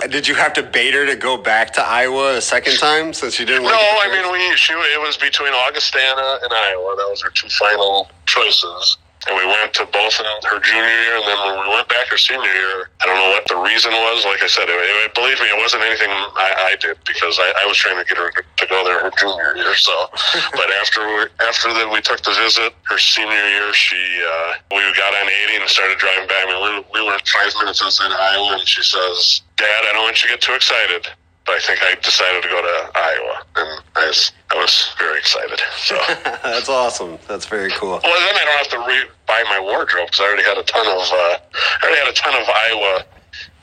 Did 0.00 0.28
you 0.28 0.34
have 0.34 0.52
to 0.54 0.62
bait 0.62 0.92
her 0.92 1.06
to 1.06 1.16
go 1.16 1.36
back 1.36 1.72
to 1.74 1.80
Iowa 1.80 2.36
a 2.36 2.40
second 2.40 2.78
time 2.78 3.12
since 3.12 3.38
you 3.38 3.46
didn't? 3.46 3.62
No, 3.62 3.70
I 3.70 4.08
mean 4.10 4.30
we 4.32 4.56
she 4.56 4.72
it 4.72 5.00
was 5.00 5.16
between 5.16 5.52
Augustana 5.52 6.38
and 6.42 6.52
Iowa. 6.52 6.94
That 6.96 7.06
was 7.08 7.22
her 7.22 7.30
two 7.30 7.48
final 7.48 8.08
choices. 8.26 8.98
And 9.24 9.36
we 9.40 9.46
went 9.46 9.72
to 9.80 9.88
both 9.88 10.20
her 10.20 10.58
junior 10.60 10.84
year, 10.84 11.16
and 11.16 11.24
then 11.24 11.38
when 11.48 11.56
we 11.64 11.68
went 11.72 11.88
back 11.88 12.12
her 12.12 12.20
senior 12.20 12.44
year, 12.44 12.92
I 13.00 13.08
don't 13.08 13.16
know 13.16 13.32
what 13.32 13.48
the 13.48 13.56
reason 13.56 13.92
was. 13.92 14.24
Like 14.24 14.42
I 14.44 14.48
said, 14.48 14.68
it, 14.68 14.76
it, 14.76 15.14
believe 15.14 15.40
me, 15.40 15.48
it 15.48 15.56
wasn't 15.56 15.82
anything 15.82 16.12
I, 16.12 16.72
I 16.72 16.76
did 16.76 17.00
because 17.08 17.40
I, 17.40 17.48
I 17.62 17.64
was 17.64 17.76
trying 17.76 17.96
to 17.96 18.04
get 18.04 18.20
her 18.20 18.28
to 18.32 18.64
go 18.68 18.84
there 18.84 19.00
her 19.00 19.12
junior 19.16 19.56
year. 19.56 19.72
So, 19.76 19.92
but 20.52 20.68
after 20.76 21.00
we, 21.08 21.24
after 21.40 21.72
that 21.72 21.88
we 21.88 22.04
took 22.04 22.20
the 22.20 22.36
visit 22.36 22.76
her 22.84 22.98
senior 23.00 23.32
year, 23.32 23.72
she 23.72 23.96
uh, 24.20 24.60
we 24.76 24.84
got 24.92 25.16
on 25.16 25.24
80 25.24 25.56
and 25.56 25.68
started 25.72 25.96
driving 25.96 26.28
back. 26.28 26.44
I 26.44 26.52
mean, 26.52 26.84
we, 26.92 27.00
we 27.00 27.06
were 27.08 27.16
five 27.24 27.52
minutes 27.64 27.80
outside 27.80 28.12
Iowa, 28.12 28.60
and 28.60 28.68
she 28.68 28.84
says, 28.84 29.40
"Dad, 29.56 29.88
I 29.88 29.96
don't 29.96 30.04
want 30.04 30.20
you 30.20 30.28
to 30.28 30.34
get 30.36 30.44
too 30.44 30.54
excited." 30.54 31.08
But 31.44 31.56
I 31.56 31.60
think 31.60 31.80
I 31.82 31.94
decided 32.00 32.42
to 32.42 32.48
go 32.48 32.60
to 32.60 32.76
Iowa, 32.96 33.36
and 33.56 33.84
I 33.96 34.12
I 34.54 34.58
was 34.58 34.94
very 34.98 35.18
excited. 35.18 35.60
So 35.78 35.96
That's 36.24 36.68
awesome. 36.68 37.18
That's 37.26 37.46
very 37.46 37.70
cool. 37.72 38.00
well, 38.02 38.20
then 38.20 38.36
I 38.36 38.44
don't 38.44 38.58
have 38.58 38.68
to 38.68 38.78
re- 38.78 39.10
buy 39.26 39.42
my 39.48 39.60
wardrobe 39.60 40.06
because 40.06 40.20
I 40.20 40.24
already 40.24 40.44
had 40.44 40.58
a 40.58 40.62
ton 40.62 40.86
of 40.86 41.02
uh, 41.02 41.16
I 41.16 41.38
already 41.82 41.98
had 41.98 42.08
a 42.08 42.12
ton 42.12 42.34
of 42.40 42.48
Iowa. 42.48 43.04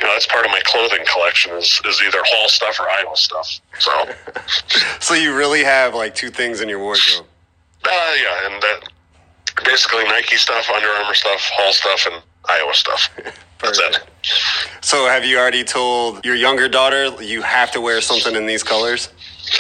You 0.02 0.08
know, 0.08 0.14
that's 0.14 0.28
part 0.28 0.46
of 0.46 0.52
my 0.52 0.60
clothing 0.66 1.06
collection 1.12 1.54
is, 1.54 1.80
is 1.86 2.02
either 2.06 2.18
Hall 2.26 2.50
stuff 2.50 2.78
or 2.80 2.90
Iowa 2.90 3.16
stuff. 3.16 3.62
So, 3.80 3.92
uh, 3.92 4.14
So 5.00 5.14
you 5.14 5.34
really 5.34 5.64
have 5.64 5.96
like 5.96 6.14
two 6.14 6.30
things 6.30 6.60
in 6.60 6.68
your 6.68 6.80
wardrobe. 6.80 7.26
yeah, 7.86 8.52
and 8.52 8.62
that 8.62 8.82
basically 9.64 10.04
Nike 10.06 10.36
stuff, 10.36 10.70
Under 10.70 10.88
Armour 10.88 11.14
stuff, 11.14 11.40
Hall 11.54 11.72
stuff, 11.72 12.06
and 12.12 12.22
Iowa 12.50 12.74
stuff. 12.74 13.10
That's 13.62 13.80
it. 13.80 14.00
So, 14.82 15.08
have 15.08 15.24
you 15.24 15.38
already 15.38 15.64
told 15.64 16.26
your 16.26 16.36
younger 16.36 16.68
daughter 16.68 17.12
you 17.22 17.44
have 17.44 17.72
to 17.74 17.82
wear 17.82 18.02
something 18.02 18.36
in 18.36 18.48
these 18.48 18.64
colors? 18.64 19.10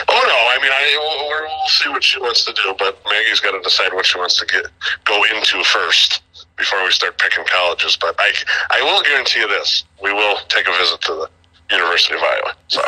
Oh 0.07 0.23
no! 0.25 0.37
I 0.49 0.57
mean, 0.61 0.71
I 0.71 0.97
we'll, 0.99 1.47
we'll 1.47 1.67
see 1.67 1.89
what 1.89 2.03
she 2.03 2.19
wants 2.19 2.45
to 2.45 2.53
do, 2.53 2.73
but 2.77 2.97
Maggie's 3.05 3.39
got 3.39 3.51
to 3.51 3.61
decide 3.61 3.93
what 3.93 4.05
she 4.05 4.17
wants 4.17 4.37
to 4.39 4.45
get 4.45 4.67
go 5.05 5.23
into 5.23 5.63
first 5.63 6.21
before 6.57 6.83
we 6.83 6.91
start 6.91 7.17
picking 7.17 7.43
colleges. 7.45 7.97
But 7.99 8.15
I 8.19 8.31
I 8.69 8.81
will 8.83 9.01
guarantee 9.03 9.41
you 9.41 9.47
this: 9.47 9.83
we 10.01 10.13
will 10.13 10.37
take 10.47 10.67
a 10.67 10.71
visit 10.71 11.01
to 11.01 11.13
the 11.13 11.29
University 11.75 12.15
of 12.15 12.21
Iowa. 12.21 12.53
So 12.67 12.81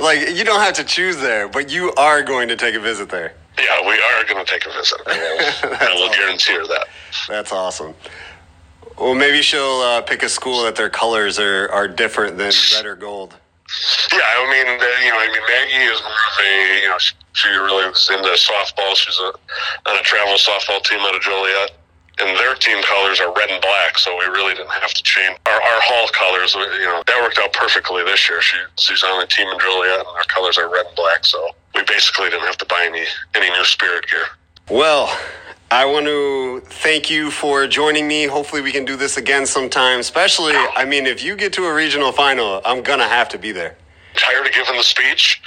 like, 0.02 0.30
you 0.36 0.44
don't 0.44 0.60
have 0.60 0.74
to 0.74 0.84
choose 0.84 1.16
there, 1.18 1.48
but 1.48 1.70
you 1.70 1.92
are 1.94 2.22
going 2.22 2.48
to 2.48 2.56
take 2.56 2.74
a 2.74 2.80
visit 2.80 3.08
there. 3.08 3.34
yeah, 3.58 3.86
we 3.86 3.94
are 3.94 4.24
going 4.24 4.44
to 4.44 4.50
take 4.50 4.66
a 4.66 4.72
visit. 4.72 5.00
I 5.06 5.94
will, 5.94 6.10
guarantee 6.14 6.54
her 6.54 6.66
that. 6.66 6.88
That's 7.28 7.52
awesome. 7.52 7.94
Well, 8.98 9.14
maybe 9.14 9.42
she'll 9.42 9.80
uh, 9.80 10.02
pick 10.02 10.22
a 10.22 10.28
school 10.28 10.64
that 10.64 10.76
their 10.76 10.90
colors 10.90 11.38
are, 11.38 11.70
are 11.70 11.88
different 11.88 12.36
than 12.36 12.52
red 12.74 12.86
or 12.86 12.96
gold. 12.96 13.36
Yeah, 14.12 14.26
I 14.26 14.42
mean, 14.50 14.66
uh, 14.66 14.86
you 15.04 15.10
know, 15.10 15.20
I 15.20 15.28
mean, 15.30 15.44
Maggie 15.46 15.86
is 15.86 16.00
more 16.02 16.10
of 16.10 16.36
a, 16.42 16.82
you 16.82 16.88
know, 16.88 16.98
she, 16.98 17.14
really 17.48 17.86
was 17.88 18.10
into 18.10 18.28
softball. 18.34 18.94
She's 18.96 19.18
a, 19.18 19.30
on 19.88 19.96
a 19.96 20.02
travel 20.02 20.34
softball 20.34 20.82
team 20.82 21.00
out 21.00 21.14
of 21.14 21.22
Joliet. 21.22 21.70
And 22.20 22.36
their 22.36 22.54
team 22.54 22.82
colors 22.84 23.18
are 23.20 23.32
red 23.32 23.48
and 23.48 23.62
black, 23.62 23.96
so 23.96 24.12
we 24.18 24.26
really 24.26 24.52
didn't 24.52 24.68
have 24.72 24.92
to 24.92 25.02
change 25.02 25.38
our, 25.46 25.54
our 25.54 25.80
hall 25.80 26.06
colors. 26.12 26.54
uh, 26.54 26.60
You 26.78 26.84
know, 26.84 27.02
that 27.06 27.22
worked 27.22 27.38
out 27.38 27.52
perfectly 27.54 28.02
this 28.04 28.28
year. 28.28 28.42
She, 28.42 28.58
she's 28.78 29.02
on 29.02 29.20
the 29.20 29.26
team 29.26 29.48
in 29.48 29.58
Joliet, 29.58 30.00
and 30.00 30.08
our 30.08 30.24
colors 30.28 30.58
are 30.58 30.68
red 30.68 30.84
and 30.84 30.96
black, 30.96 31.24
so 31.24 31.40
we 31.74 31.82
basically 31.84 32.28
didn't 32.28 32.44
have 32.44 32.58
to 32.58 32.66
buy 32.66 32.84
any 32.84 33.04
any 33.34 33.48
new 33.48 33.64
spirit 33.64 34.06
gear. 34.06 34.26
Well, 34.68 35.16
I 35.72 35.84
want 35.84 36.06
to 36.06 36.60
thank 36.66 37.10
you 37.10 37.30
for 37.30 37.68
joining 37.68 38.08
me. 38.08 38.24
Hopefully, 38.26 38.60
we 38.60 38.72
can 38.72 38.84
do 38.84 38.96
this 38.96 39.16
again 39.16 39.46
sometime. 39.46 40.00
Especially, 40.00 40.54
I 40.54 40.84
mean, 40.84 41.06
if 41.06 41.22
you 41.22 41.36
get 41.36 41.52
to 41.54 41.64
a 41.66 41.72
regional 41.72 42.10
final, 42.10 42.60
I'm 42.64 42.82
gonna 42.82 43.06
have 43.08 43.28
to 43.30 43.38
be 43.38 43.52
there. 43.52 43.76
tired 44.16 44.46
of 44.46 44.52
giving 44.52 44.76
the 44.76 44.82
speech, 44.82 45.40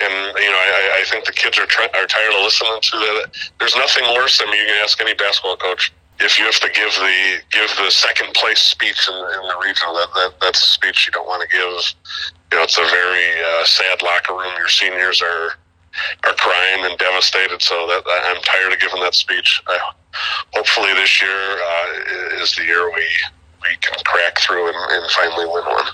and 0.00 0.12
you 0.38 0.50
know 0.50 0.56
I, 0.56 1.00
I 1.00 1.04
think 1.04 1.26
the 1.26 1.32
kids 1.32 1.58
are 1.58 1.64
are 1.64 2.06
tired 2.06 2.34
of 2.34 2.42
listening 2.42 2.78
to 2.80 2.96
that. 2.96 3.26
There's 3.60 3.76
nothing 3.76 4.04
worse. 4.14 4.40
I 4.40 4.46
mean, 4.46 4.60
you 4.60 4.66
can 4.66 4.82
ask 4.82 5.00
any 5.00 5.14
basketball 5.14 5.58
coach 5.58 5.92
if 6.20 6.38
you 6.38 6.46
have 6.46 6.58
to 6.60 6.70
give 6.70 6.94
the 6.94 7.36
give 7.50 7.68
the 7.76 7.90
second 7.90 8.32
place 8.32 8.60
speech 8.60 9.08
in, 9.08 9.14
in 9.14 9.48
the 9.48 9.56
regional. 9.62 9.94
That, 9.94 10.08
that 10.14 10.40
that's 10.40 10.62
a 10.62 10.70
speech 10.72 11.06
you 11.06 11.12
don't 11.12 11.26
want 11.26 11.42
to 11.42 11.48
give. 11.48 11.68
You 12.52 12.58
know, 12.58 12.64
it's 12.64 12.78
a 12.78 12.88
very 12.88 13.44
uh, 13.44 13.64
sad 13.64 14.02
locker 14.02 14.32
room. 14.32 14.54
Your 14.56 14.68
seniors 14.68 15.20
are 15.20 15.52
are 16.24 16.34
crying 16.34 16.84
and 16.84 16.98
devastated. 16.98 17.62
So 17.62 17.86
that 17.86 18.02
I'm 18.06 18.42
tired 18.42 18.72
of 18.72 18.80
giving 18.80 19.00
that 19.00 19.14
speech. 19.14 19.62
I, 19.66 19.78
hopefully, 20.54 20.92
this 20.94 21.22
year 21.22 21.30
uh, 21.30 22.42
is 22.42 22.54
the 22.56 22.64
year 22.64 22.86
we 22.92 23.06
we 23.62 23.76
can 23.80 23.98
crack 24.04 24.38
through 24.40 24.68
and, 24.68 24.76
and 24.76 25.10
finally 25.12 25.46
win 25.46 25.64
one. 25.64 25.84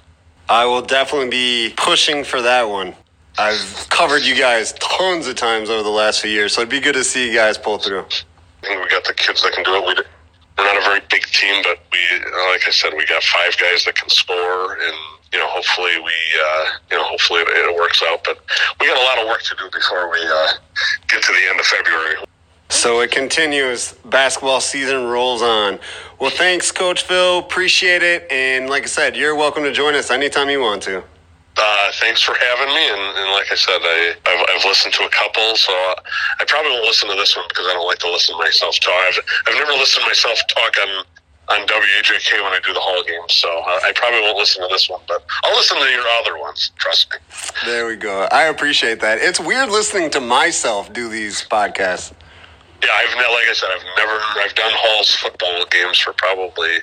I 0.48 0.66
will 0.66 0.82
definitely 0.82 1.30
be 1.30 1.74
pushing 1.76 2.24
for 2.24 2.42
that 2.42 2.68
one. 2.68 2.94
I've 3.38 3.86
covered 3.88 4.22
you 4.22 4.34
guys 4.34 4.74
tons 4.74 5.26
of 5.26 5.36
times 5.36 5.70
over 5.70 5.82
the 5.82 5.88
last 5.88 6.20
few 6.20 6.30
years, 6.30 6.52
so 6.52 6.60
it'd 6.60 6.70
be 6.70 6.80
good 6.80 6.94
to 6.94 7.04
see 7.04 7.28
you 7.28 7.34
guys 7.34 7.56
pull 7.56 7.78
through. 7.78 8.00
I 8.00 8.66
think 8.66 8.82
we 8.82 8.90
got 8.90 9.04
the 9.04 9.14
kids 9.14 9.42
that 9.42 9.52
can 9.52 9.64
do 9.64 9.74
it. 9.76 9.86
We, 9.86 10.04
we're 10.58 10.64
not 10.64 10.76
a 10.76 10.84
very 10.84 11.00
big 11.10 11.24
team, 11.24 11.62
but 11.62 11.78
we, 11.90 11.98
like 12.52 12.66
I 12.66 12.70
said, 12.70 12.92
we 12.94 13.06
got 13.06 13.22
five 13.22 13.56
guys 13.58 13.84
that 13.84 13.94
can 13.94 14.08
score, 14.08 14.74
and 14.74 14.96
you 15.32 15.38
know, 15.38 15.46
hopefully 15.48 15.96
we, 15.96 16.12
uh, 16.12 16.64
you 16.90 16.96
know, 16.98 17.04
hopefully 17.04 17.40
it, 17.40 17.48
it 17.48 17.74
works 17.74 18.02
out. 18.06 18.22
But 18.24 18.38
we 18.80 18.86
got 18.86 18.98
a 18.98 19.04
lot 19.04 19.18
of 19.18 19.26
work 19.28 19.42
to 19.42 19.56
do 19.56 19.70
before 19.72 20.10
we 20.10 20.18
uh, 20.20 20.48
get 21.08 21.22
to 21.22 21.32
the 21.32 21.48
end 21.50 21.58
of 21.58 21.66
February. 21.66 22.16
So 22.68 23.00
it 23.00 23.10
continues. 23.10 23.92
Basketball 24.04 24.60
season 24.60 25.04
rolls 25.04 25.42
on. 25.42 25.78
Well, 26.18 26.30
thanks, 26.30 26.72
Coach 26.72 27.02
Phil. 27.02 27.38
Appreciate 27.38 28.02
it. 28.02 28.26
And 28.30 28.68
like 28.68 28.84
I 28.84 28.86
said, 28.86 29.16
you're 29.16 29.34
welcome 29.34 29.62
to 29.64 29.72
join 29.72 29.94
us 29.94 30.10
anytime 30.10 30.48
you 30.50 30.60
want 30.60 30.82
to. 30.84 31.04
Uh, 31.56 31.92
thanks 32.00 32.22
for 32.22 32.34
having 32.34 32.72
me, 32.74 32.84
and, 32.88 33.04
and 33.18 33.28
like 33.32 33.52
I 33.52 33.56
said, 33.56 33.80
I, 33.82 34.14
I've, 34.24 34.44
I've 34.56 34.64
listened 34.64 34.94
to 34.94 35.04
a 35.04 35.10
couple, 35.10 35.54
so 35.54 35.72
I 35.72 36.44
probably 36.48 36.70
won't 36.72 36.86
listen 36.86 37.10
to 37.10 37.14
this 37.14 37.36
one 37.36 37.44
because 37.48 37.66
I 37.68 37.74
don't 37.74 37.86
like 37.86 37.98
to 38.00 38.10
listen 38.10 38.34
to 38.36 38.42
myself 38.42 38.80
talk. 38.80 38.94
I've, 39.08 39.20
I've 39.46 39.54
never 39.54 39.72
listened 39.72 40.04
to 40.04 40.08
myself 40.08 40.38
talk 40.48 40.74
on 40.80 41.04
on 41.48 41.66
WAJK 41.66 42.42
when 42.42 42.52
I 42.52 42.60
do 42.64 42.72
the 42.72 42.80
Hall 42.80 43.02
games, 43.04 43.34
so 43.34 43.48
I 43.48 43.92
probably 43.94 44.20
won't 44.20 44.38
listen 44.38 44.62
to 44.62 44.68
this 44.72 44.88
one, 44.88 45.00
but 45.08 45.24
I'll 45.44 45.54
listen 45.56 45.76
to 45.76 45.84
your 45.84 46.06
other 46.20 46.38
ones. 46.38 46.70
Trust 46.78 47.10
me. 47.10 47.18
There 47.66 47.86
we 47.86 47.96
go. 47.96 48.28
I 48.30 48.44
appreciate 48.44 49.00
that. 49.00 49.18
It's 49.18 49.40
weird 49.40 49.68
listening 49.68 50.10
to 50.10 50.20
myself 50.20 50.92
do 50.92 51.08
these 51.08 51.42
podcasts. 51.42 52.12
Yeah, 52.82 52.88
I've 52.94 53.14
like 53.16 53.48
I 53.48 53.52
said, 53.52 53.68
I've 53.74 53.84
never 53.96 54.18
I've 54.40 54.54
done 54.54 54.72
Hall's 54.74 55.14
football 55.16 55.66
games 55.70 55.98
for 55.98 56.12
probably 56.14 56.78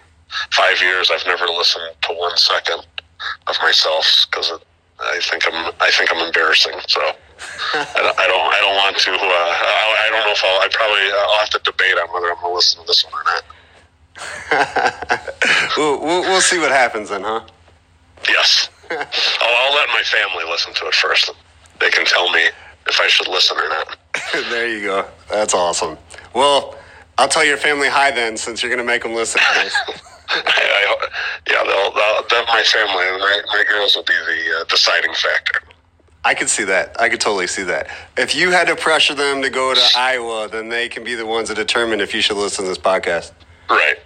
five 0.52 0.80
years. 0.82 1.10
I've 1.12 1.26
never 1.26 1.46
listened 1.48 1.90
to 2.04 2.14
one 2.14 2.38
second 2.38 2.86
of 3.48 3.56
myself 3.62 4.26
because 4.30 4.52
I 5.00 5.20
think 5.22 5.48
I'm 5.48 5.74
I 5.80 5.92
think 5.92 6.14
I'm 6.14 6.26
embarrassing. 6.26 6.74
So 6.88 7.02
I 7.02 7.86
don't 7.96 8.20
I 8.20 8.28
don't, 8.28 8.54
I 8.54 8.60
don't 8.62 8.76
want 8.76 8.98
to. 8.98 9.12
Uh, 9.12 9.18
I, 9.18 10.06
I 10.06 10.10
don't 10.10 10.26
know 10.26 10.32
if 10.32 10.44
I'll. 10.44 10.62
I 10.62 10.68
probably 10.72 11.12
I'll 11.12 11.40
have 11.40 11.50
to 11.52 11.60
debate 11.64 11.98
on 11.98 12.08
whether 12.14 12.30
I'm 12.32 12.42
going 12.42 12.52
to 12.52 12.56
listen 12.56 12.82
to 12.82 12.88
this 12.88 13.06
one 13.06 13.14
or 13.14 13.24
not. 13.26 13.44
We'll, 15.78 16.00
we'll, 16.02 16.22
we'll 16.24 16.42
see 16.42 16.60
what 16.60 16.72
happens 16.72 17.10
then, 17.10 17.24
huh? 17.24 17.42
Yes, 18.28 18.70
I'll, 18.92 18.98
I'll 19.00 19.76
let 19.76 19.88
my 19.90 20.02
family 20.04 20.44
listen 20.44 20.74
to 20.74 20.88
it 20.88 20.94
first. 20.94 21.32
They 21.80 21.90
can 21.90 22.06
tell 22.06 22.30
me 22.32 22.50
if 22.88 23.00
I 23.00 23.08
should 23.08 23.28
listen 23.30 23.58
or 23.58 23.70
not. 23.70 23.98
there 24.50 24.68
you 24.68 24.82
go. 24.84 25.06
That's 25.30 25.54
awesome. 25.54 25.98
Well, 26.34 26.76
I'll 27.18 27.30
tell 27.30 27.46
your 27.46 27.58
family 27.58 27.88
hi 27.88 28.12
then, 28.12 28.36
since 28.36 28.62
you're 28.62 28.70
going 28.70 28.86
to 28.86 28.92
make 28.92 29.04
them 29.04 29.14
listen 29.14 29.42
to 29.42 29.60
this. 29.64 30.02
I, 30.30 30.42
I, 30.46 31.08
yeah, 31.50 31.64
they'll, 31.64 31.92
they'll, 31.94 32.28
they'll, 32.30 32.46
my 32.46 32.64
family 32.64 33.06
and 33.08 33.20
my, 33.20 33.42
my 33.48 33.64
girls 33.68 33.96
will 33.96 34.04
be 34.04 34.14
the 34.14 34.62
uh, 34.62 34.64
deciding 34.66 35.14
factor. 35.14 35.62
I 36.24 36.34
could 36.34 36.50
see 36.50 36.66
that. 36.66 37.00
I 37.00 37.10
could 37.10 37.22
totally 37.22 37.48
see 37.48 37.64
that. 37.64 37.90
If 38.18 38.36
you 38.36 38.52
had 38.52 38.68
to 38.68 38.76
pressure 38.76 39.16
them 39.16 39.42
to 39.42 39.50
go 39.50 39.74
to 39.74 39.82
Iowa, 39.96 40.50
then 40.52 40.70
they 40.70 40.90
can 40.90 41.04
be 41.04 41.16
the 41.16 41.26
ones 41.26 41.48
that 41.48 41.56
determine 41.56 42.02
if 42.02 42.14
you 42.14 42.22
should 42.22 42.38
listen 42.38 42.66
to 42.66 42.70
this 42.70 42.78
podcast. 42.78 43.32
Right. 43.70 43.98